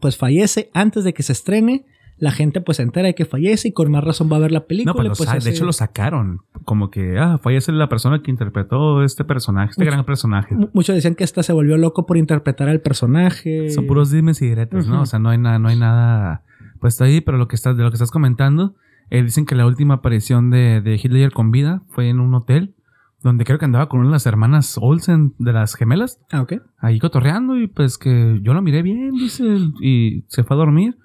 pues 0.01 0.17
fallece 0.17 0.71
antes 0.75 1.05
de 1.05 1.13
que 1.15 1.23
se 1.23 1.33
estrene, 1.33 1.85
la 2.19 2.31
gente 2.31 2.61
pues 2.61 2.77
se 2.77 2.83
entera 2.85 3.09
de 3.09 3.15
que 3.15 3.25
fallece 3.25 3.69
y 3.69 3.73
con 3.73 3.91
más 3.91 4.05
razón 4.05 4.31
va 4.33 4.37
a 4.37 4.41
ver 4.41 4.53
la 4.53 4.67
película. 4.67 4.93
No, 4.93 5.09
pues, 5.09 5.19
pues, 5.19 5.29
hace- 5.29 5.49
de 5.49 5.55
hecho 5.57 5.65
lo 5.65 5.73
sacaron. 5.73 6.41
Como 6.65 6.91
que, 6.91 7.19
ah, 7.19 7.39
fallece 7.43 7.73
la 7.73 7.89
persona 7.89 8.23
que 8.23 8.31
interpretó 8.31 9.03
este 9.03 9.25
personaje, 9.25 9.71
este 9.73 9.83
Mucho- 9.85 9.93
gran 9.93 10.05
personaje. 10.05 10.55
mu- 10.55 10.69
Muchos 10.73 10.95
decían 10.95 11.15
que 11.17 11.25
esta 11.25 11.43
se 11.43 11.53
volvió 11.53 11.77
loco 11.79 12.07
por 12.07 12.17
interpretar 12.17 12.69
al 12.69 12.81
personaje. 12.81 13.71
Son 13.71 13.87
puros 13.87 14.11
dimes 14.13 14.41
y 14.43 14.47
diretes, 14.47 14.87
¿no? 14.87 15.03
O 15.03 15.07
sea, 15.07 15.19
no 15.19 15.31
hay 15.31 15.39
nada, 15.39 15.59
no 15.59 15.69
hay 15.69 15.77
nada 15.79 16.43
puesto 16.81 17.03
ahí, 17.05 17.21
pero 17.21 17.39
lo 17.39 17.49
que 17.49 17.57
estás, 17.57 17.77
de 17.77 17.83
lo 17.83 17.91
que 17.91 17.97
estás 17.97 18.11
comentando, 18.13 18.75
eh, 19.11 19.23
dicen 19.23 19.45
que 19.45 19.55
la 19.57 19.67
última 19.67 19.95
aparición 19.95 20.51
de, 20.51 20.81
de 20.81 20.97
Ledger 21.03 21.33
con 21.33 21.51
vida 21.51 21.83
fue 21.89 22.09
en 22.09 22.21
un 22.21 22.33
hotel, 22.35 22.75
donde 23.23 23.45
creo 23.45 23.59
que 23.59 23.65
andaba 23.65 23.89
con 23.89 24.01
una 24.01 24.09
de 24.09 24.13
las 24.15 24.27
hermanas 24.27 24.79
Olsen 24.81 25.35
de 25.39 25.53
las 25.53 25.75
gemelas, 25.75 26.21
Ah, 26.31 26.43
ok. 26.43 26.55
ahí 26.79 26.99
cotorreando, 26.99 27.59
y 27.59 27.67
pues 27.69 27.99
que 27.99 28.41
yo 28.43 28.55
lo 28.55 28.63
miré 28.63 28.83
bien, 28.83 29.13
dice, 29.13 29.45
y 29.81 30.25
se 30.29 30.45
fue 30.45 30.57
a 30.57 30.59
dormir. 30.59 30.97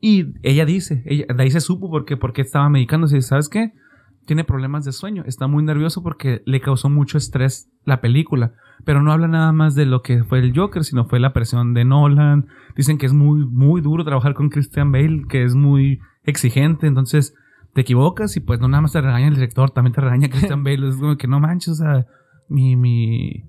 Y 0.00 0.34
ella 0.42 0.64
dice, 0.66 1.02
ella, 1.06 1.26
de 1.34 1.42
ahí 1.42 1.50
se 1.50 1.60
supo 1.60 1.88
porque, 1.90 2.16
porque 2.16 2.42
estaba 2.42 2.68
medicándose, 2.68 3.20
¿sabes 3.22 3.48
qué? 3.48 3.72
Tiene 4.26 4.44
problemas 4.44 4.84
de 4.84 4.92
sueño, 4.92 5.24
está 5.26 5.46
muy 5.46 5.64
nervioso 5.64 6.02
porque 6.02 6.42
le 6.44 6.60
causó 6.60 6.88
mucho 6.90 7.18
estrés 7.18 7.70
la 7.84 8.00
película. 8.00 8.52
Pero 8.84 9.00
no 9.02 9.12
habla 9.12 9.28
nada 9.28 9.52
más 9.52 9.74
de 9.74 9.86
lo 9.86 10.02
que 10.02 10.24
fue 10.24 10.40
el 10.40 10.56
Joker, 10.56 10.84
sino 10.84 11.04
fue 11.04 11.20
la 11.20 11.32
presión 11.32 11.72
de 11.72 11.84
Nolan. 11.84 12.46
Dicen 12.76 12.98
que 12.98 13.06
es 13.06 13.12
muy, 13.12 13.46
muy 13.46 13.80
duro 13.80 14.04
trabajar 14.04 14.34
con 14.34 14.48
Christian 14.48 14.90
Bale, 14.90 15.24
que 15.28 15.44
es 15.44 15.54
muy 15.54 16.00
exigente. 16.24 16.86
Entonces 16.88 17.34
te 17.74 17.80
equivocas 17.82 18.36
y 18.36 18.40
pues 18.40 18.60
no 18.60 18.68
nada 18.68 18.82
más 18.82 18.92
te 18.92 19.00
regaña 19.00 19.28
el 19.28 19.34
director, 19.34 19.70
también 19.70 19.94
te 19.94 20.00
regaña 20.00 20.28
Christian 20.28 20.62
Bale. 20.64 20.88
Es 20.88 20.96
como 20.96 21.16
que 21.16 21.26
no 21.28 21.40
manches, 21.40 21.68
o 21.72 21.74
sea, 21.76 22.06
mi, 22.48 22.76
mi, 22.76 23.44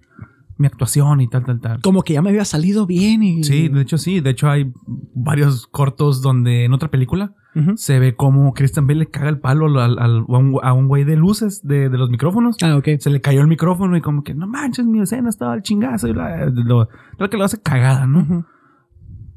mi 0.58 0.68
actuación 0.68 1.20
y 1.22 1.28
tal, 1.28 1.44
tal, 1.46 1.60
tal. 1.60 1.82
Como 1.82 2.04
que 2.04 2.14
ya 2.14 2.22
me 2.22 2.30
había 2.30 2.46
salido 2.46 2.86
bien 2.86 3.22
y... 3.24 3.44
Sí, 3.44 3.68
de 3.68 3.82
hecho 3.82 3.98
sí. 3.98 4.22
De 4.22 4.30
hecho 4.30 4.50
hay 4.50 4.72
varios 5.14 5.68
cortos 5.68 6.22
donde 6.22 6.66
en 6.66 6.74
otra 6.74 6.90
película 6.90 7.34
se 7.76 8.00
ve 8.00 8.16
como 8.16 8.52
Christian 8.56 8.88
Bale 8.88 9.02
le 9.02 9.06
caga 9.12 9.30
el 9.30 9.38
palo 9.40 9.66
al, 9.80 10.00
al- 10.00 10.26
a 10.64 10.74
un- 10.74 10.88
güey 10.88 11.04
de 11.04 11.16
luces 11.16 11.62
de, 11.68 11.88
de 11.90 11.98
los 12.00 12.10
micrófonos. 12.10 12.58
Ah, 12.64 12.76
ok. 12.78 12.88
Se 13.00 13.12
le 13.12 13.22
cayó 13.22 13.42
el 13.42 13.48
micrófono 13.48 13.96
y 13.96 14.02
como 14.02 14.24
que 14.24 14.34
no 14.34 14.48
manches, 14.48 14.86
mi 14.88 15.00
escena 15.02 15.30
estaba 15.30 15.54
al 15.54 15.62
chingazo. 15.62 16.08
Y 16.08 16.14
la, 16.14 16.46
lo, 16.48 16.88
creo 17.18 17.30
que 17.30 17.38
lo 17.38 17.44
hace 17.44 17.62
cagada, 17.62 18.08
¿no? 18.08 18.48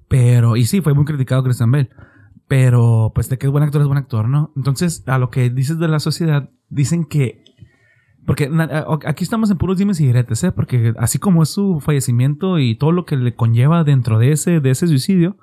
Pero, 0.08 0.56
y 0.56 0.64
sí, 0.64 0.80
fue 0.80 0.94
muy 0.94 1.04
criticado 1.04 1.42
Christian 1.42 1.70
Bale. 1.70 1.90
Pero, 2.48 3.10
pues, 3.14 3.28
de 3.28 3.38
que 3.38 3.46
es 3.46 3.52
buen 3.52 3.64
actor, 3.64 3.80
es 3.80 3.86
buen 3.88 3.98
actor, 3.98 4.28
¿no? 4.28 4.52
Entonces, 4.56 5.02
a 5.06 5.18
lo 5.18 5.30
que 5.30 5.50
dices 5.50 5.78
de 5.78 5.88
la 5.88 5.98
sociedad, 5.98 6.50
dicen 6.68 7.04
que. 7.04 7.42
Porque 8.24 8.50
aquí 9.06 9.22
estamos 9.24 9.50
en 9.50 9.58
puros 9.58 9.78
dimes 9.78 10.00
y 10.00 10.06
diretes, 10.06 10.42
¿eh? 10.44 10.52
Porque 10.52 10.94
así 10.98 11.18
como 11.18 11.42
es 11.44 11.48
su 11.50 11.80
fallecimiento 11.80 12.58
y 12.58 12.76
todo 12.76 12.90
lo 12.92 13.04
que 13.04 13.16
le 13.16 13.34
conlleva 13.34 13.84
dentro 13.84 14.18
de 14.18 14.32
ese, 14.32 14.60
de 14.60 14.70
ese 14.70 14.88
suicidio, 14.88 15.36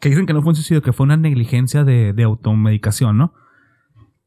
que 0.00 0.08
dicen 0.08 0.26
que 0.26 0.32
no 0.32 0.42
fue 0.42 0.50
un 0.50 0.56
suicidio, 0.56 0.82
que 0.82 0.92
fue 0.92 1.04
una 1.04 1.16
negligencia 1.16 1.82
de, 1.84 2.12
de 2.12 2.22
automedicación, 2.22 3.18
¿no? 3.18 3.34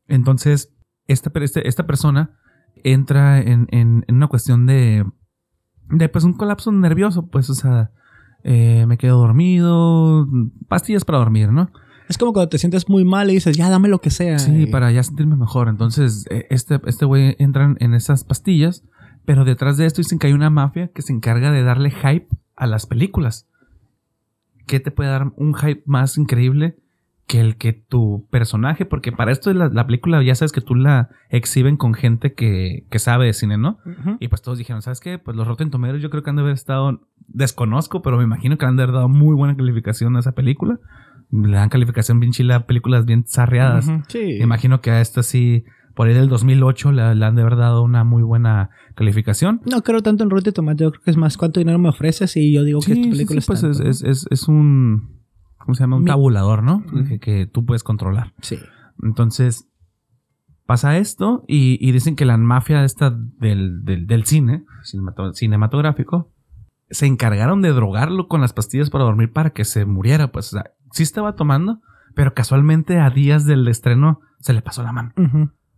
Entonces, 0.08 0.74
esta, 1.08 1.32
este- 1.42 1.68
esta 1.68 1.86
persona 1.88 2.38
entra 2.84 3.40
en, 3.42 3.68
en- 3.72 4.04
en 4.08 4.16
una 4.16 4.28
cuestión 4.28 4.66
de, 4.66 5.06
de, 5.90 6.10
pues, 6.10 6.24
un 6.26 6.34
colapso 6.34 6.72
nervioso, 6.74 7.28
pues, 7.28 7.50
o 7.50 7.54
sea, 7.54 7.92
eh, 8.48 8.86
me 8.88 8.98
quedo 8.98 9.18
dormido, 9.18 10.28
pastillas 10.70 11.04
para 11.04 11.18
dormir, 11.18 11.52
¿no? 11.52 11.72
Es 12.08 12.18
como 12.20 12.32
cuando 12.32 12.50
te 12.50 12.60
sientes 12.60 12.88
muy 12.88 13.04
mal 13.04 13.32
y 13.32 13.34
dices, 13.34 13.58
ya 13.58 13.70
dame 13.70 13.88
lo 13.90 14.00
que 14.00 14.12
sea. 14.12 14.38
Sí, 14.38 14.52
Y- 14.62 14.66
para 14.68 14.92
ya 14.92 15.02
sentirme 15.02 15.36
mejor. 15.36 15.68
Entonces, 15.68 16.26
eh, 16.30 16.46
este 16.52 16.80
este 16.86 17.06
güey 17.06 17.36
entra 17.40 17.76
en 17.80 17.94
esas 17.96 18.24
pastillas, 18.24 18.84
pero 19.26 19.44
detrás 19.44 19.78
de 19.78 19.88
esto 19.88 20.02
dicen 20.02 20.20
que 20.20 20.28
hay 20.28 20.34
una 20.34 20.52
mafia 20.52 20.90
que 20.94 21.02
se 21.02 21.12
encarga 21.12 21.52
de 21.52 21.64
darle 21.64 21.90
hype 21.90 22.28
a 22.56 22.68
las 22.68 22.86
películas. 22.86 23.48
¿Qué 24.68 24.80
te 24.80 24.92
puede 24.92 25.10
dar 25.10 25.32
un 25.36 25.56
hype 25.56 25.82
más 25.88 26.18
increíble 26.20 26.78
que 27.28 27.40
el 27.40 27.58
que 27.58 27.74
tu 27.74 28.28
personaje? 28.30 28.86
Porque 28.86 29.12
para 29.12 29.32
esto 29.32 29.52
la, 29.54 29.70
la 29.70 29.86
película 29.86 30.22
ya 30.24 30.36
sabes 30.36 30.52
que 30.52 30.62
tú 30.62 30.76
la 30.76 31.10
exhiben 31.30 31.76
con 31.78 31.94
gente 31.94 32.34
que, 32.34 32.86
que 32.90 33.00
sabe 33.00 33.26
de 33.26 33.34
cine, 33.34 33.58
¿no? 33.58 33.80
Y 34.20 34.28
pues 34.28 34.42
todos 34.42 34.58
dijeron, 34.58 34.82
¿sabes 34.82 35.00
qué? 35.00 35.18
Pues 35.18 35.36
los 35.36 35.48
Rotten 35.48 35.72
Tomatoes 35.72 36.02
yo 36.02 36.10
creo 36.10 36.24
que 36.24 36.30
han 36.30 36.36
de 36.36 36.44
haber 36.44 36.54
estado, 36.54 37.02
desconozco, 37.28 38.02
pero 38.02 38.18
me 38.18 38.24
imagino 38.24 38.58
que 38.58 38.66
han 38.66 38.76
de 38.76 38.84
haber 38.84 38.96
dado 38.96 39.10
muy 39.10 39.36
buena 39.36 39.56
calificación 39.56 40.16
a 40.16 40.20
esa 40.20 40.34
película. 40.34 40.80
Le 41.32 41.56
dan 41.58 41.70
calificación 41.70 42.20
bien 42.20 42.32
chila 42.32 42.58
a 42.58 42.66
películas 42.68 43.06
bien 43.06 43.26
zarreadas. 43.28 43.90
Sí. 44.08 44.20
Me 44.38 44.44
imagino 44.44 44.82
que 44.82 44.92
a 44.92 45.02
esta 45.02 45.24
sí, 45.24 45.64
por 45.96 46.08
ahí 46.08 46.14
del 46.14 46.30
2008, 46.30 46.92
le, 46.92 47.16
le 47.16 47.26
han 47.26 47.36
de 47.36 47.42
haber 47.42 47.56
dado 47.56 47.82
una 47.82 48.04
muy 48.04 48.22
buena 48.22 48.70
calificación. 48.94 49.62
No 49.66 49.82
creo 49.82 50.02
tanto 50.04 50.24
en 50.24 50.30
Rotten 50.30 50.54
Tomatoes, 50.54 50.86
yo 50.86 50.92
creo 50.92 51.04
que 51.04 51.12
es 51.12 51.18
más 51.18 51.38
cuánto 51.38 51.60
dinero 51.60 51.80
me 51.80 51.90
ofreces 51.90 52.38
y 52.38 52.54
yo 52.54 52.64
digo 52.64 52.82
que 52.82 52.94
Sí, 52.94 53.04
sí, 53.04 53.10
película 53.10 53.42
sí, 53.42 53.48
pues 53.48 53.62
tanto, 53.62 53.80
es, 53.80 53.84
¿no? 53.84 53.90
es, 53.90 54.04
es, 54.04 54.28
es 54.30 54.48
un, 54.48 55.15
¿cómo 55.66 55.76
se 55.76 55.84
llama? 55.84 55.98
Un 55.98 56.04
Mi- 56.04 56.08
tabulador, 56.08 56.64
¿no? 56.64 56.84
Que, 57.08 57.20
que 57.20 57.46
tú 57.48 57.66
puedes 57.66 57.84
controlar. 57.84 58.34
Sí. 58.42 58.58
Entonces, 59.04 59.68
pasa 60.66 60.98
esto 60.98 61.44
y, 61.48 61.78
y 61.86 61.92
dicen 61.92 62.16
que 62.16 62.26
la 62.26 62.38
mafia 62.38 62.84
esta 62.84 63.10
del, 63.12 63.84
del, 63.84 64.08
del 64.08 64.26
cine, 64.26 64.64
cinemato- 64.84 65.34
cinematográfico, 65.34 66.32
se 66.90 67.06
encargaron 67.08 67.62
de 67.62 67.70
drogarlo 67.72 68.28
con 68.28 68.42
las 68.42 68.54
pastillas 68.54 68.90
para 68.90 69.04
dormir 69.04 69.32
para 69.32 69.50
que 69.52 69.66
se 69.66 69.86
muriera. 69.86 70.32
Pues, 70.32 70.48
o 70.54 70.58
sea, 70.58 70.72
sí 70.92 71.04
estaba 71.04 71.36
tomando, 71.36 71.82
pero 72.16 72.34
casualmente 72.34 73.00
a 73.00 73.10
días 73.10 73.46
del 73.46 73.68
estreno 73.68 74.22
se 74.40 74.54
le 74.54 74.62
pasó 74.62 74.84
la 74.84 74.92
mano. 74.92 75.12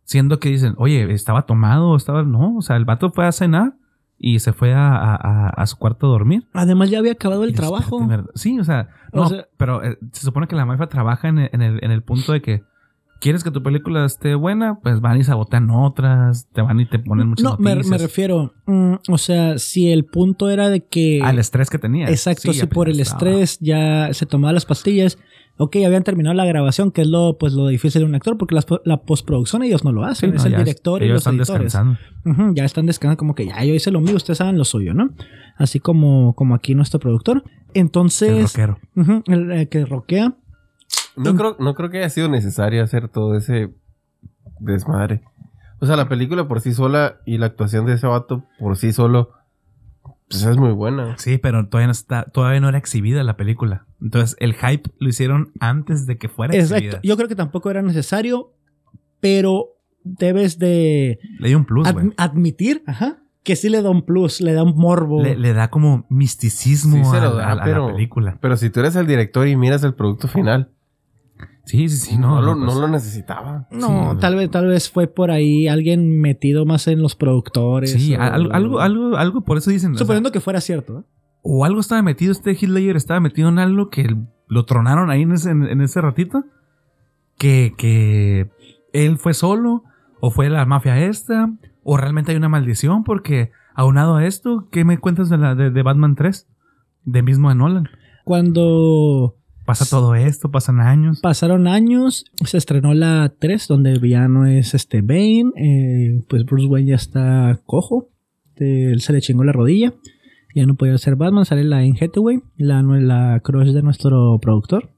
Siendo 0.03 0.39
que 0.39 0.49
dicen, 0.49 0.73
oye, 0.77 1.11
estaba 1.13 1.45
tomado, 1.45 1.95
estaba. 1.95 2.23
No, 2.23 2.55
o 2.55 2.61
sea, 2.61 2.75
el 2.77 2.85
vato 2.85 3.11
fue 3.11 3.25
a 3.25 3.31
cenar 3.31 3.73
y 4.19 4.39
se 4.39 4.51
fue 4.53 4.73
a, 4.73 4.95
a- 4.95 5.49
a- 5.49 5.67
su 5.67 5.77
cuarto 5.77 6.07
a 6.07 6.09
dormir. 6.09 6.47
Además 6.53 6.89
ya 6.89 6.99
había 6.99 7.11
acabado 7.13 7.43
el 7.43 7.53
trabajo. 7.53 8.07
Sí, 8.35 8.59
o 8.59 8.63
sea, 8.63 8.89
O 9.11 9.17
no, 9.21 9.29
sea- 9.29 9.47
pero 9.57 9.83
eh, 9.83 9.97
se 10.11 10.21
supone 10.21 10.47
que 10.47 10.55
la 10.55 10.65
mafia 10.65 10.87
trabaja 10.87 11.27
en 11.27 11.37
el, 11.39 11.49
en, 11.53 11.61
el, 11.61 11.83
en 11.83 11.91
el 11.91 12.01
punto 12.03 12.31
de 12.33 12.41
que 12.41 12.63
quieres 13.19 13.43
que 13.43 13.49
tu 13.51 13.63
película 13.63 14.05
esté 14.05 14.35
buena, 14.35 14.79
pues 14.81 15.01
van 15.01 15.19
y 15.19 15.23
sabotean 15.23 15.69
otras, 15.71 16.47
te 16.53 16.61
van 16.61 16.79
y 16.79 16.85
te 16.85 16.99
ponen 16.99 17.29
muchas 17.29 17.43
No, 17.43 17.57
me, 17.57 17.73
refiero, 17.75 18.53
mm, 18.67 18.93
o 19.09 19.17
sea, 19.17 19.57
si 19.57 19.91
el 19.91 20.05
punto 20.05 20.49
era 20.49 20.69
de 20.69 20.81
que... 20.85 21.21
Al 21.23 21.39
estrés 21.39 21.69
que 21.69 21.79
tenía. 21.79 22.09
Exacto, 22.09 22.53
si 22.53 22.65
por 22.67 22.89
el 22.89 22.99
estaba. 22.99 23.31
estrés 23.31 23.59
ya 23.59 24.13
se 24.13 24.25
tomaba 24.27 24.53
las 24.53 24.65
pastillas. 24.65 25.17
Ok, 25.59 25.75
habían 25.85 26.03
terminado 26.03 26.35
la 26.35 26.45
grabación, 26.45 26.91
que 26.91 27.01
es 27.01 27.07
lo, 27.07 27.37
pues, 27.39 27.53
lo 27.53 27.67
difícil 27.67 28.01
de 28.01 28.05
un 28.05 28.13
actor, 28.13 28.37
porque 28.37 28.55
po- 28.67 28.81
la 28.85 28.97
postproducción 28.97 29.63
ellos 29.63 29.83
no 29.83 29.91
lo 29.91 30.03
Sí, 30.03 30.09
hacen, 30.11 30.29
no, 30.31 30.35
es 30.37 30.45
el 30.45 30.55
director 30.55 31.01
y 31.01 31.05
ellos 31.05 31.15
los 31.15 31.21
están 31.21 31.35
editores. 31.57 31.73
descansando. 31.73 32.53
Ya 32.55 32.63
están 32.65 32.85
descansando 32.85 33.17
como 33.17 33.33
que 33.33 33.47
ya 33.47 33.63
yo 33.63 33.73
hice 33.73 33.89
lo 33.89 33.99
mío, 33.99 34.15
ustedes 34.15 34.37
saben 34.37 34.57
lo 34.57 34.65
suyo, 34.65 34.93
¿no? 34.93 35.09
Así 35.57 35.79
como, 35.79 36.33
como 36.35 36.53
aquí 36.53 36.75
nuestro 36.75 36.99
productor. 36.99 37.43
El 37.73 37.81
Entonces, 37.81 38.55
el, 39.25 39.51
eh, 39.51 39.67
que 39.67 39.85
roquea. 39.85 40.33
No 41.15 41.35
creo, 41.35 41.55
no 41.59 41.73
creo 41.73 41.89
que 41.89 41.97
haya 41.97 42.09
sido 42.11 42.29
necesario 42.29 42.83
hacer 42.83 43.07
todo 43.09 43.35
ese 43.35 43.71
desmadre. 44.59 45.21
O 45.79 45.85
sea, 45.85 45.95
la 45.95 46.07
película 46.09 46.47
por 46.47 46.61
sí 46.61 46.73
sola 46.73 47.17
y 47.25 47.37
la 47.37 47.47
actuación 47.47 47.85
de 47.85 47.93
ese 47.93 48.07
vato 48.07 48.45
por 48.59 48.77
sí 48.77 48.91
solo, 48.93 49.31
pues 50.29 50.43
es 50.43 50.57
muy 50.57 50.71
buena. 50.71 51.17
Sí, 51.17 51.37
pero 51.37 51.67
todavía 51.67 51.87
no 51.87 51.91
está, 51.91 52.23
todavía 52.25 52.59
no 52.59 52.69
era 52.69 52.77
exhibida 52.77 53.23
la 53.23 53.37
película. 53.37 53.85
Entonces, 54.01 54.35
el 54.39 54.53
hype 54.55 54.89
lo 54.99 55.09
hicieron 55.09 55.51
antes 55.59 56.05
de 56.05 56.17
que 56.17 56.29
fuera 56.29 56.53
Exacto. 56.53 56.75
exhibida. 56.75 56.99
Yo 57.03 57.15
creo 57.17 57.27
que 57.27 57.35
tampoco 57.35 57.69
era 57.71 57.81
necesario, 57.81 58.53
pero 59.19 59.69
debes 60.03 60.59
de 60.59 61.19
Le 61.39 61.47
dio 61.49 61.57
un 61.57 61.65
plus, 61.65 61.87
admitir 62.17 62.83
ajá, 62.85 63.19
que 63.43 63.55
sí 63.55 63.69
le 63.69 63.81
da 63.81 63.89
un 63.89 64.05
plus, 64.05 64.41
le 64.41 64.53
da 64.53 64.63
un 64.63 64.75
morbo. 64.77 65.23
Le, 65.23 65.35
le 65.37 65.53
da 65.53 65.69
como 65.69 66.05
misticismo 66.09 66.97
Sí 66.97 67.11
se 67.11 67.17
a, 67.17 67.21
lo 67.25 67.35
da, 67.35 67.47
a- 67.49 67.51
a 67.53 67.63
pero- 67.63 67.87
la 67.87 67.93
película. 67.93 68.37
Pero 68.41 68.57
si 68.57 68.69
tú 68.69 68.81
eres 68.81 68.95
el 68.95 69.07
director 69.07 69.47
y 69.47 69.55
miras 69.55 69.83
el 69.83 69.93
producto 69.95 70.27
final, 70.27 70.71
Sí, 71.67 71.87
sí, 71.89 71.97
sí. 71.97 72.17
no, 72.17 72.35
No, 72.35 72.41
lo, 72.41 72.55
no, 72.55 72.65
pues, 72.65 72.75
no 72.75 72.81
lo 72.81 72.87
necesitaba. 72.87 73.67
No, 73.71 74.13
Sí. 74.13 74.17
tal 74.19 74.35
vez, 74.35 74.49
tal 74.49 74.65
vez 74.67 74.89
fue 74.89 75.05
por 75.07 75.29
ahí 75.31 75.67
alguien 75.67 76.19
metido 76.19 76.65
más 76.65 76.87
en 76.87 77.01
los 77.01 77.15
productores. 77.15 77.91
Sí, 77.91 78.15
o- 78.15 78.21
algo, 78.21 78.51
algo, 78.53 78.79
algo, 78.79 79.17
algo 79.17 79.41
por 79.41 79.57
eso 79.57 79.69
dicen. 79.69 79.91
o 79.91 79.93
sea, 79.95 79.99
Suponiendo 80.05 80.31
que 80.31 80.39
fuera 80.39 80.59
cierto. 80.61 80.99
¿eh? 80.99 81.03
o 81.49 81.63
algo 81.63 81.79
estaba 81.79 82.01
metido, 82.01 82.31
este 82.33 82.51
Hitler 82.59 82.95
estaba 82.97 83.19
metido 83.21 83.47
en 83.47 83.59
algo 83.59 83.89
que 83.89 84.17
lo 84.47 84.65
tronaron 84.65 85.09
ahí 85.09 85.21
en 85.21 85.31
ese, 85.33 85.51
en 85.51 85.79
ese 85.81 86.01
ratito. 86.01 86.43
Que, 87.37 87.73
que 87.77 88.49
él 88.93 89.17
fue 89.17 89.33
solo, 89.33 89.83
o 90.19 90.31
fue 90.31 90.49
la 90.49 90.65
mafia 90.65 90.97
esta, 91.05 91.49
o 91.83 91.95
realmente 91.95 92.31
hay 92.31 92.37
una 92.37 92.49
maldición, 92.49 93.03
porque 93.03 93.51
aunado 93.75 94.15
a 94.15 94.25
esto, 94.25 94.67
¿qué 94.71 94.83
me 94.83 94.97
cuentas 94.97 95.29
de, 95.29 95.37
la, 95.37 95.53
de, 95.55 95.69
de 95.69 95.83
Batman 95.83 96.15
3? 96.15 96.47
De 97.05 97.21
mismo 97.23 97.47
de 97.49 97.55
Nolan. 97.55 97.87
Cuando 98.25 99.36
Pasa 99.67 99.85
todo 99.85 100.15
esto, 100.15 100.49
pasan 100.49 100.79
años. 100.79 101.19
pasaron 101.19 101.67
años, 101.67 102.25
se 102.45 102.57
estrenó 102.57 102.93
la 102.93 103.33
3, 103.37 103.67
donde 103.67 103.91
el 103.91 103.99
villano 103.99 104.45
es 104.47 104.73
este 104.73 105.01
Bane. 105.01 105.51
eh, 105.57 106.23
pues 106.29 106.45
Bruce 106.45 106.67
Wayne 106.67 106.89
ya 106.91 106.95
está 106.95 107.59
cojo. 107.65 108.09
eh, 108.55 108.91
él 108.93 109.01
se 109.01 109.11
le 109.13 109.21
chingó 109.21 109.43
la 109.43 109.51
rodilla. 109.51 109.93
Ya 110.55 110.65
no 110.65 110.75
podía 110.75 110.97
ser 110.97 111.17
Batman. 111.17 111.45
Sale 111.45 111.65
la 111.65 111.79
Anne 111.79 111.97
Hathaway, 112.01 112.39
la, 112.55 112.81
la 112.81 113.41
crush 113.43 113.73
de 113.73 113.83
nuestro 113.83 114.39
productor. 114.41 114.89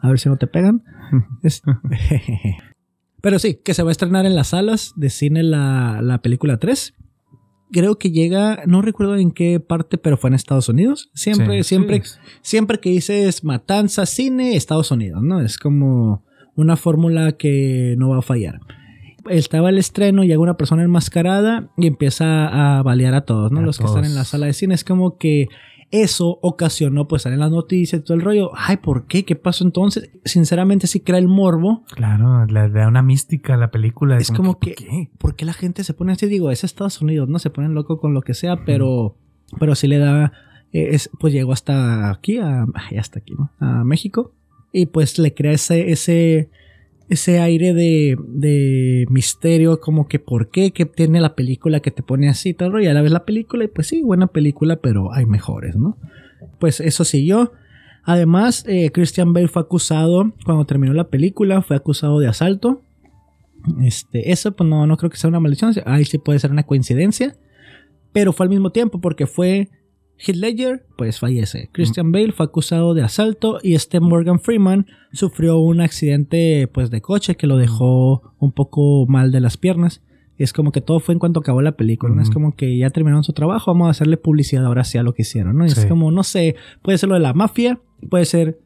A 0.00 0.08
ver 0.08 0.18
si 0.18 0.28
no 0.30 0.38
te 0.38 0.46
pegan. 0.46 0.82
Pero 3.20 3.38
sí, 3.38 3.60
que 3.62 3.74
se 3.74 3.82
va 3.82 3.90
a 3.90 3.92
estrenar 3.92 4.26
en 4.26 4.34
las 4.34 4.48
salas 4.48 4.92
de 4.96 5.10
cine 5.10 5.42
la, 5.42 6.00
la 6.02 6.18
película 6.22 6.56
3. 6.56 6.94
Creo 7.70 7.98
que 7.98 8.10
llega, 8.10 8.62
no 8.66 8.80
recuerdo 8.82 9.16
en 9.16 9.30
qué 9.30 9.60
parte, 9.60 9.98
pero 9.98 10.16
fue 10.16 10.28
en 10.28 10.34
Estados 10.34 10.68
Unidos. 10.68 11.10
Siempre, 11.14 11.62
Sí, 11.62 11.68
siempre, 11.68 12.02
sí. 12.04 12.18
siempre 12.40 12.78
que 12.80 12.90
dices 12.90 13.44
matanza, 13.44 14.06
cine, 14.06 14.56
Estados 14.56 14.90
Unidos, 14.90 15.22
¿no? 15.22 15.40
Es 15.40 15.58
como 15.58 16.24
una 16.54 16.76
fórmula 16.76 17.32
que 17.32 17.94
no 17.98 18.08
va 18.08 18.18
a 18.18 18.22
fallar. 18.22 18.60
Estaba 19.28 19.68
el 19.68 19.78
estreno, 19.78 20.24
llega 20.24 20.38
una 20.38 20.56
persona 20.56 20.82
enmascarada 20.82 21.68
y 21.76 21.86
empieza 21.86 22.78
a 22.78 22.82
balear 22.82 23.14
a 23.14 23.22
todos, 23.22 23.52
¿no? 23.52 23.60
A 23.60 23.62
Los 23.62 23.78
que 23.78 23.84
están 23.84 24.04
en 24.06 24.14
la 24.14 24.24
sala 24.24 24.46
de 24.46 24.54
cine. 24.54 24.74
Es 24.74 24.84
como 24.84 25.18
que 25.18 25.48
eso 25.90 26.38
ocasionó, 26.42 27.08
pues, 27.08 27.22
salen 27.22 27.40
las 27.40 27.50
noticias 27.50 28.00
y 28.00 28.04
todo 28.04 28.16
el 28.16 28.22
rollo. 28.22 28.50
Ay, 28.54 28.76
¿por 28.76 29.06
qué? 29.06 29.24
¿Qué 29.24 29.36
pasó 29.36 29.64
entonces? 29.64 30.10
Sinceramente, 30.24 30.86
sí 30.86 31.00
crea 31.00 31.18
el 31.18 31.28
morbo. 31.28 31.84
Claro, 31.94 32.44
le 32.44 32.68
da 32.68 32.88
una 32.88 33.02
mística 33.02 33.54
a 33.54 33.56
la 33.56 33.70
película. 33.70 34.18
Es 34.18 34.30
como 34.30 34.58
que, 34.58 34.74
¿por 34.74 34.76
qué? 34.76 35.10
¿por 35.18 35.36
qué 35.36 35.44
la 35.46 35.54
gente 35.54 35.84
se 35.84 35.94
pone 35.94 36.12
así? 36.12 36.26
Digo, 36.26 36.50
es 36.50 36.62
Estados 36.62 37.00
Unidos, 37.00 37.28
¿no? 37.28 37.38
Se 37.38 37.50
ponen 37.50 37.74
loco 37.74 37.98
con 37.98 38.12
lo 38.12 38.20
que 38.20 38.34
sea, 38.34 38.64
pero, 38.66 39.16
pero 39.58 39.74
sí 39.74 39.88
le 39.88 39.98
da, 39.98 40.32
eh, 40.72 40.88
es, 40.90 41.10
pues 41.18 41.32
llegó 41.32 41.52
hasta 41.52 42.10
aquí, 42.10 42.38
a, 42.38 42.66
hasta 42.98 43.20
aquí, 43.20 43.34
¿no? 43.34 43.50
A 43.58 43.84
México. 43.84 44.32
Y 44.72 44.86
pues 44.86 45.18
le 45.18 45.32
crea 45.32 45.52
ese, 45.52 45.90
ese, 45.90 46.50
ese 47.08 47.40
aire 47.40 47.72
de, 47.72 48.16
de 48.28 49.06
misterio, 49.08 49.80
como 49.80 50.08
que 50.08 50.18
por 50.18 50.50
qué, 50.50 50.72
que 50.72 50.84
tiene 50.84 51.20
la 51.20 51.34
película 51.34 51.80
que 51.80 51.90
te 51.90 52.02
pone 52.02 52.28
así, 52.28 52.52
todo. 52.52 52.80
Y 52.80 52.86
a 52.86 52.92
la 52.92 53.02
vez 53.02 53.12
la 53.12 53.24
película, 53.24 53.64
y 53.64 53.68
pues 53.68 53.86
sí, 53.86 54.02
buena 54.02 54.26
película, 54.26 54.76
pero 54.76 55.12
hay 55.12 55.24
mejores, 55.24 55.76
¿no? 55.76 55.96
Pues 56.60 56.80
eso 56.80 57.04
siguió. 57.04 57.52
Además, 58.04 58.64
eh, 58.66 58.90
Christian 58.90 59.32
Bale 59.32 59.48
fue 59.48 59.62
acusado, 59.62 60.32
cuando 60.44 60.64
terminó 60.64 60.92
la 60.92 61.08
película, 61.08 61.62
fue 61.62 61.76
acusado 61.76 62.18
de 62.18 62.28
asalto. 62.28 62.82
Este, 63.82 64.30
eso 64.30 64.52
pues 64.52 64.68
no, 64.68 64.86
no 64.86 64.96
creo 64.96 65.10
que 65.10 65.16
sea 65.16 65.28
una 65.28 65.40
maldición. 65.40 65.74
Ahí 65.84 66.04
sí 66.04 66.18
puede 66.18 66.38
ser 66.38 66.50
una 66.50 66.62
coincidencia. 66.62 67.36
Pero 68.12 68.32
fue 68.32 68.44
al 68.44 68.50
mismo 68.50 68.70
tiempo 68.70 69.00
porque 69.00 69.26
fue 69.26 69.68
Heath 70.18 70.36
Ledger, 70.36 70.84
pues 70.96 71.20
fallece. 71.20 71.70
Christian 71.72 72.10
Bale 72.12 72.32
fue 72.32 72.46
acusado 72.46 72.92
de 72.94 73.02
asalto 73.02 73.58
y 73.62 73.74
este 73.74 74.00
Morgan 74.00 74.40
Freeman 74.40 74.86
sufrió 75.12 75.58
un 75.58 75.80
accidente 75.80 76.68
pues 76.72 76.90
de 76.90 77.00
coche 77.00 77.36
que 77.36 77.46
lo 77.46 77.56
dejó 77.56 78.34
un 78.38 78.52
poco 78.52 79.06
mal 79.06 79.30
de 79.32 79.40
las 79.40 79.56
piernas. 79.56 80.02
Y 80.36 80.44
es 80.44 80.52
como 80.52 80.70
que 80.70 80.80
todo 80.80 81.00
fue 81.00 81.14
en 81.14 81.18
cuanto 81.18 81.40
acabó 81.40 81.62
la 81.62 81.72
película. 81.72 82.14
¿no? 82.14 82.22
Es 82.22 82.30
como 82.30 82.54
que 82.54 82.76
ya 82.78 82.90
terminaron 82.90 83.24
su 83.24 83.32
trabajo, 83.32 83.72
vamos 83.72 83.88
a 83.88 83.90
hacerle 83.90 84.16
publicidad 84.16 84.64
ahora 84.66 84.84
sí 84.84 84.96
a 84.98 85.02
lo 85.02 85.12
que 85.12 85.22
hicieron. 85.22 85.56
¿no? 85.56 85.64
Es 85.64 85.74
Sí. 85.74 85.88
como, 85.88 86.10
no 86.12 86.22
sé, 86.22 86.54
puede 86.82 86.96
ser 86.98 87.08
lo 87.08 87.14
de 87.16 87.20
la 87.22 87.32
mafia, 87.32 87.80
puede 88.08 88.24
ser 88.24 88.60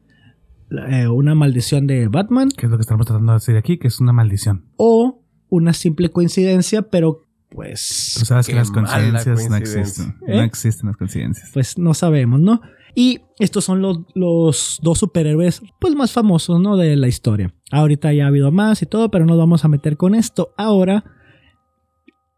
eh, 0.89 1.07
una 1.07 1.33
maldición 1.35 1.85
de 1.87 2.07
Batman 2.07 2.49
Que 2.49 2.65
es 2.67 2.71
lo 2.71 2.77
que 2.77 2.81
estamos 2.81 3.05
tratando 3.07 3.31
de 3.31 3.37
decir 3.37 3.55
aquí, 3.57 3.77
que 3.77 3.87
es 3.87 3.99
una 3.99 4.13
maldición. 4.13 4.65
o 4.75 5.19
una 5.49 5.73
simple 5.73 6.09
coincidencia, 6.09 6.83
pero 6.83 7.22
pues 7.53 8.15
Tú 8.19 8.25
sabes 8.25 8.47
que 8.47 8.55
las 8.55 8.69
mala 8.71 8.87
coincidencias 8.87 9.49
no 9.49 9.55
existen. 9.55 10.17
¿Eh? 10.27 10.37
No 10.37 10.41
existen 10.43 10.87
las 10.87 10.97
coincidencias. 10.97 11.49
pues 11.53 11.77
no 11.77 11.93
sabemos, 11.93 12.39
¿no? 12.39 12.61
Y 12.95 13.21
estos 13.39 13.65
son 13.65 13.81
los, 13.81 13.99
los 14.13 14.79
dos 14.83 14.99
superhéroes 14.99 15.61
pues 15.79 15.95
más 15.95 16.11
famosos, 16.11 16.59
¿no? 16.59 16.77
De 16.77 16.95
la 16.95 17.07
historia. 17.07 17.53
Ahorita 17.71 18.13
ya 18.13 18.25
ha 18.25 18.27
habido 18.27 18.51
más 18.51 18.81
y 18.81 18.85
todo, 18.85 19.09
pero 19.09 19.25
no 19.25 19.33
nos 19.33 19.39
vamos 19.39 19.65
a 19.65 19.67
meter 19.67 19.97
con 19.97 20.13
esto. 20.13 20.53
Ahora 20.57 21.03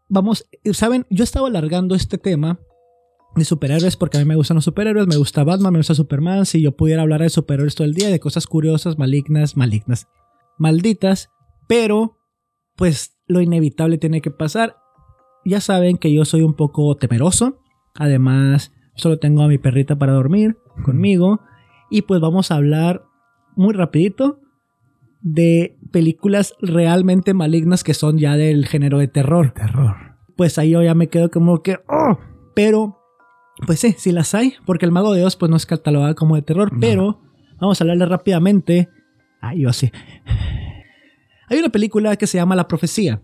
vamos, 0.08 0.46
saben, 0.72 1.06
yo 1.10 1.24
estaba 1.24 1.48
alargando 1.48 1.94
este 1.94 2.18
tema 2.18 2.58
de 3.34 3.44
superhéroes 3.44 3.96
porque 3.96 4.16
a 4.16 4.20
mí 4.20 4.26
me 4.26 4.36
gustan 4.36 4.54
los 4.54 4.64
superhéroes, 4.64 5.06
me 5.06 5.16
gusta 5.16 5.44
Batman, 5.44 5.72
me 5.72 5.78
gusta 5.80 5.94
Superman, 5.94 6.46
si 6.46 6.62
yo 6.62 6.74
pudiera 6.74 7.02
hablar 7.02 7.20
de 7.20 7.28
superhéroes 7.28 7.74
todo 7.74 7.86
el 7.86 7.94
día, 7.94 8.08
de 8.08 8.20
cosas 8.20 8.46
curiosas, 8.46 8.98
malignas, 8.98 9.56
malignas, 9.56 10.08
malditas, 10.58 11.28
pero 11.68 12.18
pues 12.76 13.18
lo 13.26 13.40
inevitable 13.40 13.98
tiene 13.98 14.20
que 14.20 14.30
pasar. 14.30 14.76
Ya 15.46 15.60
saben 15.60 15.96
que 15.96 16.12
yo 16.12 16.24
soy 16.24 16.42
un 16.42 16.54
poco 16.54 16.96
temeroso, 16.96 17.58
además 17.94 18.72
solo 18.94 19.18
tengo 19.18 19.42
a 19.42 19.48
mi 19.48 19.58
perrita 19.58 19.96
para 19.96 20.12
dormir 20.12 20.56
conmigo 20.84 21.40
y 21.90 22.02
pues 22.02 22.20
vamos 22.20 22.50
a 22.50 22.56
hablar 22.56 23.04
muy 23.54 23.72
rapidito 23.74 24.40
de 25.22 25.78
películas 25.92 26.54
realmente 26.60 27.32
malignas 27.34 27.84
que 27.84 27.94
son 27.94 28.18
ya 28.18 28.36
del 28.36 28.66
género 28.66 28.98
de 28.98 29.08
terror 29.08 29.52
Terror. 29.52 29.94
pues 30.36 30.58
ahí 30.58 30.70
yo 30.70 30.82
ya 30.82 30.94
me 30.94 31.08
quedo 31.08 31.30
como 31.30 31.62
que, 31.62 31.78
oh, 31.88 32.18
pero, 32.54 32.98
pues 33.66 33.80
sí, 33.80 33.94
sí 33.98 34.12
las 34.12 34.34
hay, 34.34 34.54
porque 34.66 34.84
el 34.86 34.92
Mago 34.92 35.12
de 35.14 35.24
Oz 35.24 35.36
pues 35.36 35.48
no 35.50 35.56
es 35.56 35.64
catalogada 35.66 36.14
como 36.14 36.34
de 36.36 36.42
terror, 36.42 36.72
No. 36.72 36.80
pero 36.80 37.20
vamos 37.60 37.80
a 37.80 37.84
hablarle 37.84 38.06
rápidamente. 38.06 38.88
Ay, 39.40 39.60
yo 39.60 39.68
así. 39.68 39.90
Hay 41.48 41.58
una 41.58 41.68
película 41.68 42.16
que 42.16 42.26
se 42.26 42.38
llama 42.38 42.56
La 42.56 42.66
Profecía. 42.66 43.20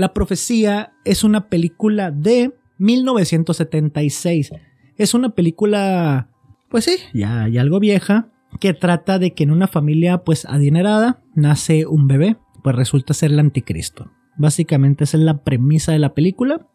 La 0.00 0.14
Profecía 0.14 0.94
es 1.04 1.24
una 1.24 1.50
película 1.50 2.10
de 2.10 2.54
1976. 2.78 4.50
Es 4.96 5.12
una 5.12 5.34
película, 5.34 6.30
pues 6.70 6.84
sí, 6.84 6.92
ya, 7.12 7.46
ya 7.48 7.60
algo 7.60 7.80
vieja, 7.80 8.30
que 8.60 8.72
trata 8.72 9.18
de 9.18 9.34
que 9.34 9.42
en 9.42 9.50
una 9.50 9.66
familia 9.66 10.24
pues 10.24 10.46
adinerada 10.46 11.22
nace 11.34 11.84
un 11.84 12.06
bebé, 12.06 12.38
pues 12.64 12.76
resulta 12.76 13.12
ser 13.12 13.32
el 13.32 13.40
anticristo. 13.40 14.10
Básicamente 14.38 15.04
esa 15.04 15.18
es 15.18 15.22
la 15.22 15.44
premisa 15.44 15.92
de 15.92 15.98
la 15.98 16.14
película. 16.14 16.66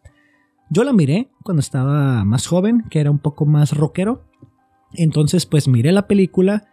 Yo 0.70 0.84
la 0.84 0.92
miré 0.92 1.28
cuando 1.42 1.62
estaba 1.62 2.24
más 2.24 2.46
joven, 2.46 2.84
que 2.90 3.00
era 3.00 3.10
un 3.10 3.18
poco 3.18 3.44
más 3.44 3.72
rockero. 3.72 4.24
Entonces 4.92 5.46
pues 5.46 5.66
miré 5.66 5.90
la 5.90 6.06
película. 6.06 6.68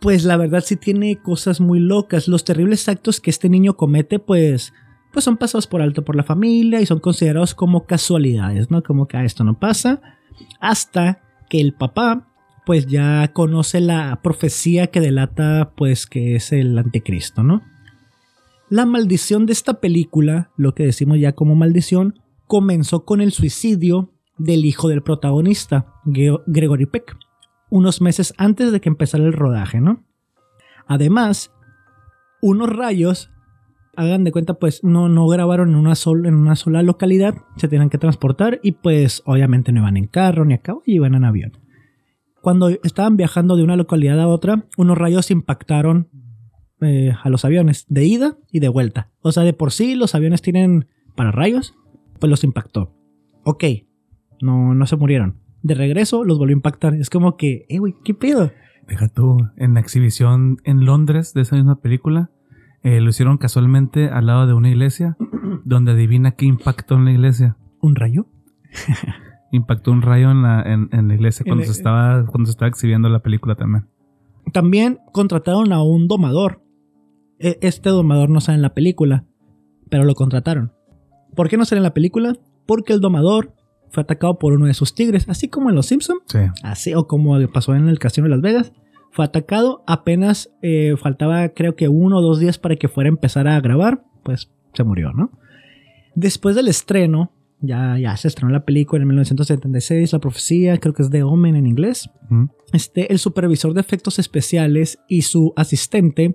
pues 0.00 0.26
la 0.26 0.36
verdad 0.36 0.62
sí 0.62 0.76
tiene 0.76 1.16
cosas 1.16 1.62
muy 1.62 1.80
locas. 1.80 2.28
Los 2.28 2.44
terribles 2.44 2.90
actos 2.90 3.22
que 3.22 3.30
este 3.30 3.48
niño 3.48 3.78
comete, 3.78 4.18
pues, 4.18 4.74
pues 5.14 5.24
son 5.24 5.38
pasados 5.38 5.66
por 5.66 5.80
alto 5.80 6.04
por 6.04 6.16
la 6.16 6.24
familia 6.24 6.80
y 6.80 6.86
son 6.86 6.98
considerados 6.98 7.54
como 7.54 7.86
casualidades, 7.86 8.70
¿no? 8.70 8.82
Como 8.82 9.06
que 9.06 9.16
a 9.16 9.24
esto 9.24 9.44
no 9.44 9.58
pasa. 9.58 10.02
Hasta 10.60 11.22
que 11.48 11.60
el 11.60 11.72
papá, 11.72 12.28
pues 12.66 12.86
ya 12.86 13.30
conoce 13.32 13.80
la 13.80 14.20
profecía 14.22 14.88
que 14.88 15.00
delata, 15.00 15.72
pues, 15.76 16.06
que 16.06 16.34
es 16.34 16.52
el 16.52 16.76
anticristo, 16.76 17.42
¿no? 17.42 17.62
La 18.68 18.86
maldición 18.86 19.46
de 19.46 19.52
esta 19.52 19.80
película, 19.80 20.50
lo 20.56 20.74
que 20.74 20.84
decimos 20.84 21.18
ya 21.20 21.32
como 21.32 21.54
maldición, 21.54 22.20
comenzó 22.46 23.04
con 23.04 23.20
el 23.20 23.32
suicidio 23.32 24.12
del 24.36 24.64
hijo 24.64 24.88
del 24.88 25.02
protagonista, 25.02 25.86
Gregory 26.04 26.86
Peck, 26.86 27.16
unos 27.70 28.00
meses 28.00 28.34
antes 28.36 28.72
de 28.72 28.80
que 28.80 28.88
empezara 28.88 29.24
el 29.24 29.32
rodaje, 29.32 29.80
¿no? 29.80 30.04
Además, 30.86 31.52
unos 32.42 32.68
rayos, 32.68 33.30
hagan 33.96 34.24
de 34.24 34.32
cuenta, 34.32 34.54
pues 34.54 34.82
no, 34.84 35.08
no 35.08 35.26
grabaron 35.26 35.70
en 35.70 35.76
una, 35.76 35.94
en 36.24 36.34
una 36.34 36.56
sola 36.56 36.82
localidad, 36.82 37.34
se 37.56 37.68
tenían 37.68 37.90
que 37.90 37.98
transportar 37.98 38.60
y 38.62 38.72
pues 38.72 39.22
obviamente 39.26 39.72
no 39.72 39.80
iban 39.80 39.96
en 39.96 40.06
carro 40.06 40.44
ni 40.44 40.54
a 40.54 40.58
cabo, 40.58 40.82
iban 40.86 41.14
en 41.14 41.24
avión. 41.24 41.52
Cuando 42.40 42.68
estaban 42.68 43.16
viajando 43.16 43.56
de 43.56 43.64
una 43.64 43.76
localidad 43.76 44.20
a 44.20 44.28
otra, 44.28 44.66
unos 44.76 44.98
rayos 44.98 45.30
impactaron 45.30 46.08
eh, 46.80 47.12
a 47.22 47.30
los 47.30 47.44
aviones 47.44 47.86
de 47.88 48.04
ida 48.04 48.36
y 48.52 48.60
de 48.60 48.68
vuelta. 48.68 49.10
O 49.22 49.32
sea, 49.32 49.44
de 49.44 49.54
por 49.54 49.72
sí 49.72 49.94
los 49.94 50.14
aviones 50.14 50.42
tienen 50.42 50.86
para 51.16 51.32
rayos, 51.32 51.74
pues 52.20 52.28
los 52.28 52.44
impactó. 52.44 52.92
Ok, 53.44 53.64
no, 54.42 54.74
no 54.74 54.86
se 54.86 54.96
murieron. 54.96 55.40
De 55.62 55.74
regreso 55.74 56.24
los 56.24 56.38
volvió 56.38 56.54
a 56.54 56.58
impactar. 56.58 56.94
Es 56.94 57.08
como 57.08 57.36
que, 57.36 57.64
eh, 57.70 57.78
güey, 57.78 57.94
¿qué 58.04 58.12
pedo? 58.12 58.50
Deja 58.86 59.08
tú, 59.08 59.38
en 59.56 59.72
la 59.72 59.80
exhibición 59.80 60.58
en 60.64 60.84
Londres 60.84 61.32
de 61.32 61.40
esa 61.40 61.56
misma 61.56 61.80
película, 61.80 62.30
eh, 62.84 63.00
lo 63.00 63.08
hicieron 63.08 63.38
casualmente 63.38 64.10
al 64.10 64.26
lado 64.26 64.46
de 64.46 64.52
una 64.52 64.68
iglesia, 64.68 65.16
donde 65.64 65.92
adivina 65.92 66.32
qué 66.32 66.44
impactó 66.44 66.96
en 66.96 67.06
la 67.06 67.12
iglesia. 67.12 67.56
¿Un 67.80 67.96
rayo? 67.96 68.26
impactó 69.52 69.90
un 69.90 70.02
rayo 70.02 70.30
en 70.30 70.42
la, 70.42 70.62
en, 70.62 71.08
la 71.08 71.14
iglesia 71.14 71.44
cuando, 71.46 71.64
se 71.64 71.70
estaba, 71.70 72.26
cuando 72.26 72.46
se 72.46 72.50
estaba 72.50 72.68
exhibiendo 72.68 73.08
la 73.08 73.20
película 73.20 73.54
también. 73.54 73.88
También 74.52 74.98
contrataron 75.12 75.72
a 75.72 75.82
un 75.82 76.08
domador. 76.08 76.62
E, 77.38 77.58
este 77.62 77.88
domador 77.88 78.28
no 78.28 78.40
sale 78.40 78.56
en 78.56 78.62
la 78.62 78.74
película, 78.74 79.24
pero 79.88 80.04
lo 80.04 80.14
contrataron. 80.14 80.72
¿Por 81.34 81.48
qué 81.48 81.56
no 81.56 81.64
sale 81.64 81.78
en 81.78 81.84
la 81.84 81.94
película? 81.94 82.36
Porque 82.66 82.92
el 82.92 83.00
domador 83.00 83.54
fue 83.90 84.02
atacado 84.02 84.38
por 84.38 84.52
uno 84.52 84.66
de 84.66 84.74
sus 84.74 84.94
tigres, 84.94 85.26
así 85.28 85.48
como 85.48 85.70
en 85.70 85.76
Los 85.76 85.86
Simpson, 85.86 86.18
sí. 86.26 86.40
así 86.62 86.94
o 86.94 87.06
como 87.06 87.38
pasó 87.48 87.74
en 87.74 87.88
el 87.88 87.98
casino 87.98 88.26
de 88.26 88.30
Las 88.30 88.42
Vegas. 88.42 88.72
Fue 89.14 89.24
atacado, 89.24 89.84
apenas 89.86 90.50
eh, 90.60 90.96
faltaba 91.00 91.48
creo 91.50 91.76
que 91.76 91.86
uno 91.86 92.18
o 92.18 92.20
dos 92.20 92.40
días 92.40 92.58
para 92.58 92.74
que 92.74 92.88
fuera 92.88 93.06
a 93.06 93.12
empezar 93.12 93.46
a 93.46 93.60
grabar, 93.60 94.02
pues 94.24 94.50
se 94.72 94.82
murió, 94.82 95.12
¿no? 95.12 95.30
Después 96.16 96.56
del 96.56 96.66
estreno, 96.66 97.30
ya, 97.60 97.96
ya 97.96 98.16
se 98.16 98.26
estrenó 98.26 98.52
la 98.52 98.64
película 98.64 99.02
en 99.02 99.06
1976, 99.06 100.12
La 100.12 100.18
Profecía, 100.18 100.78
creo 100.78 100.94
que 100.94 101.02
es 101.02 101.10
de 101.10 101.22
Omen 101.22 101.54
en 101.54 101.68
inglés. 101.68 102.10
este, 102.72 103.12
el 103.12 103.20
supervisor 103.20 103.72
de 103.72 103.82
efectos 103.82 104.18
especiales 104.18 104.98
y 105.08 105.22
su 105.22 105.52
asistente 105.54 106.34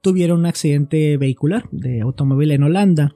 tuvieron 0.00 0.40
un 0.40 0.46
accidente 0.46 1.18
vehicular 1.18 1.68
de 1.72 2.00
automóvil 2.00 2.52
en 2.52 2.62
Holanda. 2.62 3.14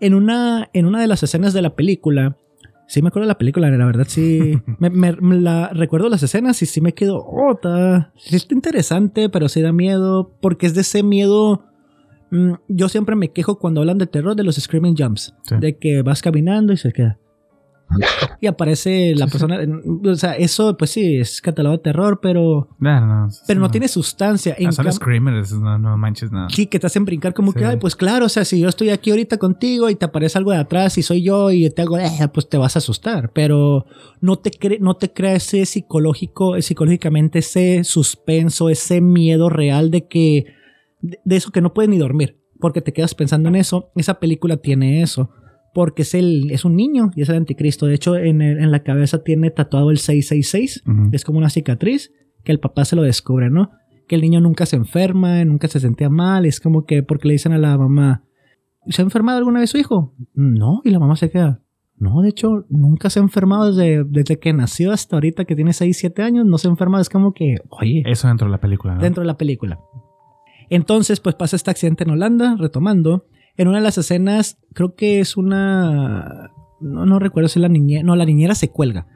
En 0.00 0.14
una, 0.14 0.70
en 0.72 0.86
una 0.86 1.02
de 1.02 1.08
las 1.08 1.22
escenas 1.22 1.52
de 1.52 1.60
la 1.60 1.76
película, 1.76 2.38
Sí 2.86 3.02
me 3.02 3.08
acuerdo 3.08 3.24
de 3.26 3.32
la 3.32 3.38
película, 3.38 3.68
la 3.70 3.86
verdad 3.86 4.06
sí. 4.08 4.60
me, 4.78 5.40
la, 5.40 5.70
recuerdo 5.70 6.08
las 6.08 6.22
escenas 6.22 6.60
y 6.62 6.66
sí 6.66 6.80
me 6.80 6.94
quedo, 6.94 7.18
oh, 7.18 7.52
está, 7.52 8.12
sí 8.16 8.36
está 8.36 8.54
interesante, 8.54 9.28
pero 9.28 9.48
sí 9.48 9.60
da 9.60 9.72
miedo, 9.72 10.32
porque 10.40 10.66
es 10.66 10.74
de 10.74 10.82
ese 10.82 11.02
miedo... 11.02 11.64
Mm, 12.30 12.54
yo 12.68 12.88
siempre 12.88 13.14
me 13.14 13.30
quejo 13.30 13.58
cuando 13.58 13.80
hablan 13.80 13.98
de 13.98 14.06
terror 14.06 14.34
de 14.34 14.42
los 14.42 14.56
screaming 14.56 14.96
jumps, 14.96 15.34
de 15.60 15.78
que 15.78 16.02
vas 16.02 16.22
caminando 16.22 16.72
y 16.72 16.76
se 16.76 16.92
queda. 16.92 17.18
y 18.40 18.46
aparece 18.46 19.14
la 19.14 19.26
persona. 19.26 19.58
O 20.04 20.14
sea, 20.14 20.32
eso, 20.32 20.76
pues 20.76 20.90
sí, 20.90 21.18
es 21.18 21.40
catalogado 21.40 21.78
de 21.78 21.82
terror, 21.82 22.20
pero. 22.20 22.68
pero 23.46 23.60
no, 23.60 23.70
tiene 23.70 23.88
sustancia. 23.88 24.54
En 24.58 24.72
son 24.72 24.90
screamers, 24.92 25.52
no, 25.52 25.96
manches 25.96 26.32
nada. 26.32 26.48
Sí, 26.50 26.66
que 26.66 26.78
te 26.78 26.86
hacen 26.86 27.04
brincar 27.04 27.34
como 27.34 27.52
que, 27.52 27.64
ay, 27.64 27.76
pues 27.76 27.96
claro, 27.96 28.26
o 28.26 28.28
sea, 28.28 28.44
si 28.44 28.60
yo 28.60 28.68
estoy 28.68 28.90
aquí 28.90 29.10
ahorita 29.10 29.38
contigo 29.38 29.88
y 29.90 29.94
te 29.94 30.04
aparece 30.04 30.38
algo 30.38 30.50
de 30.50 30.58
atrás 30.58 30.98
y 30.98 31.02
soy 31.02 31.22
yo 31.22 31.50
y 31.50 31.68
te 31.70 31.82
hago, 31.82 31.98
eh, 31.98 32.10
pues 32.32 32.48
te 32.48 32.58
vas 32.58 32.76
a 32.76 32.80
asustar. 32.80 33.30
Pero 33.32 33.86
no 34.20 34.38
te, 34.38 34.50
no 34.80 34.94
te 34.94 35.12
crea 35.12 35.34
ese 35.34 35.64
psicológico, 35.66 36.60
psicológicamente 36.60 37.38
ese 37.40 37.84
suspenso, 37.84 38.68
ese 38.68 39.00
miedo 39.00 39.48
real 39.48 39.90
de 39.90 40.06
que. 40.06 40.46
de 41.00 41.36
eso 41.36 41.50
que 41.50 41.60
no 41.60 41.72
puedes 41.72 41.88
ni 41.88 41.98
dormir. 41.98 42.40
Porque 42.58 42.80
te 42.80 42.92
quedas 42.92 43.14
pensando 43.14 43.50
en 43.50 43.56
eso. 43.56 43.90
Esa 43.96 44.18
película 44.18 44.56
tiene 44.56 45.02
eso 45.02 45.30
porque 45.76 46.02
es, 46.02 46.14
el, 46.14 46.50
es 46.52 46.64
un 46.64 46.74
niño 46.74 47.10
y 47.14 47.20
es 47.20 47.28
el 47.28 47.36
anticristo. 47.36 47.84
De 47.84 47.94
hecho, 47.94 48.16
en, 48.16 48.40
en 48.40 48.70
la 48.70 48.82
cabeza 48.82 49.22
tiene 49.22 49.50
tatuado 49.50 49.90
el 49.90 49.98
666, 49.98 50.84
es 51.12 51.22
como 51.22 51.36
una 51.36 51.50
cicatriz 51.50 52.14
que 52.44 52.52
el 52.52 52.60
papá 52.60 52.86
se 52.86 52.96
lo 52.96 53.02
descubre, 53.02 53.50
¿no? 53.50 53.72
Que 54.08 54.14
el 54.14 54.22
niño 54.22 54.40
nunca 54.40 54.64
se 54.64 54.76
enferma, 54.76 55.44
nunca 55.44 55.68
se 55.68 55.78
sentía 55.78 56.08
mal, 56.08 56.46
es 56.46 56.60
como 56.60 56.86
que 56.86 57.02
porque 57.02 57.28
le 57.28 57.34
dicen 57.34 57.52
a 57.52 57.58
la 57.58 57.76
mamá, 57.76 58.24
¿se 58.88 59.02
ha 59.02 59.04
enfermado 59.04 59.36
alguna 59.36 59.60
vez 59.60 59.68
su 59.68 59.76
hijo? 59.76 60.14
No, 60.32 60.80
y 60.82 60.88
la 60.88 60.98
mamá 60.98 61.14
se 61.14 61.30
queda, 61.30 61.60
no, 61.98 62.22
de 62.22 62.30
hecho, 62.30 62.64
nunca 62.70 63.10
se 63.10 63.20
ha 63.20 63.22
enfermado 63.22 63.70
desde, 63.70 64.02
desde 64.04 64.38
que 64.38 64.54
nació 64.54 64.92
hasta 64.92 65.16
ahorita 65.16 65.44
que 65.44 65.56
tiene 65.56 65.74
6, 65.74 65.94
7 65.94 66.22
años, 66.22 66.46
no 66.46 66.56
se 66.56 66.68
ha 66.68 66.70
enfermado, 66.70 67.02
es 67.02 67.10
como 67.10 67.34
que, 67.34 67.56
oye. 67.68 68.02
Eso 68.06 68.28
dentro 68.28 68.46
de 68.46 68.52
la 68.52 68.60
película, 68.60 68.94
¿no? 68.94 69.02
Dentro 69.02 69.20
de 69.20 69.26
la 69.26 69.36
película. 69.36 69.78
Entonces, 70.70 71.20
pues 71.20 71.34
pasa 71.34 71.54
este 71.54 71.70
accidente 71.70 72.04
en 72.04 72.12
Holanda, 72.12 72.56
retomando, 72.58 73.26
en 73.56 73.68
una 73.68 73.78
de 73.78 73.84
las 73.84 73.98
escenas, 73.98 74.58
creo 74.74 74.94
que 74.94 75.20
es 75.20 75.36
una. 75.36 76.50
No, 76.80 77.06
no 77.06 77.18
recuerdo 77.18 77.48
si 77.48 77.58
la 77.58 77.68
niñera. 77.68 78.02
No, 78.02 78.16
la 78.16 78.26
niñera 78.26 78.54
se 78.54 78.70
cuelga. 78.70 79.06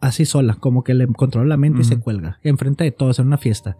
Así 0.00 0.24
sola, 0.24 0.54
como 0.54 0.84
que 0.84 0.94
le 0.94 1.06
controla 1.06 1.48
la 1.48 1.56
mente 1.56 1.80
y 1.80 1.84
se 1.84 1.98
cuelga. 1.98 2.38
Enfrente 2.42 2.84
de 2.84 2.90
todos, 2.90 3.18
en 3.18 3.26
una 3.26 3.38
fiesta. 3.38 3.78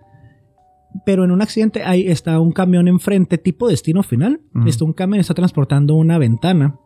Pero 1.04 1.24
en 1.24 1.30
un 1.30 1.42
accidente 1.42 1.82
ahí 1.84 2.08
está 2.08 2.40
un 2.40 2.52
camión 2.52 2.88
enfrente, 2.88 3.36
tipo 3.36 3.68
destino 3.68 4.02
final. 4.02 4.40
Está 4.66 4.84
un 4.84 4.92
camión 4.92 5.20
está 5.20 5.34
transportando 5.34 5.94
una 5.94 6.18
ventana. 6.18 6.78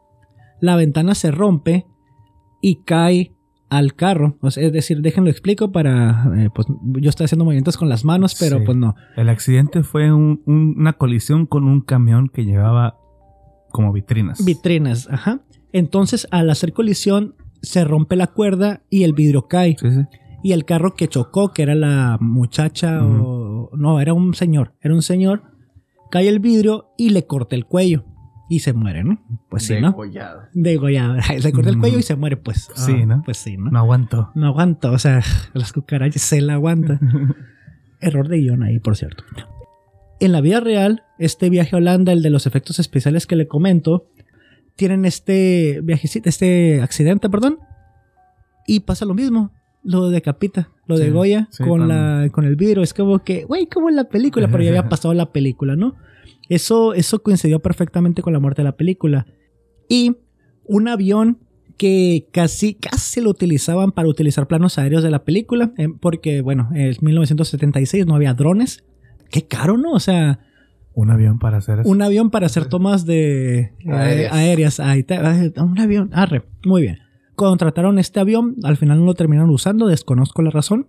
La 0.61 0.77
ventana 0.77 1.15
se 1.15 1.31
rompe 1.31 1.87
y 2.61 2.83
cae 2.83 3.37
al 3.71 3.95
carro. 3.95 4.37
es 4.43 4.73
decir, 4.73 5.01
déjenlo 5.01 5.31
explico 5.31 5.71
para. 5.71 6.29
Eh, 6.37 6.51
pues 6.53 6.67
yo 6.83 7.09
estoy 7.09 7.25
haciendo 7.25 7.45
movimientos 7.45 7.77
con 7.77 7.89
las 7.89 8.05
manos, 8.05 8.37
pero 8.39 8.63
pues 8.65 8.77
no. 8.77 8.97
El 9.17 9.29
accidente 9.29 9.85
fue 9.85 10.13
una 10.13 10.95
colisión 10.95 11.47
con 11.47 11.65
un 11.65 11.81
camión 11.81 12.29
que 12.29 12.45
llevaba 12.45 13.00
como 13.71 13.93
vitrinas. 13.93 14.45
Vitrinas, 14.45 15.09
ajá. 15.11 15.41
Entonces, 15.73 16.27
al 16.31 16.51
hacer 16.51 16.73
colisión, 16.73 17.35
se 17.63 17.85
rompe 17.85 18.17
la 18.17 18.27
cuerda 18.27 18.83
y 18.91 19.05
el 19.05 19.13
vidrio 19.13 19.49
cae. 19.49 19.77
Sí, 19.79 19.91
sí. 19.91 20.01
Y 20.43 20.53
el 20.53 20.65
carro 20.65 20.95
que 20.95 21.09
chocó, 21.09 21.53
que 21.53 21.63
era 21.63 21.75
la 21.75 22.17
muchacha 22.21 23.05
o... 23.05 23.71
No, 23.77 24.01
era 24.01 24.15
un 24.15 24.35
señor. 24.35 24.73
Era 24.81 24.95
un 24.95 25.03
señor. 25.03 25.43
Cae 26.11 26.29
el 26.29 26.41
vidrio 26.41 26.93
y 26.97 27.11
le 27.11 27.27
corta 27.27 27.57
el 27.57 27.67
cuello. 27.67 28.05
Y 28.49 28.61
se 28.61 28.73
muere, 28.73 29.05
¿no? 29.05 29.21
Pues 29.49 29.65
sí, 29.65 29.81
¿no? 29.81 29.91
Degollado. 29.91 30.43
Degollado. 30.55 31.17
Se 31.39 31.53
corta 31.53 31.71
el 31.71 31.79
cuello 31.79 32.01
y 32.01 32.03
se 32.03 32.17
muere, 32.17 32.37
pues. 32.37 32.69
Sí, 32.75 32.99
ah, 33.03 33.07
¿no? 33.07 33.23
Pues 33.23 33.37
sí, 33.37 33.57
¿no? 33.57 33.71
No 33.71 33.79
aguanto. 33.79 34.33
No 34.35 34.49
aguanto. 34.49 34.91
O 34.91 34.99
sea, 34.99 35.23
las 35.55 35.73
cucarachas 35.73 36.23
se 36.23 36.41
la 36.41 36.55
aguanta. 36.55 36.99
Error 38.01 38.27
de 38.27 38.39
guion 38.39 38.65
ahí, 38.65 38.81
por 38.81 38.97
cierto. 38.97 39.23
En 40.21 40.33
la 40.33 40.43
vida 40.43 40.61
real, 40.61 41.03
este 41.19 41.49
viaje 41.49 41.75
a 41.75 41.79
Holanda, 41.79 42.13
el 42.13 42.23
de 42.23 42.31
los 42.31 42.47
efectos 42.47 42.79
especiales 42.79 43.27
que 43.27 43.37
le 43.37 43.49
comento, 43.49 44.07
tienen 44.77 45.05
este 45.05 45.81
viajecito, 45.83 46.29
este 46.29 46.83
accidente, 46.83 47.29
perdón, 47.31 47.59
y 48.67 48.81
pasa 48.81 49.05
lo 49.05 49.15
mismo. 49.15 49.53
Lo 49.83 50.11
decapita, 50.11 50.69
lo 50.87 50.99
de 50.99 51.11
Goya 51.11 51.49
con, 51.57 51.89
la, 51.89 52.29
con 52.33 52.45
el 52.45 52.55
vidrio. 52.55 52.83
Es 52.83 52.93
como 52.93 53.21
que, 53.21 53.45
güey, 53.45 53.67
como 53.67 53.89
en 53.89 53.97
la 53.97 54.05
película, 54.05 54.49
pero 54.51 54.63
ya 54.63 54.69
había 54.69 54.91
pasado 54.91 55.15
la 55.15 55.33
película, 55.33 55.75
¿no? 55.75 55.97
Eso, 56.51 56.93
eso 56.93 57.23
coincidió 57.23 57.61
perfectamente 57.61 58.21
con 58.21 58.35
la 58.35 58.41
muerte 58.41 58.61
de 58.61 58.65
la 58.65 58.77
película. 58.77 59.27
Y 59.89 60.17
un 60.65 60.89
avión 60.89 61.39
que 61.79 62.29
casi, 62.31 62.75
casi 62.75 63.23
lo 63.23 63.31
utilizaban 63.31 63.93
para 63.93 64.07
utilizar 64.07 64.47
planos 64.47 64.77
aéreos 64.77 65.03
de 65.03 65.11
la 65.11 65.25
película, 65.25 65.73
eh, 65.79 65.89
porque, 65.99 66.43
bueno, 66.43 66.69
en 66.75 66.95
1976 67.01 68.07
no 68.07 68.15
había 68.15 68.35
drones, 68.35 68.85
qué 69.31 69.47
caro, 69.47 69.77
¿no? 69.77 69.93
O 69.93 70.01
sea... 70.01 70.41
Un 70.95 71.11
avión 71.11 71.39
para 71.39 71.59
hacer 71.59 71.81
eso. 71.81 71.89
Un 71.89 72.03
avión 72.03 72.31
para 72.31 72.47
hacer 72.47 72.67
tomas 72.67 73.07
de 73.07 73.73
eh, 73.87 74.29
aéreas. 74.31 74.81
Ahí 74.81 75.07
un 75.57 75.79
avión. 75.79 76.11
Arre, 76.13 76.43
muy 76.65 76.83
bien. 76.83 76.99
Contrataron 77.37 77.99
este 77.99 78.21
avión, 78.21 78.57
al 78.65 78.77
final 78.77 78.99
no 78.99 79.07
lo 79.07 79.15
terminaron 79.15 79.51
usando, 79.51 79.87
desconozco 79.87 80.43
la 80.43 80.51
razón. 80.51 80.89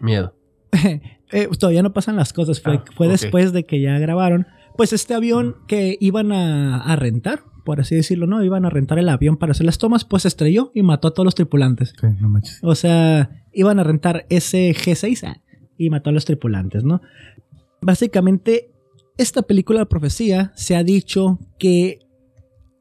Miedo. 0.00 0.34
Eh, 1.32 1.48
todavía 1.58 1.82
no 1.82 1.92
pasan 1.92 2.14
las 2.14 2.32
cosas, 2.32 2.60
fue, 2.60 2.76
ah, 2.76 3.08
después 3.08 3.52
de 3.52 3.64
que 3.64 3.80
ya 3.80 3.98
grabaron. 3.98 4.46
Pues 4.76 4.92
este 4.92 5.12
avión 5.12 5.56
que 5.66 5.98
iban 6.00 6.30
a, 6.30 6.94
rentar, 6.94 7.40
por 7.64 7.80
así 7.80 7.96
decirlo, 7.96 8.28
¿no? 8.28 8.44
Iban 8.44 8.64
a 8.64 8.70
rentar 8.70 9.00
el 9.00 9.08
avión 9.08 9.36
para 9.36 9.50
hacer 9.50 9.66
las 9.66 9.78
tomas, 9.78 10.04
pues 10.04 10.24
estrelló 10.24 10.70
y 10.72 10.82
mató 10.82 11.08
a 11.08 11.14
todos 11.14 11.24
los 11.24 11.34
tripulantes. 11.34 11.94
Sí, 12.00 12.06
no 12.20 12.28
manches. 12.28 12.60
O 12.62 12.76
sea, 12.76 13.44
iban 13.52 13.80
a 13.80 13.82
rentar 13.82 14.26
ese 14.28 14.70
G6 14.70 15.26
ah, 15.26 15.42
y 15.76 15.90
mató 15.90 16.10
a 16.10 16.12
los 16.12 16.26
tripulantes, 16.26 16.84
¿no? 16.84 17.00
Básicamente, 17.86 18.72
esta 19.16 19.42
película 19.42 19.78
de 19.80 19.86
profecía 19.86 20.52
se 20.56 20.76
ha 20.76 20.82
dicho 20.84 21.38
que 21.58 22.00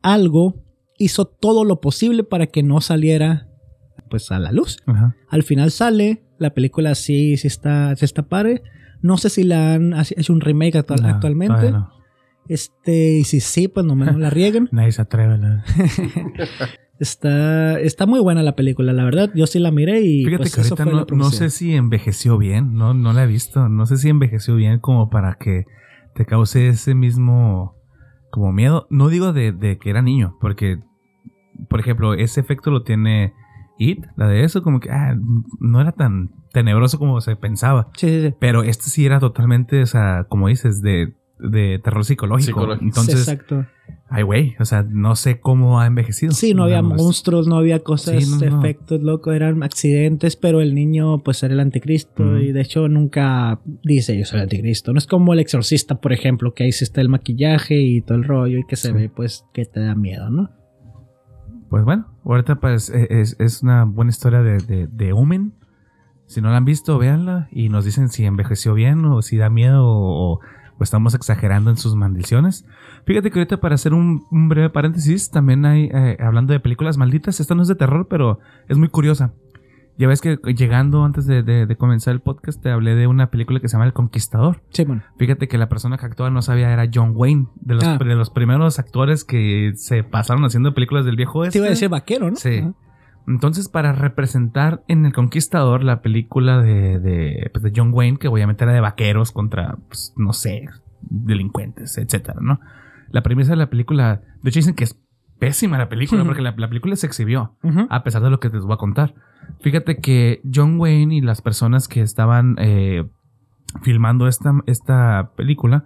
algo 0.02 0.64
hizo 0.98 1.26
todo 1.26 1.64
lo 1.64 1.80
posible 1.80 2.24
para 2.24 2.48
que 2.48 2.64
no 2.64 2.82
saliera 2.82 3.48
pues 4.10 4.32
a 4.32 4.40
la 4.40 4.52
luz. 4.52 4.78
Ajá. 4.86 5.16
Al 5.30 5.44
final 5.44 5.72
sale, 5.72 6.24
la 6.40 6.54
película 6.54 6.96
sí, 6.96 7.38
sí 7.38 7.48
está, 7.48 7.96
sí 7.96 8.04
está 8.06 8.24
padre. 8.24 8.62
No 9.02 9.18
sé 9.18 9.30
si 9.30 9.44
la 9.44 9.76
han 9.76 9.94
hecho 10.18 10.34
un 10.34 10.42
remake 10.42 10.76
actual- 10.78 11.02
No, 11.04 11.08
actualmente. 11.10 11.72
no. 11.72 11.92
Este, 12.48 13.18
y 13.20 13.24
si 13.24 13.40
sí, 13.40 13.68
pues 13.68 13.86
no 13.86 13.96
me 13.96 14.06
no 14.06 14.18
la 14.20 14.30
rieguen. 14.30 14.70
Nadie 14.72 14.92
se 14.92 15.02
atreve. 15.02 15.40
Está, 17.00 17.80
está 17.80 18.06
muy 18.06 18.20
buena 18.22 18.42
la 18.42 18.56
película, 18.56 18.94
la 18.94 19.04
verdad. 19.04 19.30
Yo 19.36 19.48
sí 19.48 19.60
la 19.60 19.72
miré 19.72 20.02
y 20.02 20.24
Fíjate 20.24 20.44
pues, 20.44 20.56
que 20.56 20.62
eso 20.62 20.76
ahorita 20.76 21.06
fue 21.06 21.18
no, 21.18 21.24
no 21.24 21.32
sé 21.32 21.50
si 21.50 21.76
envejeció 21.76 22.38
bien, 22.38 22.76
no, 22.76 22.94
no 22.94 23.12
la 23.12 23.24
he 23.24 23.28
visto. 23.28 23.68
No 23.68 23.86
sé 23.86 23.98
si 23.98 24.10
envejeció 24.10 24.56
bien 24.56 24.80
como 24.80 25.10
para 25.10 25.36
que 25.36 25.66
te 26.16 26.26
cause 26.26 26.70
ese 26.70 26.96
mismo 26.96 27.76
como 28.32 28.52
miedo. 28.52 28.88
No 28.90 29.10
digo 29.10 29.34
de, 29.34 29.52
de 29.52 29.78
que 29.78 29.90
era 29.90 30.02
niño, 30.02 30.38
porque, 30.40 30.80
por 31.70 31.80
ejemplo, 31.80 32.14
ese 32.14 32.40
efecto 32.40 32.72
lo 32.72 32.84
tiene 32.84 33.34
It, 33.78 34.06
la 34.16 34.28
de 34.28 34.44
eso, 34.44 34.64
como 34.64 34.80
que 34.80 34.90
ah, 34.90 35.18
no 35.60 35.82
era 35.82 35.92
tan 35.92 36.32
tenebroso 36.54 36.98
como 36.98 37.20
se 37.20 37.36
pensaba. 37.36 37.90
Sí, 37.96 38.08
sí, 38.08 38.28
sí. 38.28 38.36
Pero 38.40 38.64
este 38.64 38.86
sí 38.86 39.06
era 39.06 39.20
totalmente, 39.20 39.82
o 39.82 39.86
sea, 39.86 40.26
como 40.30 40.48
dices, 40.48 40.82
de, 40.82 41.14
de 41.40 41.80
terror 41.84 42.06
psicológico. 42.06 42.62
Psicológico. 42.62 42.86
Entonces, 42.86 43.28
Exacto. 43.28 43.66
Ay, 44.08 44.24
güey, 44.24 44.56
o 44.60 44.66
sea, 44.66 44.84
no 44.88 45.16
sé 45.16 45.40
cómo 45.40 45.80
ha 45.80 45.88
envejecido. 45.88 46.32
Sí, 46.32 46.54
no 46.54 46.64
había 46.64 46.78
Digamos. 46.78 47.02
monstruos, 47.02 47.48
no 47.48 47.58
había 47.58 47.80
cosas, 47.80 48.24
Sí, 48.24 48.30
no, 48.46 48.50
no. 48.50 48.60
efectos 48.60 49.02
locos, 49.02 49.36
eran 49.36 49.64
accidentes, 49.64 50.36
pero 50.36 50.62
el 50.62 50.76
niño 50.76 51.20
pues 51.24 51.42
era 51.44 51.54
el 51.54 51.60
anticristo 51.60 52.38
y 52.40 52.52
de 52.52 52.62
hecho 52.62 52.88
nunca 52.88 53.60
dice 53.84 54.18
yo 54.18 54.24
soy 54.26 54.38
el 54.38 54.44
anticristo. 54.44 54.92
No 54.94 55.00
es 55.00 55.08
como 55.08 55.34
el 55.34 55.40
exorcista, 55.40 55.96
por 55.96 56.14
ejemplo, 56.14 56.54
que 56.54 56.64
ahí 56.66 56.72
sí 56.72 56.84
está 56.84 57.02
el 57.02 57.10
maquillaje 57.10 57.76
y 57.82 58.02
todo 58.02 58.18
el 58.18 58.24
rollo 58.24 58.60
y 58.60 58.66
que 58.66 58.76
se 58.76 58.90
Sí. 58.90 58.94
ve 58.94 59.10
pues 59.10 59.46
que 59.54 59.66
te 59.66 59.80
da 59.80 59.96
miedo, 59.96 60.30
¿no? 60.30 60.50
Pues 61.70 61.84
bueno, 61.84 62.06
ahorita 62.24 62.56
pues 62.60 62.90
e- 62.90 63.08
es, 63.10 63.36
es 63.40 63.64
una 63.64 63.86
buena 63.86 64.10
historia 64.10 64.42
de, 64.42 64.60
de, 64.60 64.88
de 64.88 65.14
Omen. 65.14 65.54
Si 66.28 66.42
no 66.42 66.50
la 66.50 66.58
han 66.58 66.66
visto, 66.66 66.98
véanla 66.98 67.50
y 67.52 67.70
nos 67.70 67.86
dicen 67.86 68.10
si 68.10 68.24
envejeció 68.26 68.74
bien 68.76 69.04
o 69.06 69.22
si 69.22 69.38
da 69.38 69.50
miedo 69.50 69.86
o, 69.86 70.34
o 70.36 70.40
estamos 70.84 71.14
exagerando 71.16 71.70
en 71.70 71.78
sus 71.78 71.96
maldiciones. 71.96 72.66
Fíjate 73.06 73.32
que 73.32 73.40
ahorita 73.40 73.58
para 73.62 73.76
hacer 73.76 73.94
un, 73.94 74.26
un 74.32 74.50
breve 74.50 74.70
paréntesis, 74.70 75.30
también 75.32 75.66
hay, 75.66 75.90
eh, 75.94 76.18
hablando 76.20 76.54
de 76.54 76.60
películas 76.60 76.98
malditas, 76.98 77.40
esta 77.40 77.56
no 77.56 77.62
es 77.62 77.68
de 77.68 77.76
terror, 77.76 78.08
pero 78.10 78.40
es 78.68 78.78
muy 78.78 78.90
curiosa. 78.90 79.34
Ya 79.98 80.10
ves 80.10 80.20
que 80.20 80.38
llegando 80.58 81.06
antes 81.06 81.26
de, 81.26 81.42
de- 81.42 81.66
de 81.66 81.76
comenzar 81.78 82.14
el 82.14 82.20
podcast 82.20 82.62
te 82.62 82.70
hablé 82.70 82.96
de 82.96 83.08
una 83.08 83.32
película 83.32 83.62
que 83.62 83.70
se 83.70 83.74
llama 83.78 83.86
El 83.86 83.94
Conquistador. 83.94 84.62
Sí, 84.72 84.84
bueno. 84.84 85.04
Fíjate 85.18 85.48
que 85.48 85.58
la 85.58 85.70
persona 85.70 85.98
que 85.98 86.06
actuaba 86.06 86.30
no 86.30 86.42
sabía 86.42 86.70
era 86.74 86.90
John 86.94 87.14
Wayne, 87.16 87.48
de 87.62 87.76
los, 87.76 87.84
Ah. 87.86 87.98
de 87.98 88.16
los 88.16 88.30
primeros 88.30 88.78
actores 88.78 89.24
que 89.24 89.72
se 89.76 90.04
pasaron 90.04 90.44
haciendo 90.44 90.74
películas 90.74 91.06
del 91.06 91.16
viejo 91.16 91.34
Te 91.34 91.40
oeste. 91.46 91.58
iba 91.60 91.68
a 91.68 91.70
decir 91.70 91.88
vaquero, 91.88 92.30
¿no? 92.30 92.36
Sí. 92.36 92.62
Entonces, 93.28 93.70
para 93.70 93.94
representar 93.94 94.84
en 94.88 95.06
El 95.06 95.14
Conquistador 95.14 95.84
la 95.84 96.02
película 96.02 96.62
de, 96.62 97.00
de, 97.00 97.50
pues, 97.52 97.64
de 97.64 97.74
John 97.76 97.92
Wayne, 97.94 98.18
que 98.18 98.28
obviamente 98.28 98.64
era 98.64 98.74
de 98.74 98.82
vaqueros 98.82 99.32
contra, 99.32 99.78
pues, 99.88 100.14
no 100.16 100.34
sé, 100.34 100.70
delincuentes, 101.02 101.98
etcétera, 101.98 102.40
¿no? 102.42 102.60
La 103.10 103.24
premisa 103.24 103.52
de 103.52 103.58
la 103.58 103.70
película, 103.70 104.22
de 104.42 104.50
hecho 104.50 104.60
dicen 104.60 104.76
que 104.76 104.84
es 104.84 105.00
pésima 105.40 105.78
la 105.78 105.90
película, 105.90 106.24
porque 106.24 106.42
la, 106.42 106.54
la 106.56 106.68
película 106.68 106.96
se 106.96 107.08
exhibió, 107.08 107.58
a 107.90 108.04
pesar 108.04 108.22
de 108.22 108.30
lo 108.30 108.40
que 108.40 108.50
les 108.50 108.64
voy 108.64 108.74
a 108.74 108.78
contar. 108.78 109.16
Fíjate 109.60 109.98
que 109.98 110.42
John 110.52 110.80
Wayne 110.80 111.16
y 111.16 111.22
las 111.22 111.42
personas 111.42 111.88
que 111.88 112.02
estaban 112.02 112.56
eh, 112.58 113.08
filmando 113.82 114.28
esta, 114.28 114.54
esta 114.66 115.32
película 115.36 115.86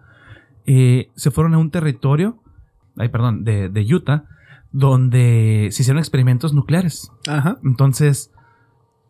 eh, 0.65 1.09
se 1.15 1.31
fueron 1.31 1.53
a 1.55 1.57
un 1.57 1.71
territorio, 1.71 2.41
ay, 2.97 3.09
perdón, 3.09 3.43
de, 3.43 3.69
de 3.69 3.93
Utah, 3.93 4.25
donde 4.71 5.69
se 5.71 5.81
hicieron 5.81 5.99
experimentos 5.99 6.53
nucleares. 6.53 7.11
Ajá. 7.27 7.57
Entonces, 7.63 8.31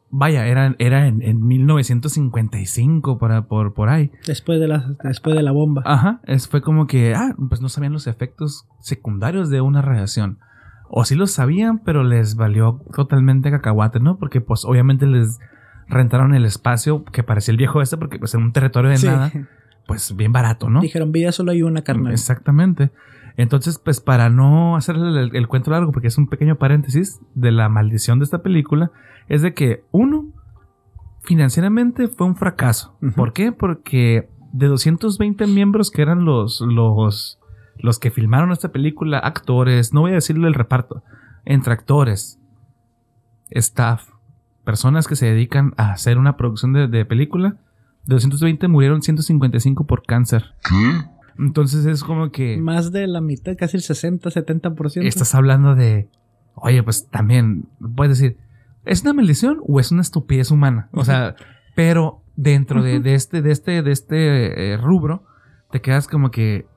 vaya, 0.09 0.47
era, 0.47 0.75
era 0.79 1.07
en, 1.07 1.21
en 1.21 1.45
1955 1.45 3.17
para, 3.17 3.47
por, 3.47 3.73
por 3.73 3.89
ahí. 3.89 4.11
Después 4.25 4.59
de 4.59 4.67
la, 4.67 4.95
después 5.03 5.35
de 5.35 5.43
la 5.43 5.51
bomba. 5.51 5.83
Ajá, 5.85 6.21
es, 6.25 6.47
fue 6.47 6.61
como 6.61 6.87
que, 6.87 7.13
ah, 7.15 7.35
pues 7.49 7.61
no 7.61 7.69
sabían 7.69 7.93
los 7.93 8.07
efectos 8.07 8.67
secundarios 8.79 9.49
de 9.49 9.61
una 9.61 9.81
radiación. 9.81 10.39
O 10.89 11.05
sí 11.05 11.15
los 11.15 11.31
sabían, 11.31 11.79
pero 11.83 12.03
les 12.03 12.35
valió 12.35 12.81
totalmente 12.95 13.51
cacahuate, 13.51 13.99
¿no? 13.99 14.17
Porque 14.17 14.41
pues 14.41 14.65
obviamente 14.65 15.05
les 15.05 15.39
rentaron 15.87 16.33
el 16.33 16.45
espacio 16.45 17.03
que 17.03 17.21
parecía 17.23 17.51
el 17.51 17.57
viejo 17.57 17.81
este, 17.81 17.97
porque 17.97 18.17
pues 18.17 18.33
en 18.33 18.41
un 18.41 18.53
territorio 18.53 18.89
de 18.89 18.97
Sí. 18.97 19.05
nada, 19.07 19.31
pues 19.85 20.15
bien 20.15 20.31
barato, 20.31 20.69
¿no? 20.69 20.81
Dijeron, 20.81 21.11
vida 21.11 21.31
solo 21.31 21.51
hay 21.51 21.61
una 21.61 21.83
carnal. 21.83 22.11
Exactamente. 22.13 22.91
Entonces, 23.39 23.79
pues 23.79 24.01
para 24.01 24.29
no 24.29 24.75
hacerle 24.75 25.17
el, 25.17 25.33
el 25.33 25.47
cuento 25.47 25.71
largo, 25.71 25.93
porque 25.93 26.09
es 26.09 26.17
un 26.17 26.27
pequeño 26.27 26.57
paréntesis 26.57 27.21
de 27.35 27.53
la 27.53 27.69
maldición 27.69 28.19
de 28.19 28.25
esta 28.25 28.41
película, 28.41 28.91
es 29.29 29.41
de 29.41 29.53
que 29.53 29.85
uno, 29.91 30.25
financieramente 31.21 32.09
fue 32.09 32.27
un 32.27 32.35
fracaso. 32.35 32.97
¿Por 33.15 33.31
qué? 33.31 33.53
Porque 33.53 34.27
de 34.51 34.67
220 34.67 35.47
miembros 35.47 35.89
que 35.89 36.01
eran 36.01 36.25
los, 36.25 36.59
los, 36.59 37.39
los 37.77 37.97
que 37.97 38.11
filmaron 38.11 38.51
esta 38.51 38.73
película, 38.73 39.19
actores, 39.19 39.93
no 39.93 40.01
voy 40.01 40.11
a 40.11 40.15
decirle 40.15 40.49
el 40.49 40.53
reparto, 40.53 41.01
entre 41.45 41.71
actores, 41.71 42.41
staff, 43.51 44.09
personas 44.65 45.07
que 45.07 45.15
se 45.15 45.27
dedican 45.27 45.73
a 45.77 45.91
hacer 45.91 46.17
una 46.17 46.35
producción 46.35 46.73
de, 46.73 46.89
de 46.89 47.05
película, 47.05 47.55
de 48.03 48.15
220 48.15 48.67
murieron 48.67 49.01
155 49.01 49.85
por 49.85 50.03
cáncer. 50.03 50.55
Entonces 51.39 51.85
es 51.85 52.03
como 52.03 52.31
que 52.31 52.57
Más 52.57 52.91
de 52.91 53.07
la 53.07 53.21
mitad, 53.21 53.55
casi 53.57 53.77
el 53.77 53.83
60, 53.83 54.29
70%. 54.29 55.03
estás 55.05 55.33
hablando 55.35 55.73
de, 55.73 56.09
oye, 56.55 56.83
pues 56.83 57.07
también 57.09 57.69
puedes 57.95 58.19
decir, 58.19 58.37
¿es 58.85 59.03
una 59.03 59.13
maldición 59.13 59.59
o 59.65 59.79
es 59.79 59.91
una 59.91 60.01
estupidez 60.01 60.51
humana? 60.51 60.89
O 60.91 61.05
sea, 61.05 61.35
pero 61.75 62.21
dentro 62.35 62.83
de, 62.83 62.99
de 62.99 63.13
este, 63.13 63.41
de 63.41 63.51
este, 63.51 63.81
de 63.81 63.91
este 63.91 64.73
eh, 64.73 64.77
rubro, 64.77 65.23
te 65.71 65.79
quedas 65.81 66.07
como 66.07 66.29
que, 66.29 66.67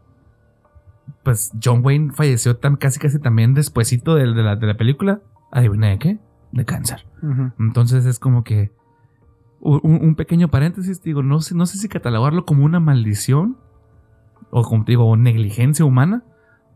pues 1.25 1.51
John 1.63 1.85
Wayne 1.85 2.13
falleció 2.13 2.57
tan, 2.57 2.77
casi 2.77 3.01
casi 3.01 3.19
también 3.19 3.55
despuesito 3.55 4.15
de, 4.15 4.33
de 4.33 4.43
la, 4.43 4.55
de 4.55 4.67
la 4.69 4.77
película. 4.77 5.23
Adivina 5.51 5.89
de 5.89 5.99
qué? 5.99 6.19
De 6.53 6.65
cáncer. 6.65 7.05
Entonces 7.59 8.07
es 8.07 8.21
como 8.21 8.45
que 8.45 8.71
un, 9.61 9.81
un 9.83 10.15
pequeño 10.15 10.49
paréntesis, 10.49 11.03
digo, 11.03 11.23
no 11.23 11.41
sé, 11.41 11.55
no 11.57 11.67
sé 11.67 11.79
si 11.79 11.89
catalogarlo 11.89 12.45
como 12.45 12.65
una 12.65 12.79
maldición 12.79 13.57
o 14.55 14.63
como 14.63 14.85
te 14.85 14.93
digo, 14.93 15.17
negligencia 15.17 15.85
humana, 15.85 16.23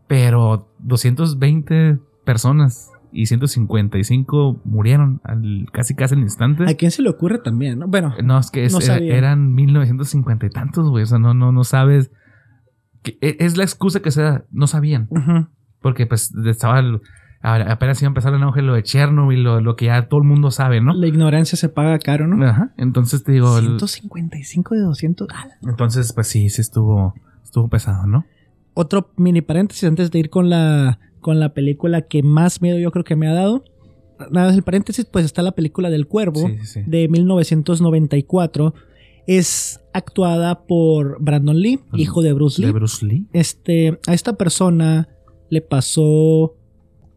pero 0.07 0.69
220 0.79 1.99
personas 2.25 2.91
y 3.11 3.27
155 3.27 4.61
murieron 4.65 5.21
al, 5.23 5.67
casi 5.71 5.95
casi 5.95 6.15
al 6.15 6.21
instante. 6.21 6.65
¿A 6.69 6.73
quién 6.75 6.91
se 6.91 7.01
le 7.01 7.09
ocurre 7.09 7.39
también? 7.39 7.79
¿no? 7.79 7.87
Bueno, 7.87 8.13
No, 8.23 8.37
es 8.39 8.51
que 8.51 8.65
es- 8.65 8.73
No 8.73 8.79
era- 8.79 8.95
sabía. 8.95 9.15
eran 9.15 9.53
1950 9.53 10.45
y 10.45 10.49
tantos, 10.49 10.89
güey. 10.89 11.03
O 11.03 11.05
sea, 11.05 11.19
no, 11.19 11.33
no, 11.33 11.51
no 11.51 11.63
sabes. 11.63 12.11
que- 13.03 13.17
e- 13.21 13.37
es 13.39 13.55
la 13.55 13.63
excusa 13.63 14.01
que 14.01 14.11
se 14.11 14.21
da. 14.21 14.43
No 14.51 14.67
sabían. 14.67 15.07
ujú. 15.11 15.47
Porque 15.81 16.05
pues 16.07 16.33
estaba. 16.45 16.79
el- 16.79 16.99
apenas 17.41 18.01
iba 18.01 18.07
a 18.07 18.09
empezar 18.11 18.33
el 18.33 18.41
auge 18.43 18.61
lo 18.63 18.73
de 18.73 18.83
Chernobyl, 18.83 19.43
lo, 19.43 19.61
lo 19.61 19.75
que 19.75 19.85
ya 19.85 20.07
todo 20.09 20.19
el 20.19 20.27
mundo 20.27 20.49
sabe, 20.51 20.81
¿no? 20.81 20.93
la 20.93 21.07
ignorancia 21.07 21.57
se 21.57 21.69
paga 21.69 21.97
caro, 21.99 22.27
¿no? 22.27 22.43
Ajá. 22.45 22.73
Entonces 22.77 23.23
te 23.23 23.31
digo. 23.31 23.57
el- 23.59 23.65
155 23.79 24.75
de 24.75 24.81
200. 24.81 25.27
Ah, 25.33 25.45
entonces, 25.61 26.11
pues 26.13 26.27
sí, 26.27 26.49
sí 26.49 26.59
estuvo, 26.59 27.13
estuvo 27.47 27.67
pesado, 27.69 28.05
¿no? 28.07 28.25
Otro 28.73 29.11
mini 29.17 29.41
paréntesis 29.41 29.83
antes 29.85 30.11
de 30.11 30.19
ir 30.19 30.29
con 30.29 30.49
la, 30.49 30.99
con 31.21 31.39
la 31.39 31.53
película 31.53 32.03
que 32.03 32.21
más 32.23 32.61
miedo 32.61 32.77
yo 32.77 32.91
creo 32.91 33.03
que 33.03 33.15
me 33.15 33.27
ha 33.27 33.33
dado. 33.33 33.63
Nada 34.31 34.47
más 34.47 34.55
el 34.55 34.63
paréntesis, 34.63 35.05
pues 35.05 35.25
está 35.25 35.41
la 35.41 35.53
película 35.53 35.89
del 35.89 36.07
cuervo 36.07 36.47
Sí, 36.47 36.57
sí, 36.59 36.65
sí. 36.65 36.83
de 36.85 37.07
1994. 37.07 38.73
Es 39.25 39.81
actuada 39.93 40.65
por 40.67 41.21
Brandon 41.21 41.59
Lee, 41.59 41.79
Ujú. 41.89 41.97
hijo 41.97 42.21
de 42.21 42.33
Bruce 42.33 42.61
Lee. 42.61 42.67
De 42.67 42.73
Bruce 42.73 43.05
Lee. 43.05 43.25
este, 43.33 43.99
a 44.07 44.13
esta 44.13 44.33
persona 44.37 45.09
le 45.49 45.61
pasó, 45.61 46.55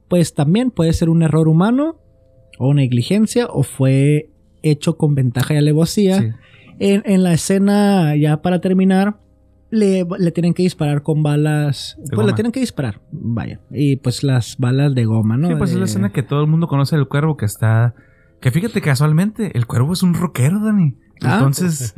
pues 0.08 0.34
también 0.34 0.70
puede 0.72 0.92
ser 0.92 1.08
un 1.08 1.22
error 1.22 1.46
humano 1.48 2.00
o 2.58 2.74
negligencia 2.74 3.46
o 3.46 3.62
fue 3.62 4.30
hecho 4.62 4.96
con 4.96 5.14
ventaja 5.14 5.54
y 5.54 5.56
alevosía. 5.58 6.20
Sí. 6.20 6.28
En, 6.80 7.02
en 7.04 7.22
la 7.22 7.32
escena, 7.34 8.16
ya 8.16 8.42
para 8.42 8.60
terminar, 8.60 9.20
le, 9.70 10.04
le 10.18 10.30
tienen 10.32 10.54
que 10.54 10.62
disparar 10.62 11.02
con 11.02 11.22
balas. 11.22 11.94
pues 11.98 12.10
goma. 12.10 12.26
le 12.26 12.32
tienen 12.34 12.52
que 12.52 12.60
disparar, 12.60 13.00
vaya. 13.12 13.60
Y 13.70 13.96
pues 13.96 14.22
las 14.22 14.56
balas 14.58 14.94
de 14.94 15.04
goma, 15.04 15.36
¿no? 15.36 15.48
Sí, 15.48 15.54
pues 15.56 15.70
es 15.72 15.76
la 15.76 15.84
escena 15.84 16.10
que 16.12 16.22
todo 16.22 16.42
el 16.42 16.48
mundo 16.48 16.66
conoce 16.66 16.96
del 16.96 17.08
cuervo 17.08 17.36
que 17.36 17.46
está. 17.46 17.94
Que 18.40 18.50
fíjate 18.50 18.80
casualmente, 18.80 19.56
el 19.56 19.66
cuervo 19.66 19.92
es 19.92 20.02
un 20.02 20.14
rockero, 20.14 20.60
Dani. 20.64 20.94
Ah. 21.22 21.34
Entonces, 21.34 21.94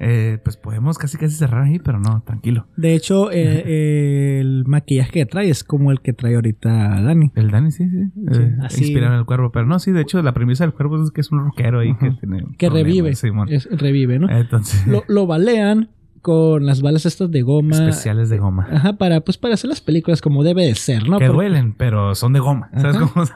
eh, 0.00 0.38
pues 0.42 0.56
podemos 0.56 0.96
casi 0.96 1.18
casi 1.18 1.34
cerrar 1.36 1.64
ahí, 1.64 1.78
pero 1.78 2.00
no, 2.00 2.22
tranquilo. 2.24 2.66
De 2.78 2.94
hecho, 2.94 3.30
eh, 3.30 4.38
el 4.40 4.64
maquillaje 4.66 5.10
que 5.12 5.26
trae 5.26 5.50
es 5.50 5.64
como 5.64 5.92
el 5.92 6.00
que 6.00 6.14
trae 6.14 6.34
ahorita 6.34 7.02
Dani. 7.02 7.30
El 7.34 7.50
Dani, 7.50 7.70
sí, 7.70 7.86
sí. 7.90 8.10
eh, 8.32 8.56
así- 8.62 8.84
inspirado 8.84 9.12
en 9.12 9.18
el 9.18 9.26
cuervo. 9.26 9.52
Pero 9.52 9.66
no, 9.66 9.78
sí, 9.78 9.92
de 9.92 10.00
hecho, 10.00 10.22
la 10.22 10.32
premisa 10.32 10.64
del 10.64 10.72
cuervo 10.72 11.02
es 11.04 11.10
que 11.10 11.20
es 11.20 11.30
un 11.30 11.40
rockero 11.40 11.80
ahí 11.80 11.94
que 11.96 12.10
tiene. 12.12 12.44
Que 12.56 12.70
revive. 12.70 13.10
Es- 13.10 13.68
revive, 13.70 14.18
¿no? 14.18 14.30
Entonces. 14.30 14.86
lo, 14.86 15.02
lo 15.08 15.26
balean 15.26 15.90
con 16.24 16.64
las 16.64 16.80
balas 16.80 17.04
estas 17.04 17.30
de 17.30 17.42
goma. 17.42 17.76
Especiales 17.76 18.30
de 18.30 18.38
goma. 18.38 18.66
Ajá, 18.72 18.94
para, 18.94 19.20
pues 19.20 19.36
para 19.36 19.52
hacer 19.54 19.68
las 19.68 19.82
películas 19.82 20.22
como 20.22 20.42
debe 20.42 20.64
de 20.64 20.74
ser, 20.74 21.02
¿no? 21.06 21.18
que 21.18 21.26
Porque, 21.26 21.36
duelen, 21.36 21.74
pero 21.76 22.14
son 22.14 22.32
de 22.32 22.40
goma. 22.40 22.70
¿Sabes 22.80 22.96
cómo? 22.96 23.26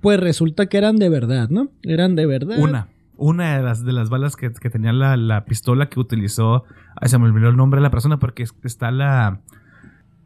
Pues 0.00 0.18
resulta 0.18 0.66
que 0.66 0.76
eran 0.76 0.96
de 0.96 1.08
verdad, 1.08 1.48
¿no? 1.50 1.68
Eran 1.84 2.16
de 2.16 2.26
verdad. 2.26 2.58
Una. 2.58 2.88
Una 3.16 3.56
de 3.58 3.62
las, 3.62 3.84
de 3.84 3.92
las 3.92 4.10
balas 4.10 4.34
que, 4.34 4.50
que 4.50 4.70
tenía 4.70 4.92
la, 4.92 5.16
la 5.16 5.44
pistola 5.44 5.88
que 5.88 6.00
utilizó. 6.00 6.64
Ay, 6.96 7.08
se 7.10 7.16
me 7.18 7.26
olvidó 7.26 7.48
el 7.48 7.56
nombre 7.56 7.78
de 7.78 7.82
la 7.82 7.90
persona 7.92 8.18
porque 8.18 8.42
es- 8.42 8.54
está 8.64 8.90
la. 8.90 9.38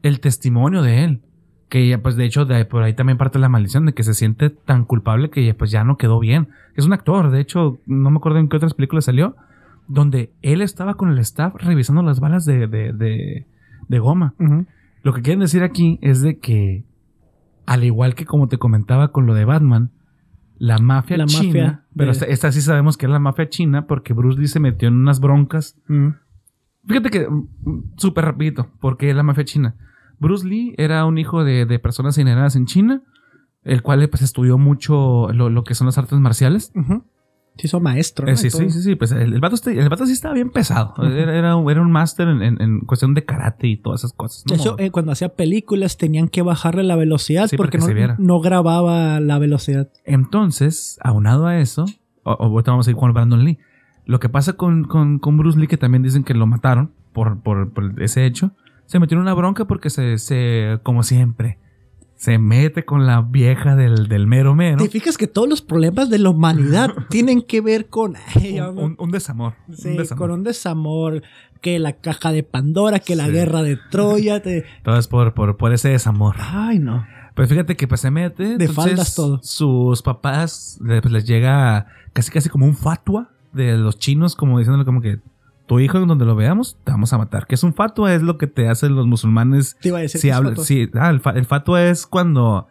El 0.02 0.20
testimonio 0.20 0.80
de 0.80 1.04
él. 1.04 1.20
Que 1.68 1.86
ya, 1.86 1.98
pues 2.00 2.16
de 2.16 2.24
hecho, 2.24 2.46
de, 2.46 2.64
por 2.64 2.82
ahí 2.82 2.94
también 2.94 3.18
parte 3.18 3.38
la 3.38 3.48
maldición 3.50 3.84
de 3.84 3.92
que 3.92 4.04
se 4.04 4.14
siente 4.14 4.48
tan 4.48 4.84
culpable 4.86 5.28
que 5.28 5.52
pues 5.54 5.70
ya 5.70 5.84
no 5.84 5.98
quedó 5.98 6.18
bien. 6.18 6.48
Es 6.76 6.86
un 6.86 6.92
actor, 6.94 7.30
de 7.30 7.40
hecho, 7.40 7.78
no 7.86 8.10
me 8.10 8.16
acuerdo 8.18 8.38
en 8.38 8.48
qué 8.48 8.56
otras 8.56 8.72
películas 8.74 9.04
salió. 9.04 9.36
Donde 9.86 10.32
él 10.42 10.62
estaba 10.62 10.94
con 10.94 11.10
el 11.10 11.18
staff 11.18 11.54
revisando 11.56 12.02
las 12.02 12.20
balas 12.20 12.44
de, 12.44 12.66
de, 12.66 12.92
de, 12.92 13.46
de 13.88 13.98
goma. 13.98 14.34
Lo 15.02 15.12
que 15.12 15.22
quieren 15.22 15.40
decir 15.40 15.62
aquí 15.62 15.98
es 16.00 16.22
de 16.22 16.38
que, 16.38 16.84
al 17.66 17.84
igual 17.84 18.14
que 18.14 18.24
como 18.24 18.48
te 18.48 18.58
comentaba 18.58 19.12
con 19.12 19.26
lo 19.26 19.34
de 19.34 19.44
Batman, 19.44 19.90
la 20.56 20.78
mafia 20.78 21.16
La 21.16 21.26
china, 21.26 21.44
mafia 21.44 21.84
pero 21.96 22.10
esta, 22.12 22.26
esta 22.26 22.52
sí 22.52 22.60
sabemos 22.60 22.96
que 22.96 23.06
es 23.06 23.12
la 23.12 23.18
mafia 23.18 23.48
china 23.48 23.86
porque 23.86 24.14
Bruce 24.14 24.40
Lee 24.40 24.48
se 24.48 24.60
metió 24.60 24.88
en 24.88 24.94
unas 24.94 25.20
broncas. 25.20 25.76
Mm. 25.88 26.08
Fíjate 26.86 27.10
que, 27.10 27.28
mm, 27.28 27.94
súper 27.96 28.24
rapidito, 28.24 28.70
porque 28.80 29.12
la 29.12 29.22
mafia 29.22 29.44
china. 29.44 29.74
Bruce 30.18 30.46
Lee 30.46 30.74
era 30.78 31.04
un 31.04 31.18
hijo 31.18 31.44
de, 31.44 31.66
de 31.66 31.78
personas 31.78 32.16
ingeneradas 32.16 32.56
en 32.56 32.66
China, 32.66 33.02
el 33.62 33.82
cual 33.82 34.08
pues 34.08 34.22
estudió 34.22 34.58
mucho 34.58 35.28
lo, 35.32 35.50
lo 35.50 35.64
que 35.64 35.74
son 35.74 35.86
las 35.86 35.98
artes 35.98 36.18
marciales. 36.18 36.72
Se 37.56 37.68
hizo 37.68 37.78
maestro. 37.80 38.26
¿no? 38.26 38.32
Eh, 38.32 38.36
sí, 38.36 38.50
sí, 38.50 38.68
sí, 38.70 38.82
sí, 38.82 38.94
pues 38.96 39.12
el, 39.12 39.32
el, 39.32 39.40
vato, 39.40 39.54
este- 39.54 39.78
el 39.78 39.88
vato 39.88 40.06
sí 40.06 40.12
estaba 40.12 40.34
bien 40.34 40.50
pesado. 40.50 40.94
Era, 41.04 41.36
era, 41.36 41.56
un- 41.56 41.92
máster 41.92 42.26
en, 42.28 42.42
en- 42.42 42.60
en 42.60 42.80
cuestión 42.80 43.14
de 43.14 43.24
karate 43.24 43.68
y 43.68 43.76
todas 43.76 44.00
esas 44.00 44.12
cosas. 44.12 44.44
De 44.44 44.56
hecho, 44.56 44.76
eh, 44.78 44.90
cuando 44.90 45.12
hacía 45.12 45.28
películas 45.30 45.96
tenían 45.96 46.28
que 46.28 46.42
bajarle 46.42 46.82
la 46.82 46.96
velocidad 46.96 47.46
Sí, 47.46 47.56
porque, 47.56 47.78
no, 47.78 47.86
no 48.18 48.40
grababa 48.40 49.20
la 49.20 49.38
velocidad. 49.38 49.88
Entonces, 50.04 50.98
aunado 51.02 51.46
a 51.46 51.58
eso, 51.60 51.84
ahorita 52.24 52.70
vamos 52.72 52.88
a 52.88 52.90
ir 52.90 52.96
con 52.96 53.12
Brandon 53.12 53.44
Lee. 53.44 53.58
Lo 54.06 54.18
que 54.20 54.28
pasa 54.28 54.54
con, 54.54 54.84
con, 54.84 55.18
con 55.18 55.36
Bruce 55.36 55.58
Lee, 55.58 55.66
que 55.68 55.76
también 55.76 56.02
dicen 56.02 56.24
que 56.24 56.34
lo 56.34 56.46
mataron 56.46 56.90
por, 57.12 57.40
por, 57.40 57.72
por 57.72 58.02
ese 58.02 58.26
hecho, 58.26 58.50
se 58.86 58.98
metió 58.98 59.16
en 59.16 59.22
una 59.22 59.32
bronca 59.34 59.66
porque 59.66 59.90
se, 59.90 60.18
se 60.18 60.78
como 60.82 61.02
siempre, 61.02 61.58
se 62.24 62.38
mete 62.38 62.84
con 62.86 63.06
la 63.06 63.20
vieja 63.20 63.76
del, 63.76 64.08
del 64.08 64.26
mero 64.26 64.54
mero. 64.54 64.78
¿Te 64.78 64.88
fijas 64.88 65.18
que 65.18 65.26
todos 65.26 65.46
los 65.48 65.60
problemas 65.60 66.08
de 66.08 66.18
la 66.18 66.30
humanidad 66.30 66.90
tienen 67.10 67.42
que 67.42 67.60
ver 67.60 67.88
con... 67.88 68.14
Ay, 68.34 68.58
Un, 68.60 68.74
me- 68.74 68.82
un- 68.84 68.96
un 68.98 69.10
desamor. 69.10 69.54
un 69.68 69.76
sí, 69.76 69.90
desamor. 69.96 70.18
con 70.18 70.30
un 70.38 70.42
desamor, 70.44 71.22
que 71.60 71.78
la 71.78 71.92
caja 71.94 72.32
de 72.32 72.42
Pandora, 72.42 72.98
que 72.98 73.14
la 73.14 73.28
guerra 73.28 73.62
de 73.62 73.78
Troya, 73.90 74.40
te... 74.42 74.64
Todo 74.84 74.96
es 74.98 75.06
por, 75.06 75.34
por, 75.34 75.56
por 75.58 75.72
ese 75.74 75.90
desamor. 75.90 76.36
Ay, 76.38 76.78
no. 76.78 77.06
Pues 77.34 77.48
fíjate 77.50 77.76
que 77.76 77.86
pues 77.88 78.00
se 78.00 78.10
mete. 78.10 78.44
De 78.44 78.50
entonces, 78.66 78.74
faldas 78.74 79.14
todo. 79.14 79.40
Sus 79.42 80.02
papás 80.02 80.78
le- 80.82 81.02
pues, 81.02 81.12
les 81.12 81.26
llega 81.26 81.86
casi 82.12 82.30
casi 82.30 82.48
como 82.48 82.64
un 82.64 82.74
fatua 82.76 83.30
de 83.52 83.76
los 83.76 83.98
chinos, 83.98 84.34
como 84.36 84.58
diciéndole 84.58 84.84
como 84.84 85.00
que 85.00 85.18
tu 85.66 85.80
hijo 85.80 85.98
en 85.98 86.06
donde 86.08 86.24
lo 86.26 86.36
veamos, 86.36 86.76
te 86.84 86.92
vamos 86.92 87.12
a 87.12 87.18
matar. 87.18 87.46
Que 87.46 87.54
es 87.54 87.62
un 87.62 87.72
fatua, 87.74 88.14
es 88.14 88.22
lo 88.22 88.36
que 88.38 88.46
te 88.46 88.68
hacen 88.68 88.94
los 88.94 89.06
musulmanes. 89.06 89.76
Te 89.80 89.88
iba 89.88 89.98
a 89.98 90.02
decir 90.02 90.20
Si 90.20 90.26
que 90.28 90.30
es 90.32 90.36
sí, 90.64 90.90
ah, 90.94 91.10
el, 91.10 91.20
fa- 91.20 91.30
el 91.32 91.44
fatua 91.46 91.84
es 91.84 92.06
cuando 92.06 92.66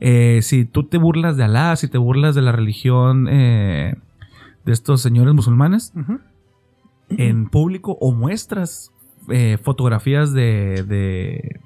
eh, 0.00 0.40
si 0.42 0.64
tú 0.64 0.84
te 0.84 0.96
burlas 0.98 1.36
de 1.36 1.44
Alá, 1.44 1.76
si 1.76 1.88
te 1.88 1.98
burlas 1.98 2.34
de 2.34 2.42
la 2.42 2.52
religión 2.52 3.26
eh, 3.30 3.96
de 4.64 4.72
estos 4.72 5.00
señores 5.02 5.34
musulmanes 5.34 5.92
en 7.10 7.48
público 7.48 7.96
o 8.00 8.12
muestras 8.12 8.92
eh, 9.28 9.58
fotografías 9.62 10.32
de, 10.32 10.84
de- 10.86 11.60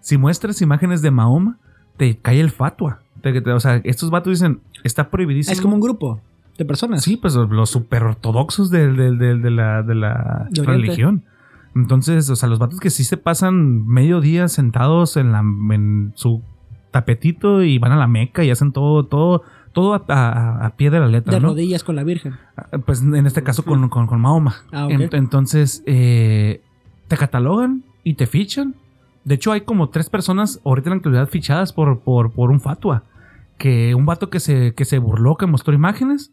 Si 0.00 0.18
muestras 0.18 0.60
imágenes 0.62 1.02
de 1.02 1.10
Mahoma, 1.10 1.58
te 1.96 2.16
cae 2.18 2.40
el. 2.40 2.52
Te- 3.22 3.40
te- 3.40 3.52
o 3.52 3.60
sea, 3.60 3.80
estos 3.84 4.10
vatos 4.10 4.32
dicen, 4.32 4.60
está 4.84 5.08
prohibidísimo. 5.10 5.52
Es 5.52 5.60
como 5.60 5.74
un 5.74 5.80
grupo 5.80 6.20
de 6.62 6.66
personas. 6.66 7.02
Sí, 7.02 7.16
pues 7.16 7.34
los 7.34 7.70
super 7.70 8.02
ortodoxos 8.04 8.70
de, 8.70 8.92
de- 8.92 9.16
de- 9.16 9.38
de 9.38 9.50
la, 9.50 10.48
religión. 10.64 11.24
Entonces, 11.74 12.28
o 12.30 12.36
sea, 12.36 12.48
los 12.48 12.58
vatos 12.58 12.80
que 12.80 12.90
sí 12.90 13.02
se 13.04 13.16
pasan 13.16 13.86
medio 13.86 14.20
día 14.20 14.48
sentados 14.48 15.16
en, 15.16 15.32
la, 15.32 15.40
en 15.40 16.12
su 16.16 16.42
tapetito 16.90 17.62
y 17.62 17.78
van 17.78 17.92
a 17.92 17.96
la 17.96 18.06
meca 18.06 18.44
y 18.44 18.50
hacen 18.50 18.72
todo, 18.72 19.04
todo, 19.06 19.42
todo 19.72 19.94
a, 19.94 20.04
a- 20.08 20.66
a 20.66 20.76
pie 20.76 20.90
de 20.90 21.00
la 21.00 21.08
letra, 21.08 21.32
De 21.34 21.40
¿no? 21.40 21.48
rodillas 21.48 21.82
con 21.84 21.96
la 21.96 22.04
Virgen. 22.04 22.34
Pues 22.84 23.00
en 23.02 23.26
este 23.26 23.42
caso 23.42 23.64
con, 23.64 23.88
con, 23.88 24.06
con 24.06 24.20
Mahoma. 24.20 24.56
Ah, 24.72 24.88
Entonces, 24.90 25.82
eh, 25.86 26.60
te 27.08 27.16
catalogan 27.16 27.84
y 28.04 28.14
te 28.14 28.26
fichan. 28.26 28.74
De 29.24 29.36
hecho, 29.36 29.52
hay 29.52 29.62
como 29.62 29.88
tres 29.88 30.10
personas 30.10 30.60
ahorita 30.64 30.88
en 30.88 30.90
la 30.90 30.96
actualidad 30.96 31.28
fichadas 31.28 31.72
por, 31.72 32.00
por, 32.00 32.32
por 32.32 32.50
un 32.50 32.60
fatua. 32.60 33.04
Que 33.56 33.94
un 33.94 34.04
vato 34.04 34.28
que 34.28 34.40
se, 34.40 34.74
que 34.74 34.84
se 34.84 34.98
burló, 34.98 35.36
que 35.36 35.46
mostró 35.46 35.72
imágenes, 35.72 36.32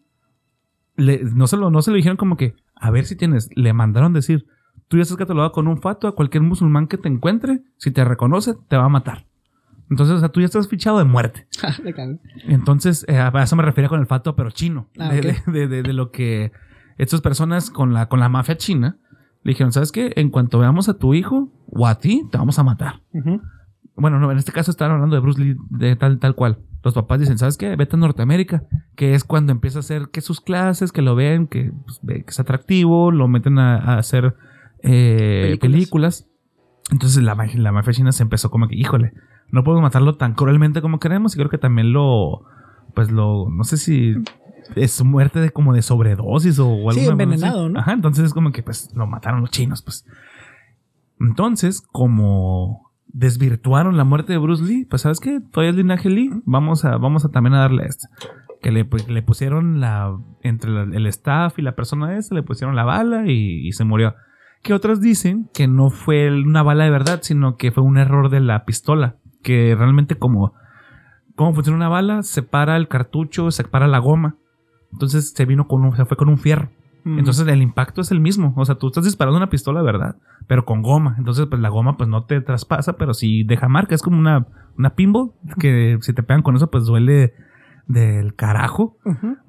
le- 1.00 1.24
no, 1.24 1.48
se 1.48 1.58
lo, 1.58 1.72
no 1.72 1.82
se 1.82 1.92
lo 1.92 1.98
dijeron 1.98 2.18
como 2.18 2.38
que, 2.38 2.56
a 2.76 2.92
ver 2.92 3.06
si 3.06 3.16
tienes, 3.16 3.50
le 3.56 3.74
mandaron 3.74 4.14
decir, 4.14 4.46
tú 4.88 4.98
ya 4.98 5.04
estás 5.04 5.18
catalogado 5.18 5.52
con 5.52 5.68
un 5.68 5.82
fatua, 5.82 6.16
cualquier 6.16 6.44
musulmán 6.44 6.88
que 6.88 6.98
te 6.98 7.08
encuentre, 7.10 7.62
si 7.78 7.92
te 7.92 8.04
reconoce, 8.06 8.56
te 8.68 8.78
va 8.78 8.86
a 8.86 8.90
matar. 8.90 9.26
Entonces, 9.90 10.16
o 10.18 10.20
sea, 10.20 10.30
tú 10.30 10.40
ya 10.40 10.46
estás 10.46 10.68
fichado 10.68 11.00
de 11.00 11.04
muerte. 11.06 11.48
Cago. 11.96 12.20
Entonces, 12.48 13.06
eh, 13.08 13.18
a 13.18 13.32
eso 13.42 13.56
me 13.56 13.64
refería 13.64 13.90
con 13.90 14.00
el 14.00 14.06
fato, 14.06 14.36
pero 14.36 14.52
chino. 14.52 14.88
Ah, 15.00 15.10
de, 15.10 15.22
de- 15.22 15.52
de- 15.52 15.68
de- 15.68 15.84
de 15.84 15.94
lo 15.94 16.12
que 16.12 16.52
estas 16.98 17.22
personas 17.22 17.70
con 17.72 17.94
la, 17.94 18.08
con 18.08 18.20
la 18.20 18.30
mafia 18.30 18.56
china 18.58 18.98
le 19.44 19.52
dijeron, 19.52 19.72
¿sabes 19.72 19.92
qué? 19.92 20.12
En 20.16 20.30
cuanto 20.30 20.60
veamos 20.60 20.90
a 20.90 20.98
tu 20.98 21.14
hijo 21.14 21.52
o 21.68 21.88
a 21.88 21.98
ti, 21.98 22.24
te 22.32 22.38
vamos 22.38 22.60
a 22.60 22.64
matar. 22.64 23.02
Bueno, 23.96 24.20
no, 24.20 24.32
en 24.32 24.38
este 24.38 24.52
caso 24.52 24.70
estaban 24.72 24.94
hablando 24.96 25.16
de 25.16 25.22
Bruce 25.22 25.42
Lee 25.44 25.56
de 25.70 25.96
tal, 25.96 26.20
tal 26.20 26.36
cual. 26.36 26.60
Los 26.84 26.94
papás 26.94 27.20
dicen, 27.20 27.38
¿sabes 27.38 27.58
qué? 27.58 27.76
Vete 27.76 27.96
a 27.96 28.00
Norteamérica, 28.00 28.64
que 28.96 29.14
es 29.14 29.24
cuando 29.24 29.52
empieza 29.52 29.80
a 29.80 29.82
hacer 29.82 30.10
que 30.12 30.22
sus 30.22 30.40
clases, 30.40 30.92
que 30.92 31.02
lo 31.02 31.16
ven, 31.16 31.48
que, 31.48 31.72
pues, 31.86 32.00
que 32.06 32.24
es 32.28 32.40
atractivo, 32.40 33.12
lo 33.12 33.28
meten 33.28 33.60
a, 33.60 33.78
a 33.78 33.98
hacer 33.98 34.36
eh, 34.82 35.58
Películas. 35.60 35.60
películas. 35.60 36.28
Entonces 36.92 37.22
la, 37.22 37.36
la 37.56 37.72
mafia 37.72 37.94
china 37.94 38.12
se 38.12 38.24
empezó 38.24 38.50
como 38.50 38.68
que, 38.68 38.76
híjole, 38.76 39.12
no 39.52 39.64
podemos 39.64 39.84
matarlo 39.84 40.16
tan 40.16 40.34
cruelmente 40.34 40.82
como 40.82 41.00
queremos. 41.00 41.36
Y 41.36 41.38
creo 41.38 41.50
que 41.50 41.58
también 41.58 41.92
lo, 41.92 42.44
pues 42.96 43.12
lo, 43.12 43.50
no 43.50 43.64
sé 43.66 43.78
si 43.78 44.16
es 44.76 45.04
muerte 45.04 45.40
de 45.40 45.50
como 45.52 45.74
de 45.74 45.82
sobredosis 45.82 46.60
o 46.60 46.70
algo 46.72 46.92
Sí, 46.94 47.06
envenenado, 47.06 47.70
¿no? 47.70 47.80
Ajá, 47.80 47.92
entonces 47.94 48.26
es 48.26 48.34
como 48.34 48.52
que 48.52 48.64
pues 48.64 48.90
lo 48.96 49.06
mataron 49.06 49.42
los 49.42 49.50
chinos, 49.52 49.82
pues. 49.82 50.06
Entonces, 51.20 51.82
como 51.92 52.89
desvirtuaron 53.12 53.98
la 53.98 54.04
muerte 54.04 54.34
de 54.34 54.40
Bruce 54.40 54.64
Lee, 54.64 54.86
pues 54.90 55.02
sabes 55.02 55.20
qué, 55.20 55.42
todavía 55.52 55.72
es 55.72 55.76
linaje 55.78 56.10
Lee, 56.10 56.32
vamos 56.46 56.86
a, 56.86 56.98
vamos 56.98 57.26
a 57.26 57.30
también 57.30 57.54
a 57.56 57.60
darle 57.60 57.86
esto. 57.86 58.08
Que 58.62 58.72
le, 58.72 58.86
pues, 58.86 59.08
le 59.10 59.22
pusieron 59.22 59.80
la, 59.80 60.18
entre 60.42 60.70
la- 60.70 60.84
el 60.84 61.06
staff 61.08 61.58
y 61.60 61.62
la 61.62 61.76
persona 61.76 62.18
esa, 62.18 62.36
le 62.36 62.44
pusieron 62.44 62.76
la 62.76 62.84
bala 62.84 63.26
y, 63.28 63.68
y 63.68 63.72
se 63.72 63.84
murió. 63.86 64.16
Que 64.62 64.74
otros 64.74 65.00
dicen 65.00 65.50
que 65.54 65.68
no 65.68 65.90
fue 65.90 66.30
una 66.30 66.62
bala 66.64 66.84
de 66.84 66.90
verdad, 66.90 67.20
sino 67.22 67.56
que 67.56 67.72
fue 67.72 67.84
un 67.84 67.98
error 67.98 68.30
de 68.30 68.42
la 68.42 68.66
pistola. 68.66 69.16
Que 69.42 69.74
realmente 69.78 70.16
como, 70.16 70.54
cómo 71.36 71.54
funciona 71.54 71.78
una 71.78 71.88
bala, 71.88 72.24
separa 72.24 72.76
el 72.76 72.90
cartucho, 72.90 73.50
separa 73.52 73.88
la 73.88 74.00
goma. 74.00 74.36
Entonces 74.92 75.32
se 75.34 75.46
vino 75.46 75.68
con 75.70 75.86
un, 75.86 75.96
se 75.96 76.04
fue 76.04 76.18
con 76.18 76.28
un 76.28 76.38
fierro. 76.38 76.70
Entonces 77.06 77.48
el 77.48 77.62
impacto 77.62 78.02
es 78.02 78.12
el 78.12 78.20
mismo. 78.20 78.54
O 78.58 78.66
sea, 78.66 78.76
tú 78.76 78.88
estás 78.88 79.06
disparando 79.06 79.38
una 79.38 79.50
pistola, 79.50 79.82
¿verdad? 79.82 80.18
Pero 80.48 80.66
con 80.66 80.82
goma. 80.82 81.16
Entonces, 81.18 81.46
pues 81.48 81.62
la 81.62 81.70
goma 81.70 81.98
pues 81.98 82.10
no 82.10 82.26
te 82.26 82.42
traspasa, 82.42 82.94
pero 82.98 83.14
sí 83.14 83.44
deja 83.44 83.68
marca. 83.68 83.96
Es 83.96 84.02
como 84.02 84.18
una, 84.20 84.46
una 84.78 84.92
pinball 84.96 85.32
que 85.60 85.98
si 86.02 86.14
te 86.14 86.24
pegan 86.24 86.42
con 86.44 86.56
eso, 86.56 86.70
pues 86.70 86.86
duele 86.86 87.34
del 87.88 88.36
carajo. 88.36 88.98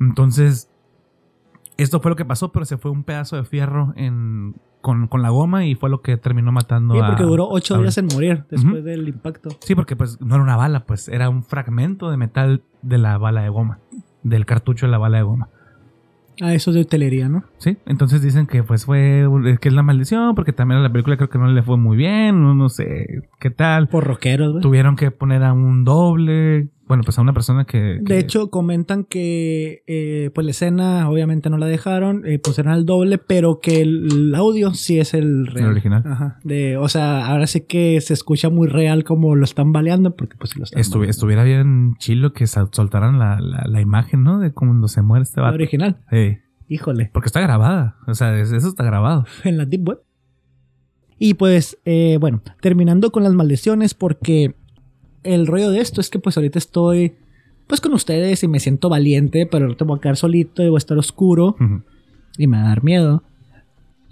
Entonces, 0.00 0.70
esto 1.76 2.00
fue 2.00 2.10
lo 2.10 2.16
que 2.16 2.24
pasó, 2.24 2.52
pero 2.52 2.64
se 2.64 2.76
fue 2.78 2.90
un 2.90 3.04
pedazo 3.04 3.36
de 3.36 3.44
fierro 3.44 3.92
en, 3.96 4.54
con, 4.80 5.08
con 5.08 5.22
la 5.22 5.30
goma 5.30 5.64
y 5.66 5.74
fue 5.74 5.90
lo 5.90 6.02
que 6.02 6.16
terminó 6.16 6.52
matando 6.52 6.94
Sí, 6.94 7.00
a... 7.00 7.06
porque 7.06 7.24
duró 7.24 7.48
ocho 7.48 7.74
a- 7.76 7.78
días 7.78 7.96
en 7.98 8.06
morir 8.06 8.44
después 8.50 8.84
del 8.84 9.08
impacto. 9.08 9.50
Sí, 9.60 9.74
porque 9.74 9.96
pues 9.96 10.20
no 10.20 10.34
era 10.34 10.44
una 10.44 10.56
bala, 10.56 10.84
pues 10.84 11.08
era 11.08 11.28
un 11.28 11.42
fragmento 11.42 12.10
de 12.10 12.16
metal 12.16 12.62
de 12.82 12.98
la 12.98 13.18
bala 13.18 13.42
de 13.42 13.48
goma. 13.48 13.78
Del 14.22 14.44
cartucho 14.46 14.86
de 14.86 14.92
la 14.92 14.98
bala 14.98 15.16
de 15.18 15.22
goma. 15.24 15.48
Ah, 16.40 16.54
eso 16.54 16.70
es 16.70 16.74
de 16.74 16.82
hotelería, 16.82 17.28
¿no? 17.28 17.44
Sí, 17.58 17.76
entonces 17.86 18.22
dicen 18.22 18.46
que 18.46 18.62
pues 18.62 18.86
fue 18.86 19.26
que 19.60 19.68
es 19.68 19.74
la 19.74 19.82
maldición, 19.82 20.34
porque 20.34 20.52
también 20.52 20.80
a 20.80 20.82
la 20.82 20.90
película 20.90 21.16
creo 21.16 21.28
que 21.28 21.38
no 21.38 21.48
le 21.48 21.62
fue 21.62 21.76
muy 21.76 21.96
bien, 21.96 22.40
no, 22.40 22.54
no 22.54 22.68
sé 22.68 23.22
qué 23.38 23.50
tal. 23.50 23.88
Por 23.88 24.04
rockeros, 24.04 24.52
güey. 24.52 24.62
Tuvieron 24.62 24.96
que 24.96 25.10
poner 25.10 25.42
a 25.42 25.52
un 25.52 25.84
doble, 25.84 26.68
bueno, 26.90 27.04
pues 27.04 27.16
a 27.18 27.22
una 27.22 27.32
persona 27.32 27.64
que... 27.64 28.00
que- 28.04 28.12
De 28.14 28.18
hecho, 28.18 28.50
comentan 28.50 29.04
que 29.04 29.82
eh, 29.86 30.30
pues 30.34 30.44
la 30.44 30.50
escena 30.50 31.08
obviamente 31.08 31.48
no 31.48 31.56
la 31.56 31.66
dejaron, 31.66 32.26
eh, 32.26 32.38
pusieron 32.38 32.72
al 32.72 32.84
doble, 32.84 33.16
pero 33.18 33.60
que 33.60 33.80
el, 33.80 34.34
audio 34.34 34.74
sí 34.74 34.98
es 35.00 35.14
el 35.14 35.46
real. 35.46 35.66
El 35.66 35.70
original. 35.72 36.02
Ajá. 36.04 36.38
De, 36.44 36.76
o 36.76 36.88
sea, 36.88 37.26
ahora 37.28 37.46
sí 37.46 37.62
que 37.62 38.00
se 38.00 38.12
escucha 38.12 38.50
muy 38.50 38.68
real 38.68 39.04
como 39.04 39.34
lo 39.36 39.44
están 39.44 39.72
baleando, 39.72 40.16
porque 40.16 40.36
pues 40.36 40.56
lo 40.56 40.64
están 40.64 40.82
estu- 40.82 40.90
baleando. 40.94 41.10
estuviera 41.10 41.44
bien 41.44 41.94
chilo 41.98 42.32
que 42.32 42.46
soltaran 42.46 43.18
la, 43.18 43.40
la- 43.40 43.64
la 43.68 43.80
imagen, 43.80 44.22
¿no? 44.24 44.38
De 44.40 44.52
cuando 44.52 44.88
se 44.88 45.00
muere 45.02 45.22
este 45.22 45.40
La 45.40 45.44
vato. 45.46 45.54
original. 45.54 45.98
Sí, 46.10 46.38
Híjole. 46.68 47.10
porque 47.12 47.28
está 47.28 47.40
grabada, 47.40 47.96
o 48.06 48.14
sea, 48.14 48.38
es- 48.38 48.52
eso 48.52 48.68
está 48.68 48.84
grabado. 48.84 49.24
En 49.44 49.56
la 49.58 49.64
Deep 49.64 49.88
Web. 49.88 50.00
Y 51.22 51.34
pues, 51.34 51.78
eh, 51.84 52.16
bueno, 52.18 52.42
terminando 52.62 53.12
con 53.12 53.22
las 53.22 53.34
maldiciones, 53.34 53.92
porque 53.92 54.54
el 55.22 55.46
rollo 55.46 55.70
de 55.70 55.80
esto 55.80 56.00
es 56.00 56.10
que 56.10 56.18
pues 56.18 56.36
ahorita 56.36 56.58
estoy 56.58 57.14
pues 57.66 57.80
con 57.80 57.92
ustedes 57.92 58.42
y 58.42 58.48
me 58.48 58.58
siento 58.58 58.88
valiente, 58.88 59.46
pero 59.46 59.66
ahorita 59.66 59.84
voy 59.84 59.98
a 59.98 60.00
quedar 60.00 60.16
solito 60.16 60.62
y 60.62 60.68
voy 60.68 60.76
a 60.76 60.78
estar 60.78 60.98
oscuro 60.98 61.56
y 62.36 62.46
me 62.46 62.56
va 62.56 62.64
a 62.64 62.68
dar 62.68 62.82
miedo. 62.82 63.22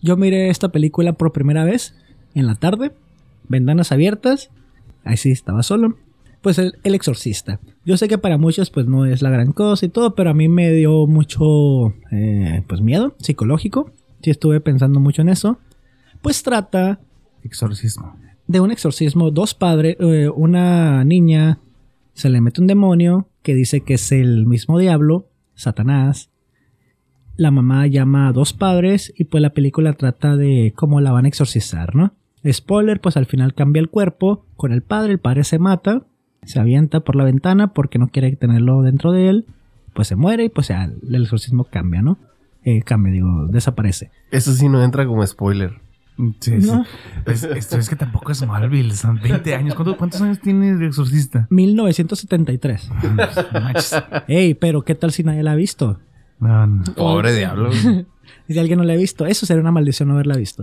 Yo 0.01 0.17
miré 0.17 0.49
esta 0.49 0.69
película 0.69 1.15
por 1.15 1.33
primera 1.33 1.65
vez 1.65 1.95
en 2.35 2.47
la 2.47 2.55
tarde, 2.55 2.93
ventanas 3.49 3.91
abiertas, 3.91 4.51
ahí 5.05 5.17
sí 5.17 5.31
estaba 5.31 5.63
solo. 5.63 5.97
Pues 6.41 6.59
el, 6.59 6.75
el 6.85 6.95
exorcista. 6.95 7.59
Yo 7.85 7.97
sé 7.97 8.07
que 8.07 8.17
para 8.17 8.39
muchos 8.39 8.71
pues 8.71 8.87
no 8.87 9.07
es 9.07 9.23
la 9.23 9.31
gran 9.31 9.53
cosa 9.53 9.87
y 9.87 9.89
todo, 9.89 10.15
pero 10.15 10.31
a 10.31 10.35
mí 10.35 10.49
me 10.49 10.71
dio 10.71 11.09
mucho 11.09 11.95
eh, 12.13 12.63
pues 12.69 12.81
miedo 12.81 13.17
psicológico. 13.19 13.91
Sí 14.23 14.31
estuve 14.31 14.61
pensando 14.61 15.01
mucho 15.01 15.23
en 15.23 15.31
eso. 15.31 15.59
Pues 16.23 16.45
trata 16.45 17.01
Exorcismo. 17.43 18.17
De 18.49 18.61
un 18.61 18.73
exorcismo, 18.73 19.31
dos 19.31 19.55
padres, 19.55 19.97
eh, 20.01 20.29
una 20.35 21.05
niña 21.05 21.61
se 22.15 22.31
le 22.31 22.41
mete 22.41 22.61
un 22.61 22.67
demonio 22.67 23.29
que 23.43 23.55
dice 23.55 23.83
que 23.83 23.95
es 23.95 24.11
el 24.11 24.47
mismo 24.47 24.79
diablo, 24.79 25.29
Satanás. 25.55 26.31
La 27.37 27.53
mamá 27.53 27.87
llama 27.87 28.27
a 28.27 28.33
dos 28.33 28.53
padres 28.53 29.13
y 29.17 29.25
pues 29.25 29.43
la 29.43 29.51
película 29.51 29.93
trata 29.93 30.37
de 30.37 30.73
cómo 30.75 31.01
la 31.01 31.13
van 31.13 31.27
a 31.27 31.29
exorcizar, 31.29 31.95
¿no? 31.95 32.15
Spoiler, 32.51 33.01
pues 33.01 33.17
al 33.17 33.27
final 33.27 33.55
cambia 33.55 33.81
el 33.81 33.91
cuerpo 33.91 34.47
con 34.57 34.73
el 34.73 34.83
padre, 34.83 35.13
el 35.13 35.21
padre 35.21 35.45
se 35.45 35.59
mata, 35.59 36.07
se 36.43 36.59
avienta 36.59 37.01
por 37.01 37.17
la 37.17 37.25
ventana 37.25 37.75
porque 37.75 37.99
no 37.99 38.09
quiere 38.09 38.35
tenerlo 38.35 38.83
dentro 38.83 39.13
de 39.13 39.29
él, 39.29 39.47
pues 39.95 40.09
se 40.09 40.17
muere 40.17 40.45
y 40.45 40.49
pues 40.49 40.69
ya 40.69 40.85
el 40.85 41.23
exorcismo 41.23 41.65
cambia, 41.65 42.01
¿no? 42.01 42.19
Eh, 42.65 42.83
cambia, 42.83 43.13
digo, 43.13 43.47
desaparece. 43.49 44.11
Eso 44.31 44.53
sí 44.53 44.69
no 44.69 44.83
entra 44.83 45.07
como 45.07 45.25
spoiler. 45.27 45.88
Sí, 46.41 46.51
No. 46.53 46.85
sí. 46.85 46.91
Es, 47.27 47.45
esto 47.45 47.79
es 47.79 47.89
que 47.89 47.95
tampoco 47.97 48.33
es 48.33 48.45
Marvel, 48.47 48.93
son 48.93 49.21
20 49.21 49.55
años. 49.55 49.75
¿Cuánto- 49.75 49.97
¿Cuántos 49.97 50.21
años 50.21 50.41
tiene 50.41 50.71
el 50.71 50.83
exorcista? 50.83 51.47
1973. 51.51 52.91
No 53.53 53.61
manches. 53.61 53.95
Ey, 54.27 54.55
pero 54.55 54.83
¿qué 54.83 54.95
tal 54.95 55.13
si 55.13 55.23
nadie 55.23 55.43
la 55.43 55.53
ha 55.53 55.57
visto? 55.57 56.01
No, 56.41 56.67
no. 56.67 56.85
Pobre 56.95 57.35
diablo. 57.35 57.71
Si 58.47 58.59
alguien 58.59 58.79
no 58.79 58.85
la 58.85 58.95
ha 58.95 58.97
visto, 58.97 59.27
eso 59.27 59.45
sería 59.47 59.61
una 59.61 59.73
maldición 59.73 60.09
no 60.09 60.15
haberla 60.15 60.37
visto. 60.37 60.63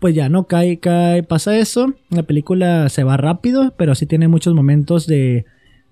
Pues 0.00 0.14
ya, 0.14 0.28
no 0.28 0.46
cae, 0.48 0.78
cae, 0.80 1.22
pasa 1.22 1.56
eso. 1.56 1.94
La 2.10 2.24
película 2.24 2.88
se 2.88 3.02
va 3.04 3.16
rápido, 3.16 3.74
pero 3.78 3.94
sí 3.94 4.06
tiene 4.06 4.26
muchos 4.28 4.54
momentos 4.54 5.06
de. 5.06 5.46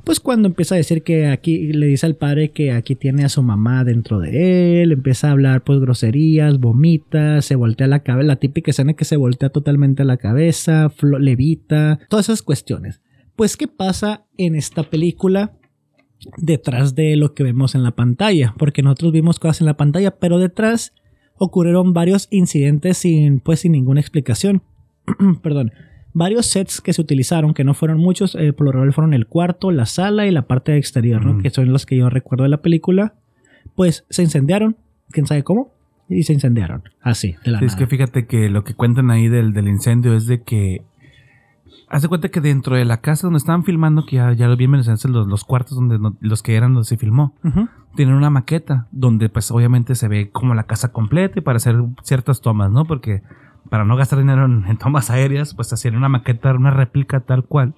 Pues 0.05 0.21
cuando 0.21 0.49
empieza 0.49 0.75
a 0.75 0.79
decir 0.79 1.03
que 1.03 1.29
aquí 1.29 1.73
le 1.73 1.87
dice 1.87 2.05
al 2.05 2.17
padre 2.17 2.51
que 2.51 2.73
aquí 2.73 2.95
tiene 2.95 3.25
a 3.25 3.31
su 3.31 3.43
mamá 3.43 3.85
dentro 3.85 4.21
de 4.21 4.83
él, 4.83 4.93
empieza 4.93 5.29
a 5.29 5.33
hablar 5.33 5.65
pues 5.65 5.81
groserías, 5.81 6.61
vomita, 6.61 7.41
se 7.41 7.57
voltea 7.57 7.87
la 7.87 8.03
cabeza, 8.03 8.27
la 8.27 8.37
típica 8.37 8.71
escena 8.71 8.93
que 8.93 9.07
se 9.07 9.17
voltea 9.17 9.49
totalmente 9.49 10.05
la 10.05 10.19
cabeza, 10.19 10.93
levita, 11.19 12.01
todas 12.09 12.29
esas 12.29 12.43
cuestiones. 12.43 13.01
Pues, 13.35 13.57
¿qué 13.57 13.67
pasa 13.67 14.27
en 14.37 14.55
esta 14.55 14.85
película? 14.85 15.59
detrás 16.37 16.95
de 16.95 17.17
lo 17.17 17.35
que 17.35 17.43
vemos 17.43 17.75
en 17.75 17.83
la 17.83 17.93
pantalla, 17.93 18.55
porque 18.59 18.83
nosotros 18.83 19.13
vimos 19.13 19.39
cosas 19.39 19.61
en 19.61 19.67
la 19.67 19.77
pantalla, 19.77 20.19
pero 20.19 20.39
detrás 20.39 20.95
ocurrieron 21.37 21.93
varios 21.93 22.29
incidentes 22.31 22.99
sin 22.99 23.41
pues 23.41 23.61
sin 23.61 23.73
ninguna 23.73 24.01
explicación. 24.01 24.63
Perdón. 25.43 25.73
Varios 26.17 26.47
sets 26.47 26.81
que 26.81 26.93
se 26.93 27.01
utilizaron, 27.03 27.55
que 27.55 27.65
no 27.65 27.75
fueron 27.75 27.99
muchos, 27.99 28.37
eh, 28.37 28.53
por 28.53 28.67
lo 28.67 28.73
general 28.73 28.93
fueron 28.93 29.15
el 29.15 29.27
cuarto, 29.27 29.71
la 29.73 29.85
sala 29.85 30.27
y 30.27 30.31
la 30.31 30.43
parte 30.43 30.77
exterior, 30.77 31.25
¿no? 31.25 31.39
Que 31.43 31.51
son 31.51 31.73
los 31.73 31.87
que 31.87 31.97
yo 31.97 32.09
recuerdo 32.09 32.45
de 32.45 32.51
la 32.51 32.62
película. 32.62 33.15
Pues 33.75 34.05
se 34.11 34.23
incendiaron, 34.23 34.77
quién 35.11 35.27
sabe 35.27 35.43
cómo, 35.43 35.73
y 36.09 36.23
se 36.23 36.33
incendiaron. 36.33 36.83
Así, 37.03 37.35
de 37.45 37.51
la 37.51 37.59
Sí, 37.59 37.65
es 37.65 37.75
que 37.77 37.87
fíjate 37.89 38.27
que 38.27 38.49
lo 38.49 38.62
que 38.62 38.75
cuentan 38.75 39.11
ahí 39.11 39.29
del, 39.29 39.53
del 39.53 39.67
incendio 39.69 40.15
es 40.15 40.27
de 40.27 40.43
que. 40.43 40.83
Haz 41.89 42.03
de 42.03 42.09
cuenta 42.09 42.29
que 42.29 42.41
dentro 42.41 42.77
de 42.77 42.85
la 42.85 43.01
casa 43.01 43.27
donde 43.27 43.39
estaban 43.39 43.62
filmando, 43.65 44.05
que 44.07 44.17
ya, 44.17 44.33
ya 44.33 44.49
lo 44.49 44.57
vi 44.57 44.65
en 44.65 44.73
los, 44.73 45.05
los 45.27 45.45
cuartos 45.45 45.77
donde 45.77 45.99
no- 45.99 46.17
los 46.21 46.43
que 46.43 46.57
eran 46.57 46.75
donde 46.75 46.89
se 46.89 46.97
filmó, 46.97 47.35
tienen 47.95 48.15
una 48.15 48.31
maqueta 48.31 48.89
donde, 48.91 49.29
pues, 49.29 49.51
obviamente 49.51 49.95
se 49.95 50.09
ve 50.09 50.31
como 50.31 50.55
la 50.55 50.65
casa 50.65 50.93
completa 50.93 51.39
y 51.39 51.43
para 51.43 51.57
hacer 51.57 51.77
ciertas 52.03 52.41
tomas, 52.41 52.71
¿no? 52.73 52.85
Porque 52.85 53.23
para 53.71 53.85
no 53.85 53.97
gastar 53.97 54.19
dinero 54.19 54.45
en, 54.45 54.65
en 54.67 54.77
tomas 54.77 55.11
aéreas, 55.11 55.55
pues 55.55 55.73
hacían 55.73 55.97
una 55.97 56.09
maqueta, 56.09 56.53
una 56.55 56.71
réplica 56.71 57.21
tal 57.21 57.45
cual. 57.45 57.75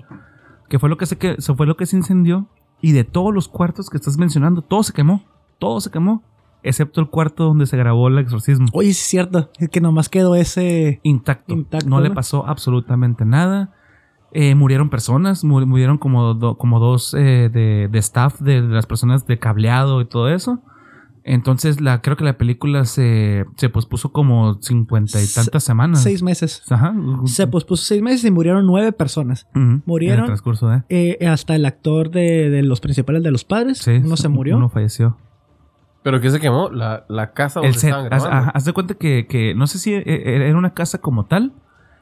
Que 0.68 0.78
fue 0.78 0.88
lo 0.88 0.96
que 0.96 1.06
se, 1.06 1.16
que, 1.18 1.32
eso 1.38 1.54
fue 1.54 1.66
lo 1.66 1.76
que 1.76 1.86
se 1.86 1.96
incendió. 1.96 2.46
Y 2.82 2.92
de 2.92 3.04
todos 3.04 3.32
los 3.32 3.48
cuartos 3.48 3.88
que 3.88 3.96
estás 3.96 4.18
mencionando, 4.18 4.62
todo 4.62 4.82
se 4.82 4.92
quemó. 4.92 5.22
Todo 5.58 5.80
se 5.80 5.90
quemó. 5.90 6.22
Excepto 6.62 7.00
el 7.00 7.08
cuarto 7.08 7.44
donde 7.44 7.66
se 7.66 7.76
grabó 7.76 8.08
el 8.08 8.18
exorcismo. 8.18 8.66
Oye, 8.72 8.88
sí 8.92 9.00
es 9.00 9.06
cierto, 9.08 9.50
es 9.58 9.68
que 9.68 9.80
nomás 9.80 10.08
quedó 10.08 10.34
ese... 10.34 11.00
intacto. 11.04 11.52
Intacto, 11.54 11.88
no 11.88 12.00
le 12.00 12.10
pasó 12.10 12.46
absolutamente 12.46 13.24
nada. 13.24 13.72
Eh, 14.32 14.54
murieron 14.56 14.90
personas, 14.90 15.44
mu- 15.44 15.64
murieron 15.64 15.96
como, 15.96 16.34
do- 16.34 16.58
como 16.58 16.80
dos 16.80 17.14
eh, 17.14 17.48
de, 17.52 17.88
de 17.90 17.98
staff 18.00 18.40
de 18.40 18.60
las 18.60 18.84
personas 18.84 19.26
de 19.26 19.38
cableado 19.38 20.00
y 20.00 20.06
todo 20.06 20.28
eso. 20.28 20.58
Entonces, 21.28 21.80
la, 21.80 22.02
creo 22.02 22.16
que 22.16 22.22
la 22.22 22.38
película 22.38 22.84
se, 22.84 23.44
se 23.56 23.68
pospuso 23.68 24.12
como 24.12 24.62
cincuenta 24.62 25.20
y 25.20 25.26
Se- 25.26 25.40
tantas 25.40 25.64
semanas. 25.64 26.00
Seis 26.02 26.22
meses. 26.22 26.62
Ajá. 26.70 26.94
Se 27.24 27.46
pospuso 27.48 27.82
seis 27.84 28.00
meses 28.00 28.24
y 28.24 28.30
murieron 28.30 28.64
nueve 28.64 28.92
personas. 28.92 29.48
Murieron. 29.84 30.18
En 30.18 30.24
el 30.24 30.26
transcurso 30.28 30.68
de. 30.68 30.84
Eh, 30.88 31.26
hasta 31.26 31.56
el 31.56 31.66
actor 31.66 32.10
de, 32.10 32.48
de 32.48 32.62
los 32.62 32.80
principales 32.80 33.24
de 33.24 33.32
los 33.32 33.44
padres, 33.44 33.78
Sí, 33.78 34.00
uno 34.04 34.16
se 34.16 34.28
murió. 34.28 34.56
Uno 34.56 34.68
falleció. 34.68 35.16
¿Pero 36.04 36.20
qué 36.20 36.30
se 36.30 36.38
quemó? 36.38 36.70
La, 36.70 37.04
la 37.08 37.32
casa 37.32 37.58
donde 37.58 37.70
El 37.70 37.74
set. 37.80 37.90
estaban 37.90 38.12
Haz, 38.14 38.24
ajá, 38.24 38.50
haz 38.54 38.64
de 38.64 38.72
cuenta 38.72 38.94
que, 38.94 39.26
que 39.28 39.54
no 39.56 39.66
sé 39.66 39.78
si 39.80 39.92
e- 39.94 40.04
e- 40.06 40.48
era 40.48 40.56
una 40.56 40.74
casa 40.74 40.98
como 40.98 41.26
tal. 41.26 41.52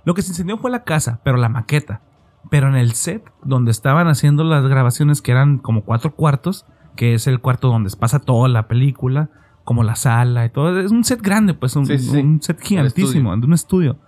Lo 0.04 0.12
que 0.12 0.20
se 0.20 0.28
incendió 0.32 0.58
fue 0.58 0.70
la 0.70 0.84
casa, 0.84 1.20
pero 1.24 1.38
la 1.38 1.48
maqueta. 1.48 2.02
Pero 2.50 2.68
en 2.68 2.74
el 2.76 2.92
set 2.92 3.24
donde 3.42 3.70
estaban 3.70 4.06
haciendo 4.06 4.44
las 4.44 4.66
grabaciones, 4.66 5.22
que 5.22 5.32
eran 5.32 5.56
como 5.56 5.82
cuatro 5.82 6.14
cuartos, 6.14 6.66
que 6.96 7.14
es 7.14 7.26
el 7.26 7.40
cuarto 7.40 7.68
donde 7.68 7.90
pasa 7.98 8.18
toda 8.18 8.48
la 8.48 8.68
película, 8.68 9.30
como 9.64 9.82
la 9.82 9.96
sala 9.96 10.44
y 10.44 10.50
todo. 10.50 10.78
Es 10.80 10.90
un 10.90 11.04
set 11.04 11.22
grande, 11.22 11.54
pues, 11.54 11.76
un, 11.76 11.86
Sí, 11.86 11.98
sí, 11.98 12.10
sí. 12.10 12.18
un 12.18 12.40
set 12.40 12.60
gigantísimo, 12.60 13.36
de 13.36 13.46
un 13.46 13.52
estudio. 13.52 13.98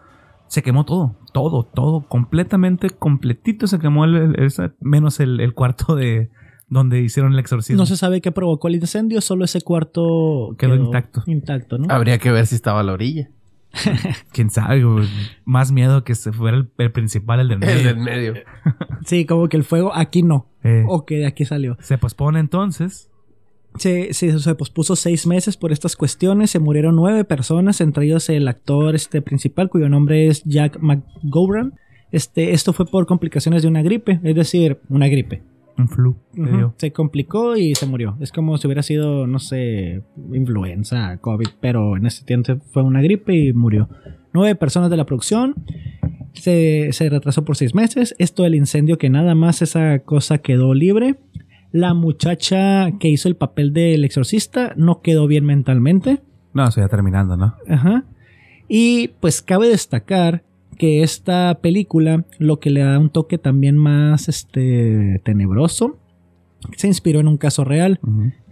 Se 0.49 0.63
quemó 0.63 0.85
todo, 0.85 1.17
todo, 1.33 1.65
todo, 1.65 2.07
completamente, 2.07 2.91
completito 2.91 3.67
se 3.67 3.81
quemó, 3.81 4.05
el, 4.05 4.37
menos 4.81 5.19
el, 5.19 5.41
el 5.41 5.55
cuarto 5.55 5.97
de 5.97 6.31
donde 6.69 7.01
hicieron 7.01 7.33
el 7.33 7.39
exorcismo. 7.39 7.81
No 7.81 7.87
se 7.87 7.97
sabe 7.97 8.21
qué 8.21 8.33
provocó 8.33 8.69
el 8.69 8.77
incendio, 8.77 9.21
solo 9.21 9.45
ese 9.45 9.61
cuarto 9.61 10.55
Quedó 10.59 10.75
intacto. 10.75 11.23
Intacto, 11.27 11.79
¿no? 11.79 11.87
Habría 11.93 12.19
que 12.19 12.31
ver 12.31 12.47
si 12.47 12.55
estaba 12.55 12.81
a 12.81 12.83
la 12.83 12.93
orilla. 12.93 13.31
Quién 14.33 14.51
sabe, 14.51 14.85
güey. 14.85 15.09
Más 15.45 15.73
miedo 15.73 16.05
que 16.05 16.15
se 16.15 16.33
fuera 16.33 16.57
el, 16.57 16.71
el 16.79 16.93
principal, 16.93 17.41
el 17.41 17.49
del 17.49 17.59
medio. 17.59 17.77
El 17.77 17.85
del 17.85 17.97
medio. 17.99 18.35
Sí, 19.05 19.25
como 19.25 19.49
que 19.49 19.57
el 19.57 19.63
fuego 19.65 19.95
aquí 19.95 20.23
no. 20.23 20.49
Eh, 20.65 20.85
O 20.89 21.05
que 21.05 21.17
de 21.17 21.27
aquí 21.27 21.45
salió. 21.45 21.77
Se 21.81 21.97
pospone 21.97 22.41
entonces. 22.41 23.09
Se, 23.77 24.13
se, 24.15 24.39
se 24.39 24.55
pospuso 24.55 24.97
seis 24.97 25.27
meses 25.27 25.57
por 25.57 25.71
estas 25.71 25.95
cuestiones. 25.97 26.51
Se 26.51 26.59
murieron 26.59 26.97
nueve 26.97 27.25
personas, 27.25 27.81
entre 27.81 28.07
ellos 28.07 28.29
el 28.31 28.49
actor 28.49 28.95
este, 28.97 29.23
principal, 29.23 29.69
cuyo 29.69 29.89
nombre 29.89 30.27
es 30.27 30.43
Jack 30.45 30.79
McGovern. 30.81 31.75
Este, 32.11 32.53
esto 32.53 32.73
fue 32.73 32.87
por 32.87 33.07
complicaciones 33.07 33.63
de 33.63 33.69
una 33.69 33.83
gripe, 33.83 34.19
es 34.25 34.35
decir, 34.35 34.81
una 34.89 35.09
gripe. 35.09 35.43
Un 35.79 35.89
flu. 35.89 36.17
Se 36.77 36.93
complicó 36.93 37.57
y 37.57 37.75
se 37.75 37.87
murió. 37.87 38.17
Es 38.21 38.33
como 38.33 38.57
si 38.57 38.67
hubiera 38.67 38.83
sido, 38.83 39.27
no 39.27 39.39
sé, 39.39 40.03
influenza, 40.33 41.19
COVID, 41.19 41.49
pero 41.61 41.97
en 41.97 42.07
ese 42.07 42.25
tiempo 42.25 42.57
fue 42.73 42.83
una 42.83 43.03
gripe 43.03 43.35
y 43.35 43.53
murió. 43.53 43.89
Nueve 44.33 44.55
personas 44.55 44.91
de 44.91 44.97
la 44.97 45.05
producción. 45.05 45.55
Se, 46.33 46.93
se 46.93 47.09
retrasó 47.09 47.45
por 47.45 47.57
seis 47.57 47.75
meses. 47.75 48.15
Esto 48.19 48.43
del 48.43 48.55
incendio 48.55 48.99
que 48.99 49.11
nada 49.11 49.35
más 49.35 49.63
esa 49.63 49.99
cosa 50.01 50.39
quedó 50.39 50.73
libre. 50.75 51.17
La 51.73 51.93
muchacha 51.93 52.93
que 52.99 53.09
hizo 53.09 53.29
el 53.29 53.37
papel 53.37 53.73
del 53.73 54.05
exorcista 54.05 54.73
no 54.77 55.03
quedó 55.03 55.27
bien 55.27 55.45
mentalmente. 55.45 56.21
No, 56.55 56.67
eso 56.69 56.81
ya 56.81 56.89
terminando, 56.89 57.37
¿no? 57.37 57.55
Ajá. 57.69 58.05
Y 58.69 59.09
pues 59.21 59.43
cabe 59.43 59.69
destacar 59.69 60.43
que 60.77 61.03
esta 61.03 61.59
película 61.61 62.25
lo 62.39 62.61
que 62.61 62.71
le 62.71 62.81
da 62.81 62.99
un 62.99 63.11
toque 63.11 63.39
también 63.39 63.77
más 63.77 64.29
este 64.29 65.21
tenebroso 65.25 65.99
se 66.77 66.87
inspiró 66.87 67.21
en 67.21 67.29
un 67.29 67.37
caso 67.37 67.65
real 67.65 68.01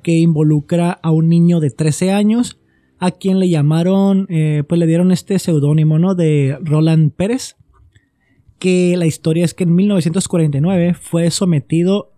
que 0.02 0.18
involucra 0.18 0.90
a 0.90 1.10
un 1.10 1.28
niño 1.28 1.60
de 1.60 1.70
13 1.70 2.12
años 2.12 2.58
a 2.98 3.10
quien 3.10 3.38
le 3.38 3.48
llamaron 3.48 4.26
eh, 4.28 4.62
pues 4.68 4.78
le 4.78 4.86
dieron 4.86 5.12
este 5.12 5.38
seudónimo 5.38 5.98
no 5.98 6.14
de 6.14 6.58
Roland 6.62 7.12
Pérez 7.12 7.56
que 8.58 8.96
la 8.96 9.06
historia 9.06 9.44
es 9.44 9.54
que 9.54 9.64
en 9.64 9.74
1949 9.74 10.94
fue 10.94 11.30
sometido 11.30 12.12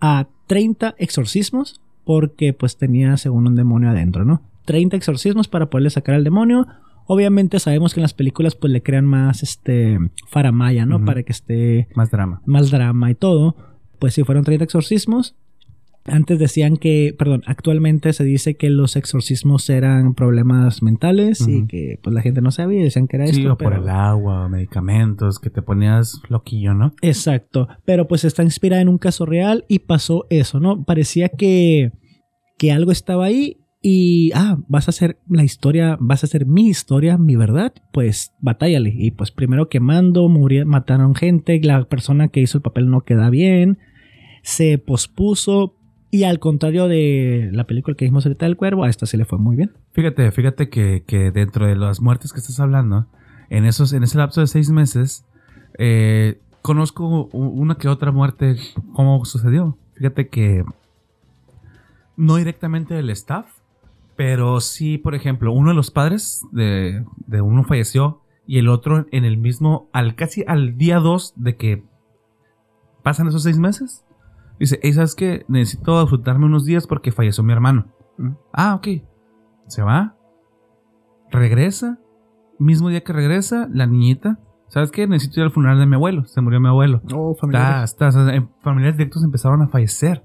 a 0.00 0.28
30 0.46 0.94
exorcismos 0.98 1.80
porque 2.04 2.52
pues 2.54 2.76
tenía 2.76 3.16
según 3.16 3.46
un 3.46 3.54
demonio 3.54 3.90
adentro, 3.90 4.24
¿no? 4.24 4.42
30 4.64 4.96
exorcismos 4.96 5.46
para 5.46 5.70
poderle 5.70 5.90
sacar 5.90 6.14
al 6.14 6.24
demonio. 6.24 6.66
Obviamente 7.10 7.58
sabemos 7.58 7.94
que 7.94 8.00
en 8.00 8.02
las 8.02 8.12
películas 8.14 8.54
pues 8.54 8.70
le 8.72 8.82
crean 8.82 9.06
más 9.06 9.42
este 9.42 9.98
faramaya, 10.28 10.84
¿no? 10.86 11.02
Para 11.04 11.22
que 11.22 11.32
esté 11.32 11.88
Más 11.94 12.10
drama. 12.10 12.42
más 12.44 12.70
drama 12.70 13.10
y 13.10 13.14
todo. 13.14 13.56
Pues 13.98 14.12
sí, 14.14 14.22
fueron 14.24 14.44
30 14.44 14.64
exorcismos. 14.64 15.34
Antes 16.04 16.38
decían 16.38 16.76
que, 16.78 17.14
perdón, 17.18 17.42
actualmente 17.46 18.12
se 18.14 18.24
dice 18.24 18.54
que 18.56 18.70
los 18.70 18.96
exorcismos 18.96 19.68
eran 19.68 20.14
problemas 20.14 20.82
mentales 20.82 21.46
y 21.46 21.66
que 21.66 21.98
pues 22.02 22.14
la 22.14 22.22
gente 22.22 22.40
no 22.40 22.50
sabía 22.50 22.80
y 22.80 22.84
decían 22.84 23.08
que 23.08 23.16
era 23.16 23.26
Sí, 23.26 23.40
esto. 23.40 23.54
o 23.54 23.56
por 23.58 23.72
pero- 23.72 23.82
el 23.82 23.88
agua, 23.90 24.48
medicamentos, 24.48 25.38
que 25.38 25.50
te 25.50 25.60
ponías 25.60 26.20
loquillo, 26.30 26.72
¿no? 26.72 26.94
Exacto, 27.02 27.68
pero 27.84 28.06
pues 28.08 28.24
está 28.24 28.42
inspirada 28.42 28.80
en 28.80 28.88
un 28.88 28.96
caso 28.98 29.26
real 29.26 29.64
y 29.68 29.80
pasó 29.80 30.26
eso, 30.30 30.60
¿no? 30.60 30.82
Parecía 30.84 31.28
que, 31.30 31.92
que 32.56 32.72
algo 32.72 32.90
estaba 32.92 33.26
ahí 33.26 33.58
y, 33.90 34.32
ah, 34.34 34.58
vas 34.68 34.86
a 34.86 34.90
hacer 34.90 35.18
la 35.30 35.44
historia, 35.44 35.96
vas 35.98 36.22
a 36.22 36.26
hacer 36.26 36.44
mi 36.44 36.68
historia, 36.68 37.16
mi 37.16 37.36
verdad, 37.36 37.72
pues 37.90 38.34
batállale. 38.38 38.92
Y 38.94 39.12
pues 39.12 39.30
primero 39.30 39.70
quemando, 39.70 40.28
murió, 40.28 40.66
mataron 40.66 41.14
gente, 41.14 41.58
la 41.62 41.84
persona 41.84 42.28
que 42.28 42.40
hizo 42.40 42.58
el 42.58 42.62
papel 42.62 42.90
no 42.90 43.00
queda 43.00 43.30
bien, 43.30 43.78
se 44.42 44.76
pospuso 44.76 45.74
y 46.10 46.24
al 46.24 46.38
contrario 46.38 46.86
de 46.86 47.48
la 47.50 47.64
película 47.64 47.96
que 47.96 48.04
vimos 48.04 48.26
ahorita 48.26 48.44
del 48.44 48.58
cuervo, 48.58 48.84
a 48.84 48.90
esta 48.90 49.06
se 49.06 49.16
le 49.16 49.24
fue 49.24 49.38
muy 49.38 49.56
bien. 49.56 49.72
Fíjate, 49.92 50.30
fíjate 50.32 50.68
que, 50.68 51.02
que 51.06 51.30
dentro 51.30 51.66
de 51.66 51.74
las 51.74 52.02
muertes 52.02 52.34
que 52.34 52.40
estás 52.40 52.60
hablando, 52.60 53.06
en 53.48 53.64
esos, 53.64 53.94
en 53.94 54.02
ese 54.02 54.18
lapso 54.18 54.42
de 54.42 54.48
seis 54.48 54.68
meses, 54.68 55.24
eh, 55.78 56.42
conozco 56.60 57.24
una 57.32 57.76
que 57.76 57.88
otra 57.88 58.12
muerte, 58.12 58.56
cómo 58.92 59.24
sucedió. 59.24 59.78
Fíjate 59.94 60.28
que 60.28 60.62
no 62.18 62.36
directamente 62.36 62.92
del 62.92 63.08
staff, 63.08 63.46
pero 64.18 64.58
sí, 64.60 64.98
por 64.98 65.14
ejemplo, 65.14 65.52
uno 65.52 65.68
de 65.70 65.76
los 65.76 65.92
padres 65.92 66.44
de, 66.50 67.04
de 67.28 67.40
uno 67.40 67.62
falleció 67.62 68.20
y 68.48 68.58
el 68.58 68.66
otro 68.68 69.06
en 69.12 69.24
el 69.24 69.36
mismo, 69.38 69.88
al 69.92 70.16
casi 70.16 70.42
al 70.48 70.76
día 70.76 70.98
2 70.98 71.34
de 71.36 71.54
que 71.56 71.84
pasan 73.04 73.28
esos 73.28 73.44
seis 73.44 73.60
meses, 73.60 74.04
dice, 74.58 74.80
hey, 74.82 74.92
¿sabes 74.92 75.14
qué? 75.14 75.44
Necesito 75.46 76.00
disfrutarme 76.00 76.46
unos 76.46 76.64
días 76.64 76.88
porque 76.88 77.12
falleció 77.12 77.44
mi 77.44 77.52
hermano. 77.52 77.86
Mm. 78.16 78.30
Ah, 78.52 78.74
ok. 78.74 78.88
Se 79.68 79.82
va. 79.82 80.16
Regresa. 81.30 81.98
Mismo 82.58 82.88
día 82.88 83.02
que 83.04 83.12
regresa, 83.12 83.68
la 83.72 83.86
niñita. 83.86 84.40
¿Sabes 84.66 84.90
qué? 84.90 85.06
Necesito 85.06 85.38
ir 85.38 85.44
al 85.44 85.52
funeral 85.52 85.78
de 85.78 85.86
mi 85.86 85.94
abuelo. 85.94 86.24
Se 86.24 86.40
murió 86.40 86.58
mi 86.60 86.66
abuelo. 86.68 87.02
Oh, 87.14 87.36
sea, 88.12 88.34
en- 88.34 88.50
familiares 88.62 88.96
directos 88.98 89.22
empezaron 89.22 89.62
a 89.62 89.68
fallecer 89.68 90.24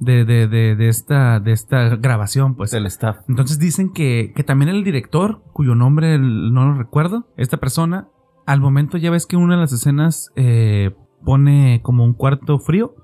de, 0.00 0.24
de, 0.24 0.48
de, 0.48 0.74
de 0.74 0.88
esta, 0.88 1.38
de 1.38 1.52
esta 1.52 1.96
grabación, 1.96 2.56
pues. 2.56 2.72
El 2.72 2.86
staff. 2.86 3.18
Entonces 3.28 3.58
dicen 3.58 3.92
que, 3.92 4.32
que 4.34 4.42
también 4.42 4.70
el 4.70 4.82
director, 4.82 5.42
cuyo 5.52 5.74
nombre 5.74 6.18
no 6.18 6.66
lo 6.66 6.74
recuerdo, 6.74 7.28
esta 7.36 7.58
persona, 7.58 8.08
al 8.46 8.60
momento 8.60 8.98
ya 8.98 9.10
ves 9.10 9.26
que 9.26 9.36
una 9.36 9.54
de 9.54 9.60
las 9.60 9.72
escenas 9.72 10.32
eh, 10.34 10.90
pone 11.24 11.80
como 11.82 12.04
un 12.04 12.14
cuarto 12.14 12.58
frío, 12.58 12.94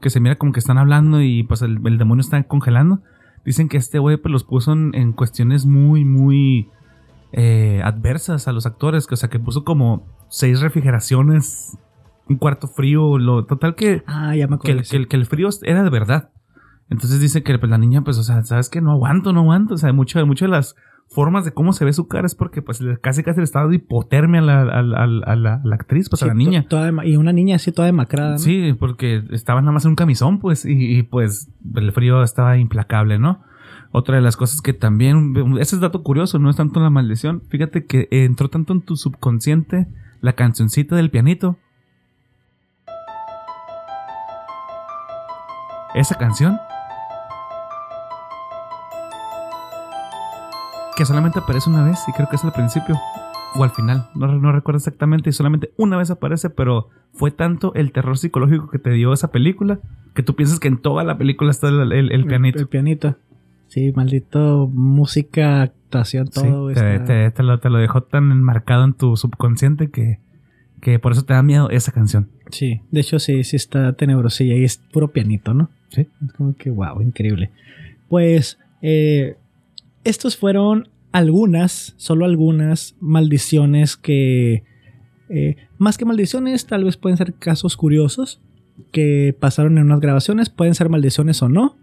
que 0.00 0.10
se 0.10 0.18
mira 0.18 0.36
como 0.36 0.52
que 0.52 0.60
están 0.60 0.78
hablando 0.78 1.20
y 1.22 1.42
pues 1.42 1.62
el, 1.62 1.78
el 1.86 1.98
demonio 1.98 2.22
está 2.22 2.42
congelando. 2.44 3.02
Dicen 3.44 3.68
que 3.68 3.76
este 3.76 3.98
güey 3.98 4.16
pues 4.16 4.32
los 4.32 4.44
puso 4.44 4.72
en, 4.72 4.94
en 4.94 5.12
cuestiones 5.12 5.66
muy, 5.66 6.04
muy 6.04 6.68
eh, 7.32 7.80
adversas 7.84 8.48
a 8.48 8.52
los 8.52 8.66
actores, 8.66 9.06
que 9.06 9.14
o 9.14 9.16
sea 9.16 9.28
que 9.28 9.38
puso 9.38 9.62
como 9.64 10.06
seis 10.28 10.60
refrigeraciones, 10.60 11.78
un 12.30 12.36
cuarto 12.38 12.68
frío, 12.68 13.18
lo 13.18 13.44
total 13.44 13.74
que 13.74 14.02
Ah, 14.06 14.34
ya 14.34 14.46
me 14.46 14.52
que 14.58 14.72
acuerdo. 14.72 14.80
el, 14.80 14.88
que, 14.88 14.96
el, 14.96 15.08
que 15.08 15.16
el 15.16 15.26
frío 15.26 15.48
era 15.62 15.82
de 15.82 15.90
verdad. 15.90 16.30
Entonces 16.88 17.20
dice 17.20 17.42
que 17.42 17.58
pues, 17.58 17.70
la 17.70 17.78
niña, 17.78 18.02
pues, 18.02 18.16
o 18.18 18.22
sea, 18.22 18.42
¿sabes 18.42 18.68
qué? 18.70 18.80
No 18.80 18.92
aguanto, 18.92 19.32
no 19.32 19.40
aguanto. 19.40 19.74
O 19.74 19.76
sea, 19.76 19.92
muchas 19.92 20.24
mucho 20.26 20.44
de 20.46 20.50
las 20.50 20.74
formas 21.08 21.44
de 21.44 21.52
cómo 21.52 21.72
se 21.72 21.84
ve 21.84 21.92
su 21.92 22.06
cara 22.08 22.26
es 22.26 22.34
porque, 22.34 22.62
pues, 22.62 22.80
casi 23.02 23.22
casi 23.24 23.38
le 23.38 23.44
estaba 23.44 23.64
dando 23.64 23.76
hipotermia 23.76 24.40
a 24.40 24.44
la, 24.44 24.60
a 24.62 24.82
la- 24.82 25.02
a 25.02 25.36
la- 25.36 25.54
a 25.54 25.74
actriz, 25.74 26.08
pues, 26.08 26.22
a 26.22 26.26
la 26.26 26.34
niña. 26.34 26.66
toda 26.68 26.92
y 27.04 27.16
una 27.16 27.32
niña 27.32 27.56
así 27.56 27.72
toda 27.72 27.86
demacrada, 27.86 28.32
¿no? 28.32 28.38
Sí, 28.38 28.72
porque 28.78 29.22
estaba 29.30 29.60
nada 29.60 29.72
más 29.72 29.84
en 29.84 29.90
un 29.90 29.96
camisón, 29.96 30.38
pues, 30.38 30.64
y, 30.64 30.98
y, 30.98 31.02
pues 31.02 31.50
el 31.74 31.92
frío 31.92 32.22
estaba 32.22 32.56
implacable, 32.58 33.18
¿no? 33.18 33.42
Otra 33.92 34.16
de 34.16 34.22
las 34.22 34.36
cosas 34.36 34.60
que 34.62 34.72
también, 34.72 35.34
ese 35.60 35.74
es 35.76 35.80
dato 35.80 36.04
curioso, 36.04 36.38
no 36.38 36.48
es 36.48 36.54
tanto 36.56 36.78
la 36.78 36.90
maldición. 36.90 37.42
Fíjate 37.48 37.86
que 37.86 38.06
entró 38.10 38.48
tanto 38.48 38.72
en 38.72 38.82
tu 38.82 38.94
subconsciente 38.96 39.88
la 40.20 40.34
cancioncita 40.34 40.94
del 40.94 41.10
pianito. 41.10 41.58
Esa 45.94 46.14
canción. 46.16 46.58
Que 50.96 51.04
solamente 51.04 51.38
aparece 51.38 51.70
una 51.70 51.82
vez 51.84 51.98
y 52.08 52.12
creo 52.12 52.28
que 52.28 52.36
es 52.36 52.44
al 52.44 52.52
principio 52.52 52.96
o 53.56 53.64
al 53.64 53.70
final, 53.70 54.08
no, 54.14 54.28
no 54.28 54.52
recuerdo 54.52 54.76
exactamente 54.78 55.30
y 55.30 55.32
solamente 55.32 55.72
una 55.76 55.96
vez 55.96 56.10
aparece, 56.10 56.50
pero 56.50 56.88
fue 57.14 57.30
tanto 57.32 57.74
el 57.74 57.90
terror 57.90 58.16
psicológico 58.16 58.68
que 58.70 58.78
te 58.78 58.90
dio 58.90 59.12
esa 59.12 59.32
película 59.32 59.80
que 60.14 60.22
tú 60.22 60.36
piensas 60.36 60.60
que 60.60 60.68
en 60.68 60.78
toda 60.80 61.02
la 61.02 61.18
película 61.18 61.50
está 61.50 61.68
el, 61.68 61.90
el- 61.92 62.12
el 62.12 62.26
pianito. 62.26 62.60
El, 62.60 62.68
pianito. 62.68 63.16
Sí, 63.66 63.92
maldito 63.96 64.68
música, 64.72 65.62
actuación, 65.62 66.26
Sí, 66.28 66.42
todo. 66.42 66.68
te, 66.72 66.94
está- 66.94 67.04
te- 67.06 67.30
te 67.32 67.42
lo, 67.42 67.58
te 67.58 67.70
lo 67.70 67.78
dejó 67.78 68.02
tan 68.02 68.30
enmarcado 68.30 68.84
en 68.84 68.92
tu 68.94 69.16
subconsciente 69.16 69.90
que, 69.90 70.20
que 70.80 70.98
por 70.98 71.12
eso 71.12 71.24
te 71.24 71.34
da 71.34 71.42
miedo 71.42 71.70
esa 71.70 71.92
canción. 71.92 72.28
Sí, 72.50 72.80
de 72.90 73.00
hecho 73.00 73.18
sí, 73.18 73.44
sí 73.44 73.56
está 73.56 73.92
tenebrosilla 73.92 74.54
y 74.56 74.64
es 74.64 74.78
puro 74.92 75.12
pianito, 75.12 75.54
¿no? 75.54 75.70
Sí. 75.90 76.06
Es 76.26 76.32
como 76.34 76.54
que, 76.54 76.70
wow, 76.70 77.00
increíble. 77.00 77.50
Pues, 78.08 78.58
eh, 78.82 79.36
estos 80.04 80.36
fueron 80.36 80.88
algunas, 81.12 81.94
solo 81.96 82.24
algunas 82.24 82.96
maldiciones 83.00 83.96
que, 83.96 84.64
eh, 85.28 85.56
más 85.78 85.98
que 85.98 86.04
maldiciones, 86.04 86.66
tal 86.66 86.84
vez 86.84 86.96
pueden 86.96 87.16
ser 87.16 87.34
casos 87.34 87.76
curiosos 87.76 88.40
que 88.92 89.36
pasaron 89.38 89.78
en 89.78 89.84
unas 89.84 90.00
grabaciones, 90.00 90.48
pueden 90.48 90.74
ser 90.74 90.88
maldiciones 90.88 91.42
o 91.42 91.48
no, 91.48 91.76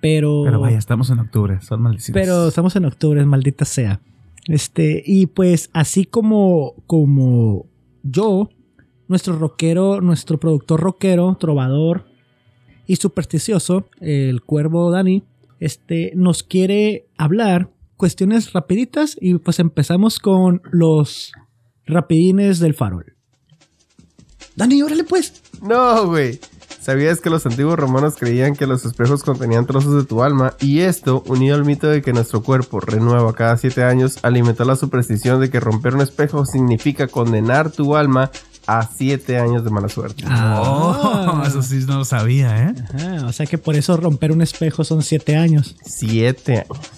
pero... 0.00 0.42
Pero 0.44 0.60
vaya, 0.60 0.78
estamos 0.78 1.10
en 1.10 1.18
octubre, 1.20 1.60
son 1.62 1.82
maldiciones. 1.82 2.22
Pero 2.22 2.48
estamos 2.48 2.76
en 2.76 2.84
octubre, 2.84 3.24
maldita 3.24 3.64
sea. 3.64 4.00
Este, 4.46 5.02
y 5.06 5.26
pues 5.26 5.70
así 5.72 6.04
como, 6.04 6.74
como 6.86 7.66
yo, 8.04 8.50
nuestro 9.08 9.36
rockero, 9.36 10.00
nuestro 10.00 10.38
productor 10.38 10.80
rockero, 10.80 11.36
trovador 11.40 12.06
y 12.86 12.96
supersticioso, 12.96 13.88
el 14.00 14.42
cuervo 14.42 14.90
Dani, 14.90 15.24
este, 15.58 16.12
nos 16.14 16.42
quiere 16.42 17.08
hablar 17.16 17.70
cuestiones 17.96 18.52
rapiditas 18.52 19.16
y 19.20 19.34
pues 19.38 19.58
empezamos 19.58 20.18
con 20.18 20.62
los 20.70 21.32
rapidines 21.86 22.58
del 22.58 22.74
farol. 22.74 23.16
Dani, 24.56 24.82
órale 24.82 25.04
pues. 25.04 25.42
No, 25.62 26.06
güey. 26.06 26.38
¿Sabías 26.84 27.22
que 27.22 27.30
los 27.30 27.46
antiguos 27.46 27.78
romanos 27.78 28.16
creían 28.18 28.54
que 28.54 28.66
los 28.66 28.84
espejos 28.84 29.22
contenían 29.22 29.64
trozos 29.64 29.94
de 29.94 30.04
tu 30.04 30.22
alma? 30.22 30.52
Y 30.60 30.80
esto, 30.80 31.22
unido 31.26 31.54
al 31.54 31.64
mito 31.64 31.86
de 31.86 32.02
que 32.02 32.12
nuestro 32.12 32.42
cuerpo 32.42 32.78
renueva 32.78 33.32
cada 33.32 33.56
siete 33.56 33.82
años, 33.82 34.18
alimentó 34.20 34.66
la 34.66 34.76
superstición 34.76 35.40
de 35.40 35.48
que 35.48 35.60
romper 35.60 35.94
un 35.94 36.02
espejo 36.02 36.44
significa 36.44 37.08
condenar 37.08 37.70
tu 37.70 37.96
alma 37.96 38.30
a 38.66 38.86
siete 38.86 39.38
años 39.38 39.64
de 39.64 39.70
mala 39.70 39.88
suerte. 39.88 40.24
Oh, 40.28 41.42
eso 41.46 41.62
sí 41.62 41.82
no 41.88 41.96
lo 41.96 42.04
sabía, 42.04 42.68
¿eh? 42.68 42.74
Ajá, 42.94 43.26
o 43.28 43.32
sea 43.32 43.46
que 43.46 43.56
por 43.56 43.76
eso 43.76 43.96
romper 43.96 44.30
un 44.30 44.42
espejo 44.42 44.84
son 44.84 45.02
siete 45.02 45.38
años. 45.38 45.76
Siete 45.86 46.66
años. 46.68 46.90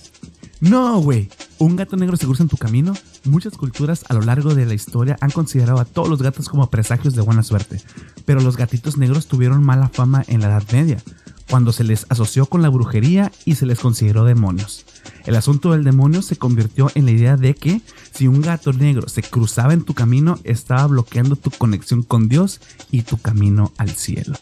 No, 0.58 1.00
güey. 1.00 1.28
¿Un 1.58 1.76
gato 1.76 1.96
negro 1.96 2.16
se 2.16 2.26
cruza 2.26 2.42
en 2.42 2.48
tu 2.48 2.56
camino? 2.56 2.92
Muchas 3.26 3.56
culturas 3.56 4.04
a 4.08 4.14
lo 4.14 4.20
largo 4.22 4.54
de 4.54 4.66
la 4.66 4.74
historia 4.74 5.18
han 5.20 5.32
considerado 5.32 5.80
a 5.80 5.84
todos 5.84 6.08
los 6.08 6.22
gatos 6.22 6.48
como 6.48 6.70
presagios 6.70 7.14
de 7.14 7.22
buena 7.22 7.42
suerte. 7.42 7.82
Pero 8.24 8.40
los 8.40 8.56
gatitos 8.56 8.98
negros 8.98 9.26
tuvieron 9.26 9.64
mala 9.64 9.88
fama 9.88 10.24
en 10.28 10.40
la 10.40 10.46
Edad 10.46 10.62
Media, 10.72 11.02
cuando 11.50 11.72
se 11.72 11.82
les 11.82 12.06
asoció 12.08 12.46
con 12.46 12.62
la 12.62 12.68
brujería 12.68 13.32
y 13.44 13.56
se 13.56 13.66
les 13.66 13.80
consideró 13.80 14.24
demonios. 14.24 14.84
El 15.24 15.34
asunto 15.34 15.72
del 15.72 15.82
demonio 15.82 16.22
se 16.22 16.36
convirtió 16.36 16.90
en 16.94 17.04
la 17.04 17.10
idea 17.10 17.36
de 17.36 17.54
que 17.54 17.80
si 18.12 18.28
un 18.28 18.40
gato 18.40 18.72
negro 18.72 19.08
se 19.08 19.22
cruzaba 19.22 19.72
en 19.72 19.82
tu 19.82 19.94
camino, 19.94 20.38
estaba 20.44 20.86
bloqueando 20.86 21.34
tu 21.34 21.50
conexión 21.50 22.02
con 22.02 22.28
Dios 22.28 22.60
y 22.92 23.02
tu 23.02 23.18
camino 23.18 23.72
al 23.76 23.90
cielo. 23.90 24.36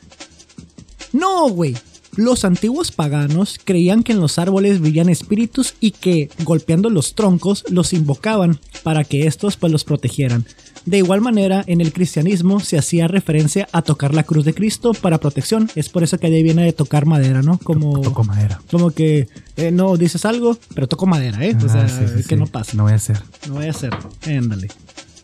No, 1.12 1.48
güey. 1.48 1.76
Los 2.16 2.44
antiguos 2.44 2.92
paganos 2.92 3.58
creían 3.64 4.02
que 4.02 4.12
en 4.12 4.20
los 4.20 4.38
árboles 4.38 4.80
vivían 4.80 5.08
espíritus 5.08 5.74
y 5.80 5.90
que, 5.90 6.28
golpeando 6.44 6.90
los 6.90 7.14
troncos, 7.14 7.64
los 7.70 7.92
invocaban 7.92 8.58
para 8.82 9.04
que 9.04 9.26
estos 9.26 9.56
pues 9.56 9.72
los 9.72 9.84
protegieran. 9.84 10.44
De 10.86 10.98
igual 10.98 11.20
manera, 11.22 11.64
en 11.66 11.80
el 11.80 11.92
cristianismo 11.92 12.60
se 12.60 12.76
hacía 12.78 13.08
referencia 13.08 13.68
a 13.72 13.82
tocar 13.82 14.14
la 14.14 14.22
cruz 14.24 14.44
de 14.44 14.52
Cristo 14.54 14.92
para 14.92 15.18
protección. 15.18 15.70
Es 15.74 15.88
por 15.88 16.02
eso 16.02 16.18
que 16.18 16.26
ahí 16.26 16.42
viene 16.42 16.62
de 16.64 16.72
tocar 16.74 17.06
madera, 17.06 17.40
¿no? 17.42 17.58
Como, 17.58 18.00
Toco 18.02 18.22
madera. 18.22 18.60
como 18.70 18.90
que 18.90 19.28
eh, 19.56 19.70
no 19.70 19.96
dices 19.96 20.24
algo, 20.26 20.58
pero 20.74 20.86
toco 20.86 21.06
madera, 21.06 21.44
¿eh? 21.44 21.56
O 21.56 21.68
sea, 21.68 21.84
Ah, 21.84 21.88
sí, 21.88 22.04
sí, 22.08 22.16
que 22.28 22.34
sí. 22.34 22.36
no 22.36 22.46
pasa. 22.46 22.72
No 22.76 22.82
voy 22.84 22.92
a 22.92 22.96
hacer. 22.96 23.18
No 23.48 23.54
voy 23.54 23.66
a 23.66 23.70
hacer. 23.70 23.94
Ándale. 24.26 24.68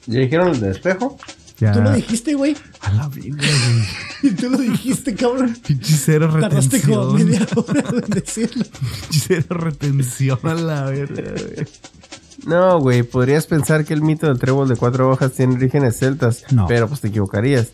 ¿Ya 0.07 0.21
dijeron 0.21 0.55
el 0.55 0.61
de 0.61 0.71
espejo? 0.71 1.19
Ya. 1.61 1.73
Tú 1.73 1.83
lo 1.83 1.93
dijiste, 1.93 2.35
güey. 2.35 2.57
A 2.81 2.91
la 2.93 3.09
vida, 3.09 3.37
güey. 4.23 4.35
Tú 4.37 4.49
lo 4.51 4.59
dijiste, 4.59 5.15
cabrón. 5.15 5.55
Pinche 5.67 5.95
cero 5.95 6.29
Tardaste 6.41 6.81
como 6.81 7.13
retención. 7.17 7.29
media 7.31 7.47
hora 7.55 7.85
en 8.05 8.11
decirlo. 8.11 8.65
Pinche 8.65 9.21
cero 9.29 9.47
retención 9.51 10.39
a 10.45 10.55
la 10.55 10.85
verga, 10.85 11.23
güey. 11.33 11.67
No, 12.47 12.81
güey, 12.81 13.03
podrías 13.03 13.47
pensar 13.47 13.85
que 13.85 13.93
el 13.93 14.01
mito 14.01 14.27
del 14.27 14.39
trébol 14.39 14.67
de 14.69 14.77
cuatro 14.77 15.11
hojas 15.11 15.33
tiene 15.33 15.55
orígenes 15.57 15.99
celtas, 15.99 16.45
No. 16.51 16.67
pero 16.67 16.89
pues 16.89 17.01
te 17.03 17.09
equivocarías. 17.09 17.69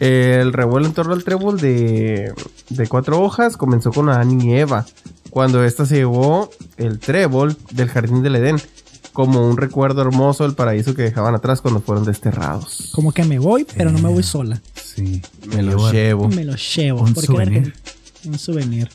El 0.00 0.52
revuelo 0.52 0.86
en 0.86 0.92
torno 0.92 1.14
al 1.14 1.24
trébol 1.24 1.58
de, 1.58 2.34
de 2.68 2.86
cuatro 2.88 3.22
hojas 3.22 3.56
comenzó 3.56 3.90
con 3.92 4.10
Adán 4.10 4.38
y 4.40 4.54
Eva, 4.56 4.84
cuando 5.30 5.64
ésta 5.64 5.86
se 5.86 5.94
llevó 5.96 6.50
el 6.76 6.98
trébol 6.98 7.56
del 7.70 7.88
jardín 7.88 8.22
del 8.22 8.36
Edén, 8.36 8.60
como 9.12 9.48
un 9.48 9.56
recuerdo 9.56 10.02
hermoso 10.02 10.44
del 10.44 10.54
paraíso 10.54 10.94
que 10.94 11.02
dejaban 11.02 11.34
atrás 11.34 11.60
cuando 11.60 11.80
fueron 11.80 12.04
desterrados. 12.04 12.90
Como 12.92 13.12
que 13.12 13.24
me 13.24 13.38
voy, 13.38 13.66
pero 13.76 13.90
no 13.90 13.98
me 13.98 14.08
voy 14.08 14.22
sola. 14.22 14.62
Sí. 14.74 15.22
Me 15.46 15.62
lo 15.62 15.90
llevo. 15.92 16.28
Me 16.28 16.44
lo 16.44 16.54
llevo. 16.56 17.02
Un 17.02 17.14
porque 17.14 17.26
souvenir. 17.26 17.74
Un 18.24 18.38
souvenir. 18.38 18.88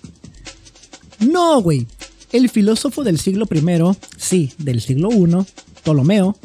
No, 1.19 1.61
güey. 1.61 1.87
El 2.31 2.49
filósofo 2.49 3.03
del 3.03 3.19
siglo 3.19 3.47
I, 3.49 3.97
sí, 4.17 4.53
del 4.57 4.81
siglo 4.81 5.09
I, 5.11 5.45
Ptolomeo, 5.81 6.35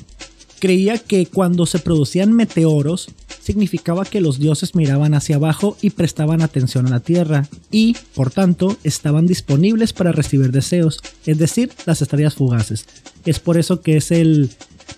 creía 0.61 0.99
que 0.99 1.27
cuando 1.27 1.67
se 1.67 1.81
producían 1.81 2.33
meteoros, 2.33 3.09
significaba 3.43 4.05
que 4.05 4.21
los 4.21 4.39
dioses 4.39 4.75
miraban 4.75 5.15
hacia 5.15 5.37
abajo 5.37 5.77
y 5.83 5.91
prestaban 5.91 6.43
atención 6.43 6.87
a 6.87 6.91
la 6.91 7.01
tierra, 7.01 7.49
y, 7.71 7.97
por 8.15 8.31
tanto, 8.31 8.77
estaban 8.85 9.27
disponibles 9.27 9.93
para 9.93 10.13
recibir 10.13 10.53
deseos, 10.53 11.01
es 11.27 11.39
decir, 11.39 11.71
las 11.87 12.01
estrellas 12.03 12.35
fugaces. 12.35 12.87
Es 13.27 13.41
por 13.41 13.59
eso 13.59 13.81
que 13.83 13.97
es 13.97 14.11
el 14.11 14.51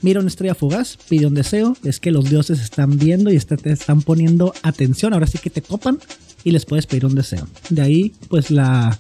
mira 0.03 0.21
una 0.21 0.29
estrella 0.29 0.55
fugaz, 0.55 0.99
pide 1.09 1.27
un 1.27 1.35
deseo, 1.35 1.77
es 1.85 2.01
que 2.01 2.11
los 2.11 2.29
dioses 2.29 2.61
están 2.61 2.99
viendo 2.99 3.33
y 3.33 3.37
est- 3.37 3.53
te 3.63 3.73
están 3.73 4.03
poniendo 4.03 4.53
atención, 4.63 5.15
ahora 5.15 5.27
sí 5.27 5.39
que 5.39 5.51
te 5.51 5.63
copan 5.63 5.99
y 6.43 6.51
les 6.51 6.67
puedes 6.67 6.87
pedir 6.87 7.07
un 7.07 7.15
deseo. 7.15 7.47
De 7.71 7.81
ahí, 7.81 8.13
pues 8.29 8.51
la, 8.51 8.99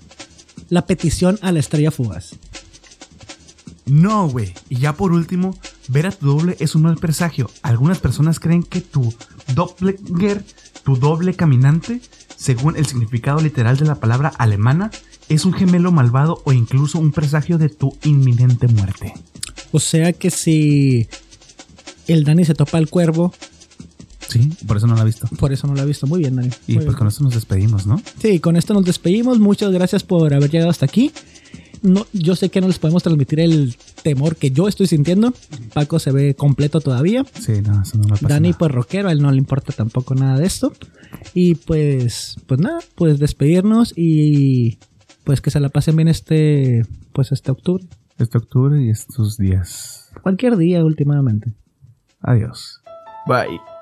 la 0.70 0.86
petición 0.86 1.38
a 1.42 1.52
la 1.52 1.60
estrella 1.60 1.90
fugaz. 1.90 2.30
No, 3.86 4.28
güey. 4.28 4.54
Y 4.68 4.76
ya 4.76 4.94
por 4.94 5.12
último, 5.12 5.56
ver 5.88 6.06
a 6.06 6.10
tu 6.12 6.26
doble 6.26 6.56
es 6.58 6.74
un 6.74 6.82
mal 6.82 6.96
presagio. 6.96 7.50
Algunas 7.62 7.98
personas 7.98 8.40
creen 8.40 8.62
que 8.62 8.80
tu 8.80 9.14
doppelganger, 9.54 10.44
tu 10.84 10.96
doble 10.96 11.34
caminante, 11.34 12.00
según 12.36 12.76
el 12.76 12.86
significado 12.86 13.40
literal 13.40 13.76
de 13.76 13.84
la 13.86 13.96
palabra 13.96 14.32
alemana, 14.38 14.90
es 15.28 15.44
un 15.44 15.52
gemelo 15.52 15.92
malvado 15.92 16.42
o 16.44 16.52
incluso 16.52 16.98
un 16.98 17.12
presagio 17.12 17.58
de 17.58 17.68
tu 17.68 17.96
inminente 18.04 18.68
muerte. 18.68 19.14
O 19.72 19.80
sea 19.80 20.12
que 20.12 20.30
si 20.30 21.08
el 22.06 22.24
Dani 22.24 22.44
se 22.44 22.54
topa 22.54 22.78
al 22.78 22.88
cuervo, 22.88 23.32
Sí, 24.26 24.50
por 24.66 24.78
eso 24.78 24.86
no 24.86 24.94
la 24.96 25.02
he 25.02 25.04
visto. 25.04 25.28
por 25.38 25.52
eso 25.52 25.66
no 25.66 25.74
lo 25.74 25.82
ha 25.82 25.84
visto 25.84 26.06
muy 26.06 26.20
bien, 26.20 26.36
Dani. 26.36 26.48
Y 26.66 26.74
pues 26.74 26.86
bien. 26.86 26.96
con 26.96 27.06
esto 27.06 27.22
nos 27.22 27.34
despedimos, 27.34 27.86
¿no? 27.86 28.02
Sí, 28.20 28.40
con 28.40 28.56
esto 28.56 28.72
nos 28.74 28.84
despedimos. 28.84 29.38
Muchas 29.38 29.70
gracias 29.70 30.02
por 30.02 30.32
haber 30.32 30.50
llegado 30.50 30.70
hasta 30.70 30.86
aquí. 30.86 31.12
No, 31.84 32.06
yo 32.14 32.34
sé 32.34 32.48
que 32.48 32.62
no 32.62 32.66
les 32.66 32.78
podemos 32.78 33.02
transmitir 33.02 33.40
el 33.40 33.76
temor 34.02 34.36
que 34.36 34.50
yo 34.50 34.68
estoy 34.68 34.86
sintiendo. 34.86 35.34
Paco 35.74 35.98
se 35.98 36.12
ve 36.12 36.34
completo 36.34 36.80
todavía. 36.80 37.26
Sí, 37.38 37.60
no, 37.60 37.82
eso 37.82 37.98
no 37.98 38.04
me 38.04 38.12
pasa. 38.12 38.26
Dani, 38.26 38.48
nada. 38.48 38.58
pues 38.58 38.72
rockero, 38.72 39.10
a 39.10 39.12
él 39.12 39.20
no 39.20 39.30
le 39.30 39.36
importa 39.36 39.70
tampoco 39.74 40.14
nada 40.14 40.38
de 40.38 40.46
esto. 40.46 40.72
Y 41.34 41.56
pues, 41.56 42.36
pues 42.46 42.58
nada, 42.58 42.78
pues 42.94 43.18
despedirnos 43.18 43.92
y 43.94 44.78
pues 45.24 45.42
que 45.42 45.50
se 45.50 45.60
la 45.60 45.68
pasen 45.68 45.96
bien 45.96 46.08
este, 46.08 46.86
pues 47.12 47.32
este 47.32 47.50
octubre. 47.50 47.84
Este 48.18 48.38
octubre 48.38 48.82
y 48.82 48.88
estos 48.88 49.36
días. 49.36 50.10
Cualquier 50.22 50.56
día 50.56 50.82
últimamente. 50.82 51.52
Adiós. 52.22 52.80
Bye. 53.26 53.73